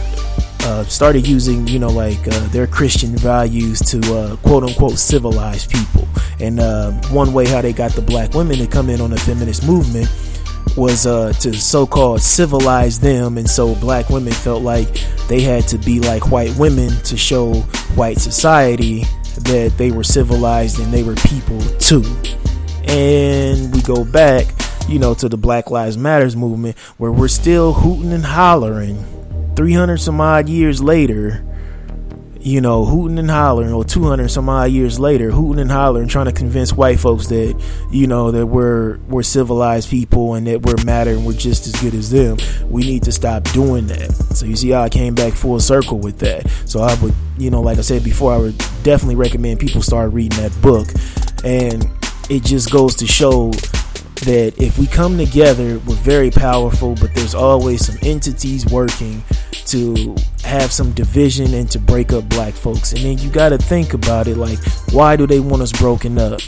uh, 0.69 0.83
started 0.85 1.25
using, 1.25 1.65
you 1.65 1.79
know, 1.79 1.89
like 1.89 2.27
uh, 2.27 2.47
their 2.49 2.67
Christian 2.67 3.15
values 3.15 3.79
to 3.79 3.99
uh, 4.13 4.35
quote 4.37 4.63
unquote 4.63 4.99
civilize 4.99 5.65
people. 5.65 6.07
And 6.39 6.59
uh, 6.59 6.91
one 7.09 7.33
way 7.33 7.47
how 7.47 7.61
they 7.61 7.73
got 7.73 7.93
the 7.93 8.03
black 8.03 8.35
women 8.35 8.57
to 8.59 8.67
come 8.67 8.87
in 8.87 9.01
on 9.01 9.09
the 9.09 9.17
feminist 9.17 9.65
movement 9.65 10.07
was 10.77 11.07
uh, 11.07 11.33
to 11.33 11.53
so 11.53 11.87
called 11.87 12.21
civilize 12.21 12.99
them. 12.99 13.39
And 13.39 13.49
so 13.49 13.73
black 13.75 14.09
women 14.09 14.31
felt 14.31 14.61
like 14.61 14.87
they 15.27 15.41
had 15.41 15.67
to 15.69 15.79
be 15.79 16.01
like 16.01 16.29
white 16.29 16.55
women 16.55 16.89
to 17.05 17.17
show 17.17 17.53
white 17.95 18.19
society 18.19 19.05
that 19.39 19.73
they 19.75 19.89
were 19.89 20.03
civilized 20.03 20.79
and 20.79 20.93
they 20.93 21.01
were 21.01 21.15
people 21.15 21.59
too. 21.79 22.03
And 22.87 23.73
we 23.73 23.81
go 23.81 24.05
back, 24.05 24.45
you 24.87 24.99
know, 24.99 25.15
to 25.15 25.29
the 25.29 25.37
Black 25.37 25.71
Lives 25.71 25.97
Matters 25.97 26.35
movement 26.35 26.77
where 26.97 27.11
we're 27.11 27.27
still 27.27 27.73
hooting 27.73 28.13
and 28.13 28.25
hollering 28.25 29.03
300 29.59 29.97
some 29.97 30.21
odd 30.21 30.47
years 30.47 30.81
later, 30.81 31.43
you 32.39 32.61
know, 32.61 32.85
hooting 32.85 33.19
and 33.19 33.29
hollering, 33.29 33.73
or 33.73 33.83
200 33.83 34.29
some 34.29 34.47
odd 34.47 34.71
years 34.71 35.01
later, 35.01 35.31
hooting 35.31 35.59
and 35.59 35.69
hollering, 35.69 36.07
trying 36.07 36.27
to 36.27 36.31
convince 36.31 36.71
white 36.71 36.97
folks 36.97 37.27
that, 37.27 37.61
you 37.91 38.07
know, 38.07 38.31
that 38.31 38.45
we're 38.45 38.99
we're 39.09 39.21
civilized 39.21 39.89
people 39.89 40.35
and 40.35 40.47
that 40.47 40.61
we're 40.61 40.81
matter 40.85 41.11
and 41.11 41.25
we're 41.25 41.33
just 41.33 41.67
as 41.67 41.75
good 41.81 41.93
as 41.93 42.09
them. 42.09 42.37
We 42.69 42.83
need 42.83 43.03
to 43.03 43.11
stop 43.11 43.43
doing 43.51 43.87
that. 43.87 44.13
So 44.33 44.45
you 44.45 44.55
see 44.55 44.69
how 44.69 44.83
I 44.83 44.87
came 44.87 45.13
back 45.13 45.33
full 45.33 45.59
circle 45.59 45.99
with 45.99 46.19
that. 46.19 46.49
So 46.63 46.79
I 46.79 46.95
would, 47.01 47.13
you 47.37 47.49
know, 47.49 47.59
like 47.59 47.79
I 47.79 47.81
said 47.81 48.01
before, 48.01 48.31
I 48.31 48.37
would 48.37 48.57
definitely 48.83 49.15
recommend 49.15 49.59
people 49.59 49.81
start 49.81 50.13
reading 50.13 50.41
that 50.41 50.57
book, 50.61 50.87
and 51.43 51.85
it 52.29 52.45
just 52.45 52.71
goes 52.71 52.95
to 52.95 53.05
show 53.05 53.51
that 54.21 54.53
if 54.57 54.77
we 54.77 54.87
come 54.87 55.17
together, 55.17 55.79
we're 55.79 55.95
very 55.95 56.31
powerful, 56.31 56.95
but 56.95 57.13
there's 57.13 57.35
always 57.35 57.85
some 57.85 57.97
entities 58.01 58.65
working 58.67 59.23
to 59.51 60.15
have 60.43 60.71
some 60.71 60.91
division 60.93 61.53
and 61.53 61.69
to 61.71 61.79
break 61.79 62.11
up 62.11 62.27
black 62.29 62.53
folks. 62.53 62.93
And 62.93 63.01
then 63.01 63.17
you 63.17 63.29
got 63.29 63.49
to 63.49 63.57
think 63.57 63.93
about 63.93 64.27
it 64.27 64.37
like, 64.37 64.59
why 64.91 65.15
do 65.15 65.27
they 65.27 65.39
want 65.39 65.61
us 65.61 65.71
broken 65.71 66.17
up? 66.17 66.41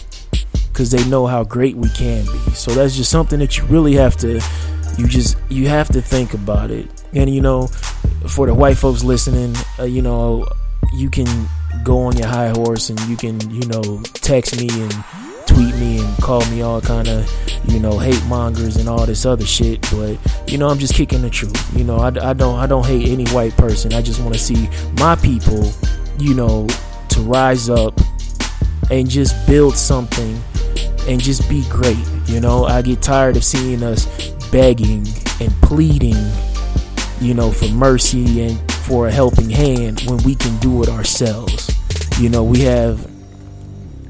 Because 0.70 0.92
they 0.92 1.04
know 1.10 1.28
how 1.28 1.44
great 1.44 1.76
we 1.76 1.90
can 1.90 2.26
be. 2.26 2.52
So 2.54 2.72
that's 2.72 2.96
just 2.96 3.12
something 3.12 3.40
that 3.40 3.58
you 3.58 3.66
really 3.66 3.94
have 3.94 4.16
to, 4.18 4.42
you 4.98 5.08
just, 5.08 5.38
you 5.50 5.68
have 5.68 5.88
to 5.90 6.02
think 6.02 6.34
about 6.34 6.72
it. 6.72 6.90
And 7.14 7.30
you 7.30 7.42
know, 7.42 7.68
for 8.28 8.48
the 8.48 8.54
white 8.54 8.78
folks 8.78 9.04
listening, 9.04 9.56
uh, 9.80 9.84
you 9.84 10.02
know, 10.02 10.48
you 10.94 11.10
can 11.10 11.48
go 11.84 12.00
on 12.00 12.18
your 12.18 12.28
high 12.28 12.50
horse 12.50 12.90
and 12.90 13.00
you 13.02 13.18
can, 13.18 13.40
you 13.52 13.68
know, 13.68 14.02
text 14.14 14.60
me 14.60 14.70
and 14.70 14.94
tweet 15.54 15.76
me 15.76 16.00
and 16.00 16.18
call 16.18 16.46
me 16.50 16.62
all 16.62 16.82
kind 16.82 17.08
of, 17.08 17.30
you 17.66 17.80
know, 17.80 17.98
hate 17.98 18.24
mongers 18.26 18.78
and 18.78 18.88
all 18.88 19.06
this 19.06 19.26
other 19.26 19.46
shit. 19.46 19.82
But 19.92 20.18
you 20.48 20.58
know, 20.58 20.68
I'm 20.70 20.80
just 20.80 20.94
kicking 20.94 21.22
the 21.22 21.30
truth. 21.30 21.76
You 21.76 21.84
know, 21.84 21.98
I, 21.98 22.08
I 22.08 22.34
don't 22.34 22.58
I 22.58 22.68
don't 22.68 22.86
hate 22.86 23.10
any 23.10 23.26
white 23.28 23.56
person. 23.58 23.94
I 23.94 24.02
just 24.02 24.22
want 24.22 24.34
to 24.34 24.40
see 24.40 24.70
my 24.98 25.16
people, 25.16 25.72
you 26.18 26.34
know, 26.34 26.68
to 27.10 27.22
rise 27.22 27.70
up 27.70 28.00
and 28.90 29.10
just 29.10 29.48
build 29.48 29.76
something 29.76 30.42
and 31.08 31.22
just 31.22 31.50
be 31.50 31.64
great. 31.70 31.98
You 32.26 32.40
know, 32.40 32.66
I 32.66 32.82
get 32.82 33.02
tired 33.02 33.38
of 33.38 33.44
seeing 33.44 33.84
us 33.84 34.06
begging 34.52 35.08
and 35.40 35.52
pleading, 35.62 36.32
you 37.20 37.34
know, 37.34 37.52
for 37.52 37.68
mercy 37.68 38.42
and 38.42 38.72
for 38.72 39.08
a 39.08 39.12
helping 39.12 39.50
hand 39.50 40.02
when 40.02 40.18
we 40.24 40.36
can 40.36 40.58
do 40.60 40.84
it 40.84 40.90
ourselves. 40.90 41.70
You 42.20 42.30
know, 42.30 42.44
we 42.44 42.60
have 42.62 43.11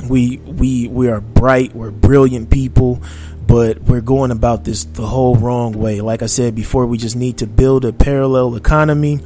we 0.09 0.37
we 0.37 0.87
we 0.87 1.09
are 1.09 1.21
bright, 1.21 1.75
we're 1.75 1.91
brilliant 1.91 2.49
people, 2.49 3.01
but 3.47 3.81
we're 3.81 4.01
going 4.01 4.31
about 4.31 4.63
this 4.63 4.83
the 4.83 5.05
whole 5.05 5.35
wrong 5.35 5.73
way. 5.73 6.01
Like 6.01 6.21
I 6.21 6.27
said 6.27 6.55
before, 6.55 6.85
we 6.85 6.97
just 6.97 7.15
need 7.15 7.37
to 7.39 7.47
build 7.47 7.85
a 7.85 7.93
parallel 7.93 8.55
economy 8.55 9.19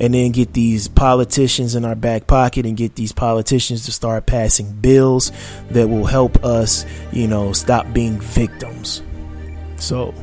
and 0.00 0.14
then 0.14 0.32
get 0.32 0.52
these 0.52 0.88
politicians 0.88 1.74
in 1.74 1.84
our 1.84 1.94
back 1.94 2.26
pocket 2.26 2.66
and 2.66 2.76
get 2.76 2.94
these 2.94 3.12
politicians 3.12 3.84
to 3.86 3.92
start 3.92 4.26
passing 4.26 4.72
bills 4.72 5.32
that 5.70 5.88
will 5.88 6.04
help 6.06 6.44
us, 6.44 6.86
you 7.12 7.26
know, 7.26 7.52
stop 7.52 7.92
being 7.92 8.20
victims. 8.20 9.02
So, 9.76 10.14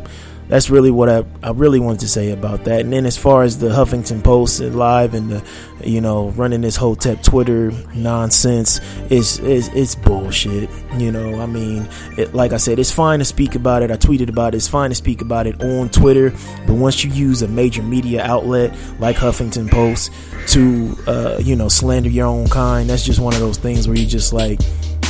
that's 0.48 0.70
really 0.70 0.92
what 0.92 1.10
I, 1.10 1.26
I 1.42 1.52
really 1.52 1.80
wanted 1.80 2.02
to 2.02 2.08
say 2.08 2.32
about 2.32 2.66
that. 2.66 2.82
And 2.82 2.94
then 2.94 3.06
as 3.06 3.18
far 3.18 3.44
as 3.44 3.58
the 3.58 3.70
Huffington 3.70 4.24
Post 4.24 4.60
and 4.60 4.76
live 4.76 5.14
and 5.14 5.32
the 5.32 5.44
you 5.84 6.02
know 6.02 6.30
running 6.30 6.62
this 6.62 6.76
Hotep 6.76 7.24
Twitter 7.24 7.72
nonsense, 7.94 8.80
it's, 9.10 9.40
it's 9.40 9.96
bullshit. 9.96 10.70
You 10.98 11.12
know, 11.12 11.42
I 11.42 11.46
mean, 11.46 11.88
it, 12.18 12.34
like 12.34 12.54
I 12.54 12.58
said, 12.58 12.80
it's 12.80 12.92
fine 12.92 13.20
to 13.20 13.26
speak 13.26 13.56
about 13.56 13.84
it. 13.84 13.92
I 13.92 13.98
tweeted 13.98 14.30
about 14.30 14.54
it. 14.54 14.58
It's 14.58 14.68
fine 14.68 14.90
to 14.92 14.96
speak 14.96 15.22
about 15.22 15.48
it 15.48 15.62
on 15.62 15.90
Twitter, 15.90 16.32
but 16.68 16.74
once 16.76 17.04
you 17.04 17.12
use 17.12 17.42
a 17.42 17.48
major 17.48 17.84
media 17.84 18.24
outlet 18.24 18.76
like 19.00 19.16
Huffington 19.16 19.70
Post 19.70 20.12
to 20.48 20.96
uh, 21.08 21.40
you 21.42 21.56
know 21.56 21.68
slander 21.68 22.10
your 22.10 22.28
own 22.28 22.48
kind, 22.48 22.90
that's 22.90 23.04
just 23.04 23.20
one 23.20 23.34
of 23.34 23.40
those 23.40 23.58
things 23.58 23.88
where 23.88 23.98
you 23.98 24.06
just 24.06 24.32
like 24.32 24.60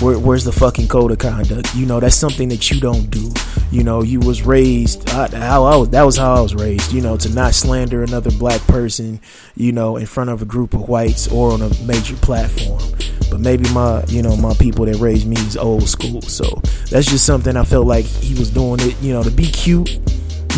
where, 0.02 0.20
where's 0.20 0.44
the 0.44 0.52
fucking 0.52 0.88
code 0.88 1.12
of 1.12 1.20
conduct? 1.20 1.74
You 1.76 1.86
know, 1.86 2.00
that's 2.00 2.16
something 2.16 2.50
that 2.50 2.70
you 2.70 2.80
don't 2.80 3.10
do. 3.10 3.32
You 3.72 3.84
know, 3.84 4.04
you 4.04 4.20
was 4.20 4.44
raised 4.44 5.10
I, 5.10 5.28
I 5.34 5.58
was, 5.58 5.90
that 5.90 6.04
was 6.04 6.18
how 6.18 6.36
I 6.36 6.42
was 6.42 6.54
raised. 6.54 6.92
You 6.92 7.02
know, 7.02 7.18
to 7.18 7.34
not 7.34 7.54
slander 7.54 8.04
another 8.04 8.32
black 8.32 8.62
person. 8.68 9.20
You 9.56 9.72
know, 9.72 9.98
in 9.98 10.06
front 10.06 10.30
of 10.30 10.42
a 10.42 10.46
group 10.46 10.74
of 10.74 10.88
whites 10.88 11.32
or 11.32 11.52
on 11.52 11.62
a 11.62 11.70
major 11.84 12.16
platform. 12.18 12.82
But 13.30 13.40
maybe 13.40 13.70
my, 13.74 14.04
you 14.08 14.22
know, 14.22 14.36
my 14.36 14.54
people 14.56 14.86
that 14.86 14.98
raised 14.98 15.28
me 15.28 15.38
is 15.38 15.58
old 15.58 15.88
school. 15.88 16.22
So 16.22 16.62
that's 16.90 17.08
just 17.08 17.26
something 17.26 17.56
I 17.56 17.64
felt 17.64 17.88
like 17.88 18.06
he 18.06 18.38
was 18.38 18.50
doing 18.50 18.80
it. 18.82 19.02
You 19.02 19.14
know, 19.14 19.24
to 19.24 19.32
be 19.32 19.46
cute. 19.46 20.00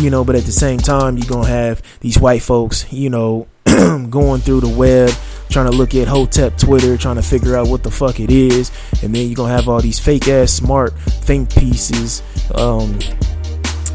You 0.00 0.10
know, 0.10 0.24
but 0.24 0.36
at 0.36 0.44
the 0.44 0.52
same 0.52 0.78
time, 0.78 1.16
you're 1.16 1.28
gonna 1.28 1.48
have 1.48 1.82
these 2.00 2.18
white 2.18 2.42
folks. 2.42 2.92
You 2.92 3.10
know, 3.10 3.48
going 3.64 4.40
through 4.40 4.60
the 4.60 4.68
web 4.68 5.10
trying 5.50 5.70
to 5.70 5.76
look 5.76 5.94
at 5.94 6.08
Hotep 6.08 6.56
Twitter, 6.56 6.96
trying 6.96 7.16
to 7.16 7.22
figure 7.22 7.56
out 7.56 7.68
what 7.68 7.82
the 7.82 7.90
fuck 7.90 8.20
it 8.20 8.30
is, 8.30 8.70
and 9.02 9.14
then 9.14 9.26
you're 9.26 9.36
gonna 9.36 9.52
have 9.52 9.68
all 9.68 9.80
these 9.80 9.98
fake 9.98 10.28
ass 10.28 10.52
smart 10.52 10.92
think 10.98 11.54
pieces 11.54 12.22
um, 12.54 12.98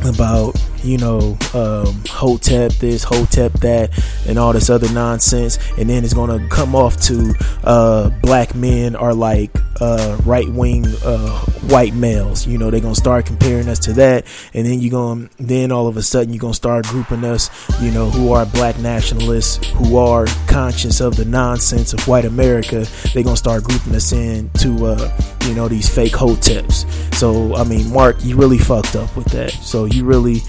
about 0.06 0.56
you 0.84 0.98
know, 0.98 1.38
um, 1.54 2.04
Hotep 2.10 2.74
this, 2.74 3.04
Hotep 3.04 3.54
that, 3.54 3.92
and 4.28 4.38
all 4.38 4.54
this 4.54 4.70
other 4.70 4.92
nonsense. 4.92 5.58
And 5.78 5.90
then 5.90 6.04
it's 6.04 6.14
gonna 6.14 6.46
come 6.50 6.76
off 6.76 7.00
to 7.04 7.34
uh, 7.64 8.10
black 8.22 8.54
men 8.54 8.96
are 8.96 9.14
like 9.14 9.52
uh, 9.82 10.18
right 10.26 10.48
wing 10.50 10.86
uh, 11.04 11.40
white 11.70 11.94
males. 11.94 12.46
You 12.48 12.58
know, 12.58 12.70
they're 12.70 12.80
gonna 12.80 12.96
start 12.96 13.26
comparing 13.26 13.68
us 13.70 13.80
to 13.80 13.94
that, 13.94 14.26
and 14.54 14.66
then 14.66 14.80
you're 14.80 14.92
gonna 14.92 15.30
then 15.40 15.72
all 15.72 15.88
of 15.88 15.98
a 15.98 16.02
sudden 16.02 16.34
you're 16.34 16.42
gonna 16.42 16.54
start 16.54 16.86
grouping 16.88 17.24
us, 17.24 17.50
you 17.82 17.92
know, 17.92 18.10
who 18.10 18.32
are 18.32 18.46
black 18.46 18.78
nationalists, 18.80 19.66
who 19.72 19.98
are 19.98 20.26
conscious 20.48 21.02
of 21.02 21.16
the 21.16 21.26
nonsense 21.26 21.94
of 21.94 22.08
white 22.08 22.26
America. 22.26 22.86
They're 23.14 23.24
gonna 23.24 23.38
start 23.38 23.64
grouping 23.64 23.96
us 23.96 24.12
in 24.12 24.50
to 24.60 24.86
uh, 24.86 25.22
you 25.46 25.56
know 25.56 25.68
these 25.68 25.90
fake 25.90 26.14
Hoteps. 26.14 26.86
So 27.16 27.56
I 27.56 27.64
mean, 27.64 27.92
Marc, 27.92 28.24
you 28.24 28.36
really 28.36 28.60
fucked 28.60 28.96
up 28.96 29.16
with 29.16 29.28
that. 29.28 29.52
So 29.52 29.86
you 29.86 30.06
really 30.06 30.42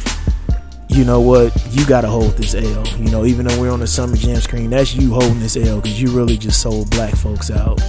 you 0.89 1.05
know 1.05 1.21
what, 1.21 1.53
you 1.71 1.85
gotta 1.87 2.07
hold 2.07 2.37
this 2.37 2.55
L. 2.55 2.87
You 2.99 3.11
know, 3.11 3.25
even 3.25 3.47
though 3.47 3.61
we're 3.61 3.73
on 3.73 3.81
the 3.81 3.87
summer 3.87 4.17
jam 4.17 4.41
screen, 4.41 4.71
that's 4.71 4.95
you 4.95 5.13
holding 5.13 5.41
this 5.41 5.57
L 5.57 5.81
because 5.81 6.01
you 6.01 6.11
really 6.11 6.37
just 6.37 6.61
sold 6.63 6.89
black 6.91 7.15
folks 7.17 7.51
out. 7.51 7.81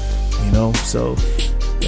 You 0.44 0.52
know, 0.52 0.74
so 0.74 1.16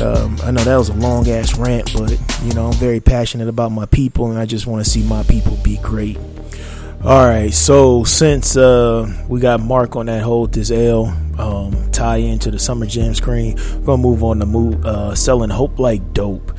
um, 0.01 0.37
I 0.43 0.51
know 0.51 0.63
that 0.63 0.77
was 0.77 0.89
a 0.89 0.93
long 0.93 1.27
ass 1.29 1.57
rant, 1.57 1.91
but 1.93 2.11
you 2.43 2.53
know, 2.53 2.67
I'm 2.67 2.73
very 2.73 2.99
passionate 2.99 3.47
about 3.47 3.71
my 3.71 3.85
people, 3.85 4.29
and 4.29 4.39
I 4.39 4.45
just 4.45 4.67
want 4.67 4.83
to 4.83 4.89
see 4.89 5.03
my 5.03 5.23
people 5.23 5.57
be 5.63 5.77
great. 5.77 6.17
All 7.03 7.27
right, 7.27 7.53
so 7.53 8.03
since 8.03 8.57
uh, 8.57 9.07
we 9.27 9.39
got 9.39 9.59
Marc 9.59 9.95
on 9.95 10.07
that 10.07 10.23
hold 10.23 10.53
this 10.53 10.71
L 10.71 11.05
um, 11.37 11.91
tie 11.91 12.17
into 12.17 12.49
the 12.49 12.59
summer 12.59 12.85
jam 12.85 13.13
screen, 13.13 13.55
we're 13.55 13.85
gonna 13.85 14.01
move 14.01 14.23
on 14.23 14.39
to 14.39 14.45
move 14.45 14.83
uh, 14.85 15.13
selling 15.15 15.49
hope 15.49 15.79
like 15.79 16.13
dope. 16.13 16.57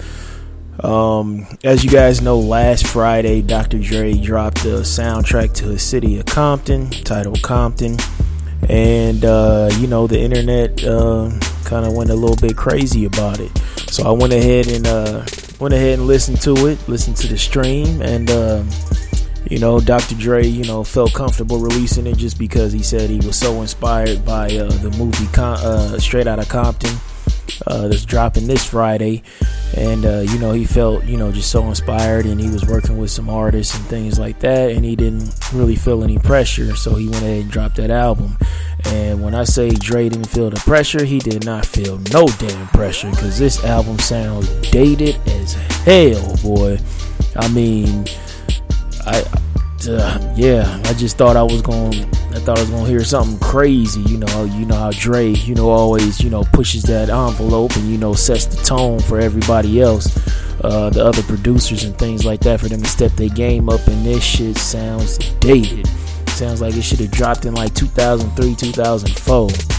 Um, 0.83 1.47
as 1.65 1.83
you 1.83 1.91
guys 1.91 2.21
know, 2.23 2.39
last 2.39 2.87
Friday, 2.87 3.43
Dr. 3.43 3.81
Dre 3.81 4.15
dropped 4.15 4.65
a 4.65 4.83
soundtrack 4.83 5.53
to 5.55 5.67
the 5.67 5.79
city 5.79 6.21
of 6.21 6.27
Compton 6.27 6.91
titled 6.91 7.43
Compton. 7.43 7.97
And, 8.69 9.25
uh, 9.25 9.71
you 9.79 9.87
know, 9.87 10.07
the 10.07 10.19
internet 10.19 10.83
uh, 10.85 11.31
kind 11.65 11.87
of 11.87 11.93
went 11.93 12.11
a 12.11 12.15
little 12.15 12.37
bit 12.37 12.57
crazy 12.57 13.05
about 13.05 13.41
it. 13.41 13.57
So 13.91 14.05
I 14.05 14.11
went 14.11 14.33
ahead 14.33 14.69
and 14.69 14.87
uh, 14.87 15.25
went 15.61 15.75
ahead 15.75 15.99
and 15.99 16.07
listened 16.07 16.41
to 16.43 16.55
it, 16.67 16.89
listened 16.89 17.17
to 17.19 17.29
the 17.29 17.39
stream, 17.39 18.03
and 18.03 18.31
um, 18.31 18.69
you 19.51 19.59
know, 19.59 19.81
Dr. 19.81 20.15
Dre, 20.15 20.47
you 20.47 20.65
know, 20.65 20.85
felt 20.85 21.15
comfortable 21.15 21.59
releasing 21.59 22.07
it 22.07 22.17
just 22.17 22.39
because 22.39 22.73
he 22.73 22.83
said 22.83 23.09
he 23.09 23.17
was 23.17 23.39
so 23.39 23.61
inspired 23.63 24.25
by 24.25 24.47
uh, 24.47 24.69
the 24.69 24.91
movie 24.99 25.27
Con- 25.33 25.59
uh, 25.59 25.99
Straight 25.99 26.27
Outta 26.27 26.45
Compton 26.45 26.95
uh, 27.67 27.89
that's 27.89 28.05
dropping 28.05 28.47
this 28.47 28.65
Friday. 28.65 29.23
And, 29.77 30.05
uh, 30.05 30.21
you 30.21 30.39
know, 30.39 30.53
he 30.53 30.65
felt, 30.65 31.05
you 31.05 31.17
know, 31.17 31.31
just 31.31 31.51
so 31.51 31.65
inspired 31.69 32.27
and 32.27 32.41
he 32.41 32.49
was 32.49 32.65
working 32.67 32.97
with 32.99 33.11
some 33.11 33.29
artists 33.29 33.77
and 33.77 33.85
things 33.87 34.19
like 34.19 34.41
that. 34.41 34.71
And 34.71 34.85
he 34.85 34.97
didn't 34.97 35.35
really 35.53 35.77
feel 35.77 36.03
any 36.03 36.19
pressure. 36.19 36.75
So 36.75 36.95
he 36.95 37.09
went 37.09 37.23
ahead 37.23 37.43
and 37.43 37.51
dropped 37.51 37.77
that 37.77 37.91
album. 37.91 38.37
And 38.87 39.23
when 39.23 39.35
I 39.35 39.45
say 39.45 39.71
Dre 39.71 40.09
didn't 40.09 40.29
feel 40.29 40.51
the 40.51 40.57
pressure, 40.61 41.05
he 41.05 41.19
did 41.19 41.45
not 41.45 41.67
feel 41.67 41.99
no 42.13 42.27
damn 42.39 42.67
pressure 42.69 43.11
because 43.11 43.39
this 43.39 43.63
album 43.65 43.99
sounds 43.99 44.49
dated 44.71 45.17
as 45.29 45.53
hell, 45.85 46.37
boy. 46.43 46.79
I 47.37 47.49
mean, 47.49 48.07
I 49.07 49.25
uh, 49.89 50.35
yeah, 50.37 50.81
I 50.85 50.93
just 50.95 51.17
thought 51.17 51.37
I 51.37 51.43
was 51.43 51.63
going. 51.63 52.11
I 52.31 52.41
thought 52.41 52.59
I 52.59 52.63
was 52.63 52.71
gonna 52.71 52.87
hear 52.87 53.05
something 53.05 53.39
crazy. 53.39 54.01
You 54.03 54.19
know, 54.19 54.45
you 54.45 54.67
know 54.67 54.75
how 54.75 54.91
Dre, 54.91 55.29
you 55.31 55.55
know, 55.55 55.71
always 55.71 56.21
you 56.21 56.31
know 56.31 56.45
pushes 56.53 56.83
that 56.85 57.09
envelope 57.09 57.75
and 57.77 57.89
you 57.89 57.99
know 57.99 58.13
sets 58.15 58.47
the 58.47 58.63
tone 58.63 59.01
for 59.01 59.19
everybody 59.19 59.81
else, 59.81 60.17
uh, 60.63 60.91
the 60.91 61.05
other 61.05 61.23
producers 61.23 61.85
and 61.85 61.97
things 61.97 62.25
like 62.25 62.41
that, 62.41 62.61
for 62.61 62.69
them 62.69 62.83
to 62.83 62.89
step 62.89 63.13
their 63.13 63.31
game 63.31 63.69
up. 63.69 63.87
And 63.87 64.05
this 64.05 64.23
shit 64.23 64.57
sounds 64.57 65.19
dated. 65.41 65.87
Sounds 66.29 66.61
like 66.61 66.77
it 66.77 66.83
should 66.83 67.01
have 67.01 67.11
dropped 67.11 67.47
in 67.47 67.55
like 67.55 67.75
2003, 67.75 68.55
2004. 68.55 69.78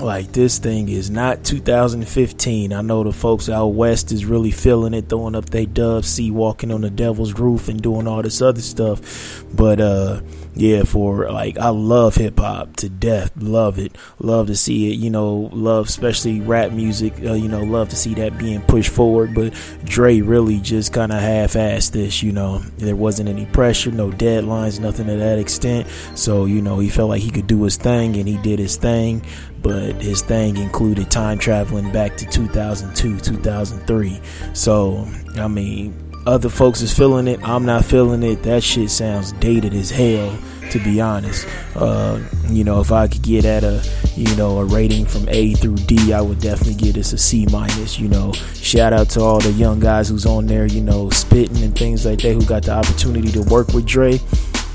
Like 0.00 0.30
this 0.30 0.58
thing 0.58 0.88
is 0.88 1.10
not 1.10 1.42
2015. 1.44 2.72
I 2.72 2.82
know 2.82 3.02
the 3.02 3.12
folks 3.12 3.48
out 3.48 3.68
west 3.68 4.12
is 4.12 4.24
really 4.24 4.52
feeling 4.52 4.94
it, 4.94 5.08
throwing 5.08 5.34
up 5.34 5.46
their 5.46 5.66
dub, 5.66 6.04
see 6.04 6.30
walking 6.30 6.70
on 6.70 6.82
the 6.82 6.90
devil's 6.90 7.32
roof 7.32 7.68
and 7.68 7.82
doing 7.82 8.06
all 8.06 8.22
this 8.22 8.40
other 8.40 8.60
stuff. 8.60 9.44
But 9.52 9.80
uh 9.80 10.20
yeah, 10.58 10.82
for 10.82 11.30
like 11.30 11.56
I 11.56 11.68
love 11.68 12.16
hip 12.16 12.40
hop 12.40 12.74
to 12.76 12.88
death. 12.88 13.30
Love 13.36 13.78
it. 13.78 13.96
Love 14.18 14.48
to 14.48 14.56
see 14.56 14.90
it. 14.90 14.96
You 14.96 15.08
know, 15.08 15.50
love 15.52 15.86
especially 15.86 16.40
rap 16.40 16.72
music. 16.72 17.14
Uh, 17.22 17.34
you 17.34 17.48
know, 17.48 17.62
love 17.62 17.90
to 17.90 17.96
see 17.96 18.14
that 18.14 18.36
being 18.38 18.60
pushed 18.62 18.90
forward. 18.90 19.34
But 19.34 19.54
Dre 19.84 20.20
really 20.20 20.58
just 20.58 20.92
kind 20.92 21.12
of 21.12 21.20
half-assed 21.20 21.92
this. 21.92 22.24
You 22.24 22.32
know, 22.32 22.58
there 22.78 22.96
wasn't 22.96 23.28
any 23.28 23.46
pressure, 23.46 23.92
no 23.92 24.10
deadlines, 24.10 24.80
nothing 24.80 25.06
to 25.06 25.16
that 25.16 25.38
extent. 25.38 25.86
So 26.16 26.44
you 26.44 26.60
know, 26.60 26.80
he 26.80 26.88
felt 26.88 27.10
like 27.10 27.22
he 27.22 27.30
could 27.30 27.46
do 27.46 27.62
his 27.62 27.76
thing, 27.76 28.16
and 28.16 28.26
he 28.26 28.36
did 28.38 28.58
his 28.58 28.76
thing. 28.76 29.24
But 29.62 30.00
his 30.02 30.22
thing 30.22 30.56
included 30.56 31.10
time 31.10 31.38
traveling 31.38 31.90
back 31.92 32.16
to 32.18 32.26
2002, 32.26 33.18
2003. 33.18 34.20
So 34.54 35.06
I 35.36 35.48
mean 35.48 35.94
other 36.26 36.48
folks 36.48 36.82
is 36.82 36.96
feeling 36.96 37.26
it. 37.26 37.40
I'm 37.42 37.64
not 37.64 37.84
feeling 37.84 38.22
it. 38.22 38.42
That 38.42 38.62
shit 38.62 38.90
sounds 38.90 39.32
dated 39.32 39.74
as 39.74 39.90
hell 39.90 40.38
to 40.70 40.78
be 40.78 41.00
honest. 41.00 41.46
Uh, 41.74 42.20
you 42.48 42.64
know, 42.64 42.80
if 42.80 42.92
I 42.92 43.08
could 43.08 43.22
get 43.22 43.44
at 43.44 43.64
a, 43.64 43.82
you 44.16 44.34
know, 44.36 44.58
a 44.58 44.64
rating 44.64 45.06
from 45.06 45.28
A 45.28 45.54
through 45.54 45.76
D, 45.76 46.12
I 46.12 46.20
would 46.20 46.40
definitely 46.40 46.74
give 46.74 46.94
this 46.94 47.12
a 47.12 47.18
C 47.18 47.46
minus. 47.50 47.98
You 47.98 48.08
know, 48.08 48.32
shout 48.32 48.92
out 48.92 49.08
to 49.10 49.20
all 49.20 49.40
the 49.40 49.52
young 49.52 49.80
guys 49.80 50.08
who's 50.08 50.26
on 50.26 50.46
there, 50.46 50.66
you 50.66 50.80
know, 50.80 51.10
spitting 51.10 51.62
and 51.62 51.76
things 51.76 52.04
like 52.04 52.20
that, 52.20 52.32
who 52.32 52.44
got 52.44 52.64
the 52.64 52.72
opportunity 52.72 53.30
to 53.32 53.42
work 53.42 53.68
with 53.68 53.86
Dre. 53.86 54.20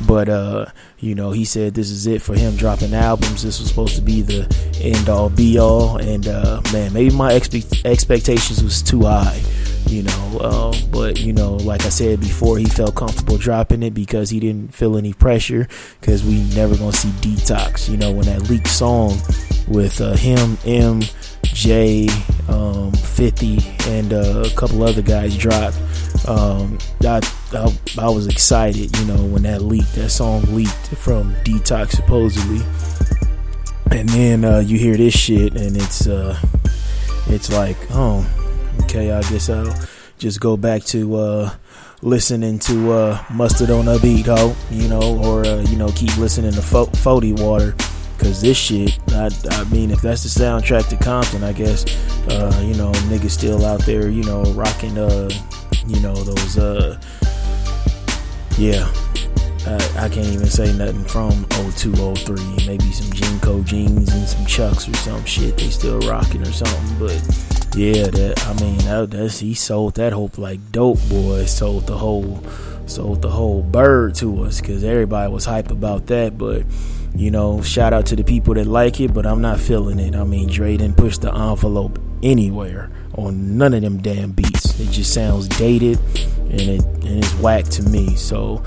But 0.07 0.29
uh, 0.29 0.65
you 0.99 1.15
know, 1.15 1.31
he 1.31 1.45
said 1.45 1.73
this 1.73 1.89
is 1.89 2.07
it 2.07 2.21
for 2.21 2.35
him 2.35 2.55
dropping 2.55 2.93
albums. 2.93 3.43
This 3.43 3.59
was 3.59 3.69
supposed 3.69 3.95
to 3.95 4.01
be 4.01 4.21
the 4.21 4.43
end 4.81 5.09
all 5.09 5.29
be 5.29 5.59
all, 5.59 5.97
and 5.97 6.27
uh, 6.27 6.61
man, 6.71 6.93
maybe 6.93 7.15
my 7.15 7.33
expe- 7.33 7.85
expectations 7.85 8.63
was 8.63 8.81
too 8.81 9.03
high 9.03 9.41
you 9.93 10.03
know. 10.03 10.37
Uh, 10.39 10.73
but 10.91 11.19
you 11.19 11.33
know, 11.33 11.53
like 11.53 11.85
I 11.85 11.89
said 11.89 12.19
before, 12.19 12.57
he 12.57 12.65
felt 12.65 12.95
comfortable 12.95 13.37
dropping 13.37 13.83
it 13.83 13.93
because 13.93 14.29
he 14.29 14.39
didn't 14.39 14.73
feel 14.73 14.97
any 14.97 15.13
pressure. 15.13 15.67
Because 16.01 16.23
we 16.23 16.43
never 16.55 16.75
gonna 16.75 16.91
see 16.91 17.09
detox. 17.09 17.89
You 17.89 17.97
know, 17.97 18.11
when 18.11 18.25
that 18.25 18.49
leaked 18.49 18.67
song 18.67 19.17
with 19.67 20.01
uh, 20.01 20.13
him, 20.13 20.57
M, 20.65 21.01
J, 21.53 22.07
um, 22.49 22.91
50, 22.91 23.57
and 23.87 24.13
uh, 24.13 24.43
a 24.45 24.49
couple 24.55 24.83
other 24.83 25.01
guys 25.01 25.37
dropped. 25.37 25.77
Um, 26.27 26.77
I, 27.01 27.21
I, 27.53 27.77
I 27.99 28.09
was 28.09 28.27
excited, 28.27 28.97
you 28.97 29.05
know, 29.05 29.23
when 29.25 29.43
that 29.43 29.61
leaked. 29.61 29.93
That 29.95 30.09
song 30.09 30.43
leaked 30.55 30.87
from 30.97 31.33
Detox 31.43 31.91
supposedly, 31.91 32.65
and 33.91 34.09
then 34.09 34.45
uh, 34.45 34.59
you 34.59 34.77
hear 34.77 34.97
this 34.97 35.13
shit, 35.13 35.55
and 35.55 35.75
it's 35.77 36.07
uh, 36.07 36.39
it's 37.27 37.51
like, 37.51 37.77
oh 37.91 38.25
Okay, 38.81 39.11
I 39.11 39.21
guess 39.23 39.49
I'll 39.49 39.73
just 40.17 40.39
go 40.39 40.57
back 40.57 40.83
to 40.85 41.15
uh, 41.15 41.53
listening 42.01 42.59
to 42.59 42.91
uh, 42.91 43.23
Mustard 43.31 43.69
on 43.69 43.87
a 43.87 43.99
Beat, 43.99 44.25
ho, 44.25 44.55
you 44.71 44.87
know, 44.87 45.17
or, 45.23 45.45
uh, 45.45 45.61
you 45.61 45.77
know, 45.77 45.89
keep 45.91 46.15
listening 46.17 46.51
to 46.53 46.61
Fo- 46.61 46.87
Fody 46.87 47.39
Water. 47.39 47.75
Cause 48.23 48.41
this 48.41 48.57
shit, 48.57 48.97
I, 49.11 49.29
I 49.51 49.65
mean, 49.65 49.91
if 49.91 50.01
that's 50.01 50.23
the 50.23 50.29
soundtrack 50.29 50.87
to 50.87 50.95
Compton, 50.95 51.43
I 51.43 51.51
guess, 51.51 51.83
uh, 52.29 52.63
you 52.65 52.73
know, 52.75 52.89
niggas 53.11 53.31
still 53.31 53.65
out 53.65 53.85
there, 53.85 54.09
you 54.09 54.23
know, 54.23 54.43
rocking, 54.53 54.97
uh, 54.97 55.29
you 55.85 55.99
know, 55.99 56.15
those, 56.15 56.57
uh, 56.57 56.97
yeah, 58.57 58.89
I, 59.67 60.05
I, 60.05 60.09
can't 60.09 60.27
even 60.27 60.45
say 60.45 60.71
nothing 60.71 61.03
from 61.03 61.45
02, 61.75 62.15
03. 62.15 62.65
Maybe 62.65 62.91
some 62.93 63.11
JNCO 63.11 63.65
jeans 63.65 64.13
and 64.13 64.25
some 64.25 64.45
Chucks 64.45 64.87
or 64.87 64.93
some 64.93 65.25
shit 65.25 65.57
they 65.57 65.69
still 65.69 65.99
rocking 65.99 66.43
or 66.43 66.51
something. 66.53 66.99
But 66.99 67.19
yeah, 67.75 68.07
that 68.07 68.45
I 68.47 68.53
mean, 68.61 68.77
that, 68.79 69.11
that's 69.11 69.39
he 69.39 69.53
sold 69.53 69.95
that 69.95 70.13
hope 70.13 70.37
like 70.37 70.71
dope, 70.71 70.99
boy. 71.09 71.45
Sold 71.45 71.87
the 71.87 71.97
whole, 71.97 72.41
sold 72.85 73.21
the 73.21 73.29
whole 73.29 73.63
bird 73.63 74.15
to 74.15 74.43
us 74.43 74.61
because 74.61 74.83
everybody 74.83 75.31
was 75.31 75.45
hype 75.45 75.71
about 75.71 76.07
that. 76.07 76.37
But 76.37 76.65
you 77.15 77.31
know, 77.31 77.61
shout 77.61 77.93
out 77.93 78.05
to 78.07 78.15
the 78.15 78.23
people 78.23 78.53
that 78.55 78.65
like 78.65 78.99
it, 78.99 79.13
but 79.13 79.25
I'm 79.25 79.41
not 79.41 79.59
feeling 79.59 79.99
it. 79.99 80.15
I 80.15 80.23
mean, 80.23 80.49
Dre 80.49 80.77
didn't 80.77 80.97
push 80.97 81.17
the 81.17 81.33
envelope 81.33 81.99
anywhere 82.21 82.91
on 83.15 83.57
none 83.57 83.73
of 83.73 83.81
them 83.81 84.01
damn 84.01 84.31
beats. 84.31 84.79
It 84.79 84.89
just 84.89 85.13
sounds 85.13 85.47
dated 85.47 85.99
and 86.37 86.61
it 86.61 86.85
and 86.85 87.23
it's 87.23 87.33
whack 87.35 87.65
to 87.65 87.83
me. 87.83 88.15
So 88.15 88.63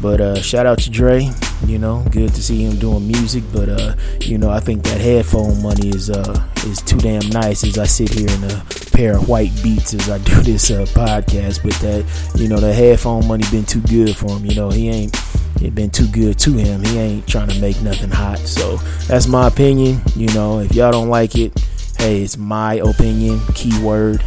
but 0.00 0.20
uh, 0.20 0.40
shout 0.40 0.66
out 0.66 0.78
to 0.80 0.90
Dre. 0.90 1.30
You 1.66 1.78
know, 1.78 2.04
good 2.10 2.34
to 2.34 2.42
see 2.42 2.64
him 2.64 2.78
doing 2.78 3.06
music. 3.06 3.44
But 3.52 3.68
uh, 3.68 3.94
you 4.20 4.38
know, 4.38 4.50
I 4.50 4.60
think 4.60 4.82
that 4.84 5.00
headphone 5.00 5.62
money 5.62 5.88
is 5.90 6.10
uh, 6.10 6.48
is 6.66 6.80
too 6.82 6.98
damn 6.98 7.28
nice 7.30 7.64
as 7.64 7.78
I 7.78 7.84
sit 7.84 8.12
here 8.12 8.28
in 8.30 8.44
a 8.44 8.64
pair 8.92 9.16
of 9.16 9.28
white 9.28 9.52
beats 9.62 9.94
as 9.94 10.08
I 10.08 10.18
do 10.18 10.34
this 10.42 10.70
uh, 10.70 10.86
podcast. 10.94 11.62
But 11.62 11.74
that 11.80 12.04
you 12.36 12.48
know, 12.48 12.60
the 12.60 12.72
headphone 12.72 13.26
money 13.26 13.44
been 13.50 13.66
too 13.66 13.82
good 13.82 14.16
for 14.16 14.30
him. 14.30 14.46
You 14.46 14.54
know, 14.54 14.70
he 14.70 14.88
ain't 14.88 15.16
it 15.60 15.74
been 15.74 15.90
too 15.90 16.08
good 16.08 16.38
to 16.40 16.52
him. 16.52 16.82
He 16.84 16.98
ain't 16.98 17.26
trying 17.26 17.48
to 17.48 17.60
make 17.60 17.80
nothing 17.82 18.10
hot. 18.10 18.38
So 18.38 18.76
that's 19.08 19.26
my 19.26 19.48
opinion. 19.48 20.00
You 20.16 20.32
know, 20.32 20.60
if 20.60 20.74
y'all 20.74 20.92
don't 20.92 21.08
like 21.08 21.36
it, 21.36 21.52
hey, 21.98 22.22
it's 22.22 22.38
my 22.38 22.74
opinion. 22.74 23.40
Keyword 23.54 24.24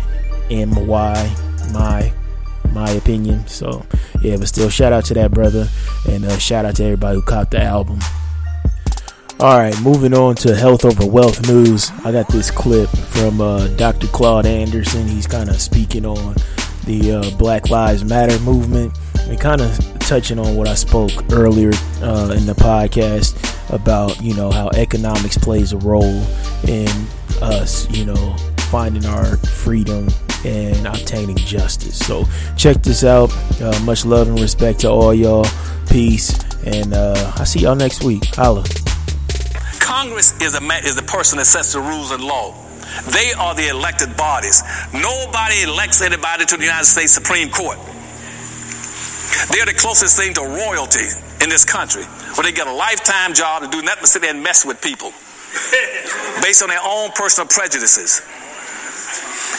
M 0.52 0.88
Y 0.88 1.36
my 1.72 2.14
my 2.74 2.90
opinion. 2.92 3.48
So 3.48 3.86
yeah, 4.22 4.38
but 4.38 4.48
still, 4.48 4.70
shout 4.70 4.94
out 4.94 5.06
to 5.06 5.14
that 5.16 5.32
brother, 5.32 5.68
and 6.10 6.26
uh, 6.26 6.38
shout 6.38 6.66
out 6.66 6.76
to 6.78 6.84
everybody 6.84 7.16
who 7.16 7.22
caught 7.22 7.52
the 7.52 7.62
album. 7.62 8.00
All 9.40 9.58
right, 9.58 9.76
moving 9.82 10.14
on 10.14 10.36
to 10.36 10.56
health 10.56 10.86
over 10.86 11.06
wealth 11.06 11.48
news. 11.48 11.92
I 12.06 12.12
got 12.12 12.28
this 12.30 12.50
clip 12.50 12.90
from 12.90 13.42
uh, 13.42 13.68
Dr. 13.76 14.08
Claude 14.08 14.46
Anderson. 14.46 15.08
He's 15.08 15.28
kind 15.28 15.50
of 15.50 15.60
speaking 15.60 16.06
on 16.06 16.36
the 16.86 17.14
uh, 17.14 17.38
Black 17.38 17.70
Lives 17.70 18.04
Matter 18.04 18.40
movement 18.40 18.98
and 19.28 19.40
kind 19.40 19.62
of 19.62 20.00
touching 20.00 20.40
on 20.40 20.56
what 20.56 20.68
I 20.68 20.76
spoke 20.76 21.12
earlier 21.32 21.72
uh, 22.02 22.34
in 22.38 22.46
the 22.46 22.56
podcast 22.56 23.34
about 23.74 24.22
you 24.22 24.36
know 24.36 24.52
how 24.52 24.70
economics 24.70 25.38
plays 25.38 25.74
a 25.74 25.78
role 25.78 26.24
in 26.68 26.88
us, 27.42 27.90
you 27.90 28.06
know, 28.06 28.36
finding 28.70 29.06
our 29.06 29.38
freedom 29.38 30.08
and 30.46 30.88
obtaining 30.88 31.38
justice. 31.38 31.98
So 31.98 32.26
check 32.58 32.82
this 32.82 33.04
out. 33.04 33.32
Uh, 33.62 33.78
much 33.84 34.06
love 34.06 34.28
and 34.28 34.40
respect 34.40 34.80
to 34.82 34.90
all 34.90 35.14
y'all. 35.14 35.46
Peace, 35.90 36.34
and 36.66 36.94
uh, 36.94 37.34
I'll 37.36 37.46
see 37.46 37.62
y'all 37.62 37.76
next 37.76 38.04
week. 38.04 38.26
Holla. 38.36 38.64
Congress 39.80 40.40
is 40.42 40.56
a 40.56 40.64
is 40.86 40.96
the 40.96 41.04
person 41.04 41.38
that 41.38 41.46
sets 41.46 41.74
the 41.74 41.80
rules 41.80 42.12
and 42.12 42.24
law. 42.24 42.54
They 43.12 43.34
are 43.34 43.56
the 43.56 43.70
elected 43.70 44.16
bodies. 44.18 44.62
Nobody 44.94 45.64
elects 45.64 46.02
anybody 46.02 46.46
to 46.46 46.58
the 46.58 46.64
United 46.64 46.86
States 46.86 47.12
Supreme 47.12 47.50
Court. 47.50 47.78
They're 49.52 49.66
the 49.66 49.74
closest 49.76 50.18
thing 50.18 50.34
to 50.36 50.42
royalty 50.42 51.08
in 51.42 51.50
this 51.50 51.66
country, 51.66 52.04
where 52.04 52.44
they 52.44 52.52
get 52.52 52.68
a 52.68 52.74
lifetime 52.74 53.34
job 53.34 53.64
to 53.64 53.70
do 53.70 53.82
nothing 53.82 54.02
but 54.02 54.08
sit 54.08 54.22
there 54.22 54.32
and 54.32 54.44
mess 54.44 54.66
with 54.66 54.82
people 54.82 55.12
based 56.44 56.64
on 56.64 56.70
their 56.70 56.84
own 56.84 57.12
personal 57.12 57.48
prejudices 57.48 58.22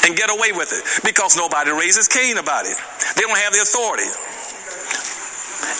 and 0.05 0.17
get 0.17 0.31
away 0.31 0.53
with 0.53 0.73
it 0.73 0.85
because 1.05 1.37
nobody 1.37 1.73
raises 1.73 2.09
Cain 2.09 2.39
about 2.39 2.67
it. 2.67 2.77
They 3.17 3.23
don't 3.23 3.39
have 3.39 3.53
the 3.53 3.63
authority. 3.65 4.09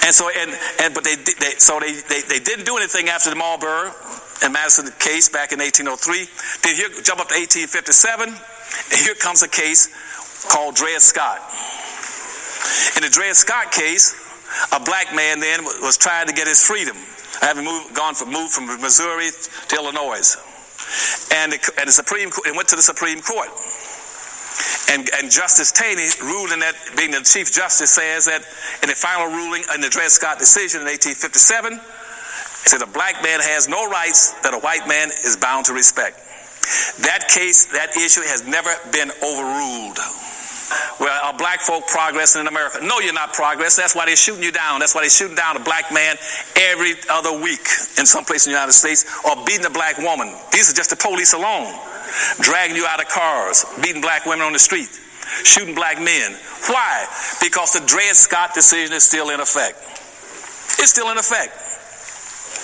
And 0.05 0.13
so, 0.13 0.29
and, 0.29 0.53
and 0.81 0.95
but 0.95 1.05
they, 1.05 1.17
they 1.17 1.57
so 1.57 1.81
they, 1.81 1.93
they, 2.09 2.21
they 2.29 2.41
didn't 2.41 2.65
do 2.65 2.77
anything 2.77 3.09
after 3.09 3.31
the 3.31 3.37
Marbury 3.37 3.91
and 4.43 4.53
Madison 4.53 4.89
case 4.99 5.29
back 5.29 5.53
in 5.53 5.61
1803. 5.61 6.29
Then 6.61 6.77
here, 6.77 6.89
jump 7.01 7.21
up 7.21 7.29
to 7.29 7.37
1857, 7.37 8.29
and 8.29 8.99
here 9.01 9.15
comes 9.15 9.43
a 9.43 9.49
case 9.49 9.89
called 10.49 10.75
Dred 10.75 11.01
Scott. 11.01 11.41
In 12.97 13.03
the 13.03 13.09
Dred 13.09 13.37
Scott 13.37 13.73
case, 13.73 14.13
a 14.73 14.81
black 14.81 15.15
man 15.15 15.41
then 15.41 15.65
was 15.65 15.97
trying 15.97 16.27
to 16.29 16.35
get 16.35 16.47
his 16.49 16.65
freedom, 16.65 16.97
having 17.41 17.65
moved, 17.65 17.95
gone 17.95 18.15
from 18.15 18.33
moved 18.33 18.53
from 18.53 18.67
Missouri 18.81 19.29
to 19.69 19.77
Illinois, 19.77 20.37
and 21.33 21.53
the, 21.53 21.59
and 21.79 21.89
the 21.89 21.93
Supreme 21.93 22.31
and 22.45 22.57
went 22.57 22.69
to 22.69 22.77
the 22.77 22.85
Supreme 22.85 23.21
Court. 23.21 23.49
And, 24.91 25.09
and 25.19 25.31
Justice 25.31 25.73
Taney, 25.73 26.07
ruling 26.23 26.61
that, 26.61 26.75
being 26.97 27.11
the 27.11 27.23
Chief 27.23 27.51
Justice, 27.51 27.91
says 27.91 28.27
that 28.27 28.43
in 28.83 28.89
the 28.89 28.95
final 28.95 29.27
ruling 29.27 29.65
in 29.75 29.81
the 29.81 29.89
Dred 29.89 30.11
Scott 30.11 30.39
decision 30.39 30.83
in 30.83 30.87
1857, 30.87 31.75
it 31.75 31.81
said 32.69 32.83
a 32.83 32.87
black 32.87 33.23
man 33.23 33.41
has 33.41 33.69
no 33.69 33.89
rights 33.89 34.31
that 34.43 34.55
a 34.55 34.59
white 34.59 34.87
man 34.87 35.11
is 35.11 35.37
bound 35.37 35.67
to 35.67 35.73
respect. 35.73 36.17
That 37.05 37.29
case, 37.29 37.67
that 37.73 37.97
issue 37.97 38.23
has 38.23 38.47
never 38.47 38.73
been 38.93 39.11
overruled. 39.21 39.99
Well, 40.99 41.13
are 41.13 41.37
black 41.37 41.61
folk 41.61 41.87
progressing 41.87 42.41
in 42.41 42.47
America? 42.47 42.79
No, 42.83 43.01
you're 43.01 43.13
not 43.13 43.35
progress. 43.35 43.77
That's 43.77 43.95
why 43.95 44.07
they're 44.07 44.17
shooting 44.17 44.43
you 44.43 44.53
down. 44.53 44.81
That's 44.81 44.95
why 44.95 45.03
they're 45.03 45.11
shooting 45.11 45.37
down 45.37 45.57
a 45.57 45.65
black 45.65 45.93
man 45.93 46.17
every 46.57 46.95
other 47.11 47.37
week 47.37 47.67
in 47.99 48.07
some 48.07 48.25
place 48.25 48.47
in 48.47 48.53
the 48.53 48.57
United 48.57 48.73
States 48.73 49.05
or 49.25 49.37
beating 49.45 49.67
a 49.67 49.71
black 49.71 49.99
woman. 49.99 50.33
These 50.53 50.73
are 50.73 50.75
just 50.75 50.91
the 50.91 50.97
police 50.97 51.35
alone 51.35 51.75
dragging 52.41 52.77
you 52.77 52.87
out 52.87 53.01
of 53.01 53.09
cars, 53.09 53.65
beating 53.83 54.01
black 54.01 54.27
women 54.27 54.47
on 54.47 54.53
the 54.53 54.59
street, 54.59 54.89
shooting 55.45 55.75
black 55.75 55.99
men. 55.99 56.37
Why? 56.69 57.07
Because 57.41 57.73
the 57.73 57.85
Dred 57.87 58.17
Scott 58.17 58.55
decision 58.55 58.95
is 58.95 59.05
still 59.05 59.31
in 59.31 59.41
effect. 59.41 59.79
It's 60.81 60.91
still 60.91 61.11
in 61.11 61.19
effect. 61.19 61.53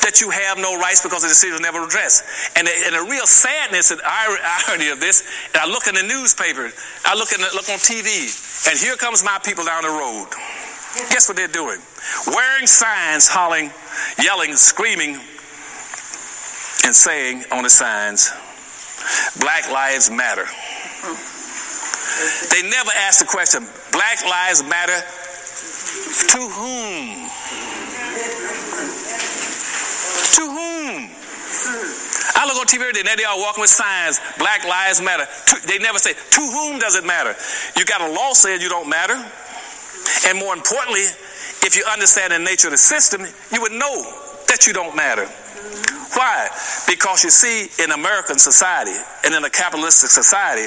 That 0.03 0.20
you 0.20 0.30
have 0.30 0.57
no 0.57 0.78
rights 0.80 1.03
because 1.03 1.22
the 1.22 1.28
decision 1.28 1.61
was 1.61 1.61
never 1.61 1.84
addressed. 1.84 2.24
And 2.57 2.66
the, 2.66 2.72
and 2.86 2.95
the 2.97 3.11
real 3.11 3.26
sadness 3.26 3.91
and 3.91 4.01
irony 4.05 4.88
of 4.88 4.99
this, 4.99 5.28
and 5.53 5.61
I 5.61 5.66
look 5.66 5.86
in 5.86 5.95
the 5.95 6.03
newspaper, 6.03 6.72
I 7.05 7.14
look, 7.14 7.32
in 7.32 7.41
the, 7.41 7.49
look 7.53 7.68
on 7.68 7.76
TV, 7.76 8.32
and 8.68 8.78
here 8.78 8.97
comes 8.97 9.22
my 9.22 9.38
people 9.45 9.64
down 9.64 9.82
the 9.82 9.91
road. 9.91 10.28
Guess 11.11 11.28
what 11.28 11.36
they're 11.36 11.49
doing? 11.49 11.78
Wearing 12.26 12.66
signs, 12.66 13.28
hollering, 13.28 13.70
yelling, 14.22 14.57
screaming, 14.57 15.20
and 16.84 16.95
saying 16.97 17.45
on 17.53 17.62
the 17.62 17.70
signs, 17.70 18.32
Black 19.41 19.71
Lives 19.71 20.11
Matter. 20.11 20.47
They 22.51 22.63
never 22.69 22.91
ask 23.07 23.21
the 23.21 23.27
question, 23.27 23.67
Black 23.93 24.25
Lives 24.25 24.63
Matter 24.65 25.01
to 26.31 26.39
whom? 26.39 27.29
To 30.35 30.43
whom? 30.47 31.11
I 32.37 32.47
look 32.47 32.57
on 32.57 32.67
TV 32.67 32.81
every 32.81 32.93
day, 32.93 33.01
and 33.01 33.19
they 33.19 33.25
are 33.25 33.39
walking 33.39 33.61
with 33.63 33.71
signs, 33.71 34.21
Black 34.39 34.65
Lives 34.65 35.01
Matter. 35.03 35.27
They 35.67 35.79
never 35.79 35.99
say, 35.99 36.13
to 36.15 36.41
whom 36.41 36.79
does 36.79 36.97
it 36.97 37.05
matter? 37.05 37.35
You 37.77 37.85
got 37.85 38.01
a 38.01 38.13
law 38.13 38.33
saying 38.33 38.61
you 38.61 38.69
don't 38.69 38.89
matter. 38.89 39.15
And 40.27 40.39
more 40.39 40.55
importantly, 40.55 41.03
if 41.63 41.77
you 41.77 41.85
understand 41.91 42.33
the 42.33 42.39
nature 42.39 42.69
of 42.69 42.73
the 42.73 42.79
system, 42.79 43.23
you 43.53 43.61
would 43.61 43.73
know 43.73 44.03
that 44.49 44.67
you 44.67 44.73
don't 44.73 44.97
matter. 44.97 45.29
Why? 46.15 46.49
Because 46.89 47.23
you 47.25 47.31
see, 47.31 47.69
in 47.83 47.93
American 47.93 48.39
society 48.39 48.97
and 49.25 49.35
in 49.35 49.45
a 49.45 49.51
capitalistic 49.51 50.11
society, 50.11 50.67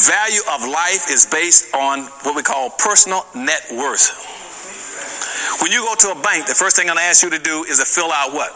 value 0.00 0.42
of 0.50 0.68
life 0.68 1.08
is 1.10 1.26
based 1.26 1.74
on 1.74 2.04
what 2.24 2.34
we 2.34 2.42
call 2.42 2.70
personal 2.70 3.24
net 3.34 3.62
worth. 3.72 4.10
When 5.60 5.70
you 5.70 5.80
go 5.82 5.94
to 5.94 6.18
a 6.18 6.22
bank, 6.22 6.46
the 6.46 6.54
first 6.54 6.76
thing 6.76 6.88
I'm 6.88 6.96
going 6.96 7.04
to 7.04 7.08
ask 7.08 7.22
you 7.22 7.30
to 7.30 7.38
do 7.38 7.64
is 7.64 7.78
to 7.78 7.84
fill 7.84 8.10
out 8.12 8.32
what? 8.32 8.50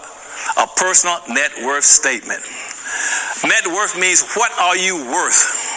A 0.59 0.67
personal 0.67 1.19
net 1.29 1.53
worth 1.65 1.85
statement. 1.85 2.43
Net 3.45 3.67
worth 3.67 3.99
means 3.99 4.25
what 4.35 4.53
are 4.59 4.77
you 4.77 4.97
worth? 5.07 5.76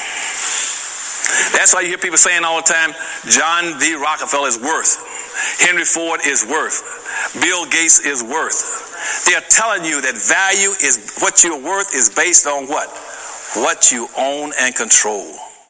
That's 1.54 1.74
why 1.74 1.82
you 1.82 1.88
hear 1.88 1.98
people 1.98 2.18
saying 2.18 2.44
all 2.44 2.58
the 2.58 2.68
time, 2.68 2.94
John 3.30 3.80
D. 3.80 3.96
Rockefeller 3.96 4.48
is 4.48 4.60
worth. 4.60 4.98
Henry 5.60 5.86
Ford 5.86 6.22
is 6.26 6.46
worth. 6.46 6.82
Bill 7.42 7.66
Gates 7.66 8.00
is 8.00 8.24
worth. 8.24 9.26
They 9.26 9.36
are 9.36 9.48
telling 9.50 9.86
you 9.86 10.02
that 10.02 10.16
value 10.16 10.72
is 10.84 11.16
what 11.20 11.44
you're 11.44 11.62
worth 11.62 11.94
is 11.96 12.10
based 12.10 12.48
on 12.48 12.68
what? 12.68 12.90
What 13.56 13.92
you 13.92 14.08
own 14.18 14.52
and 14.60 14.76
control. 14.76 15.49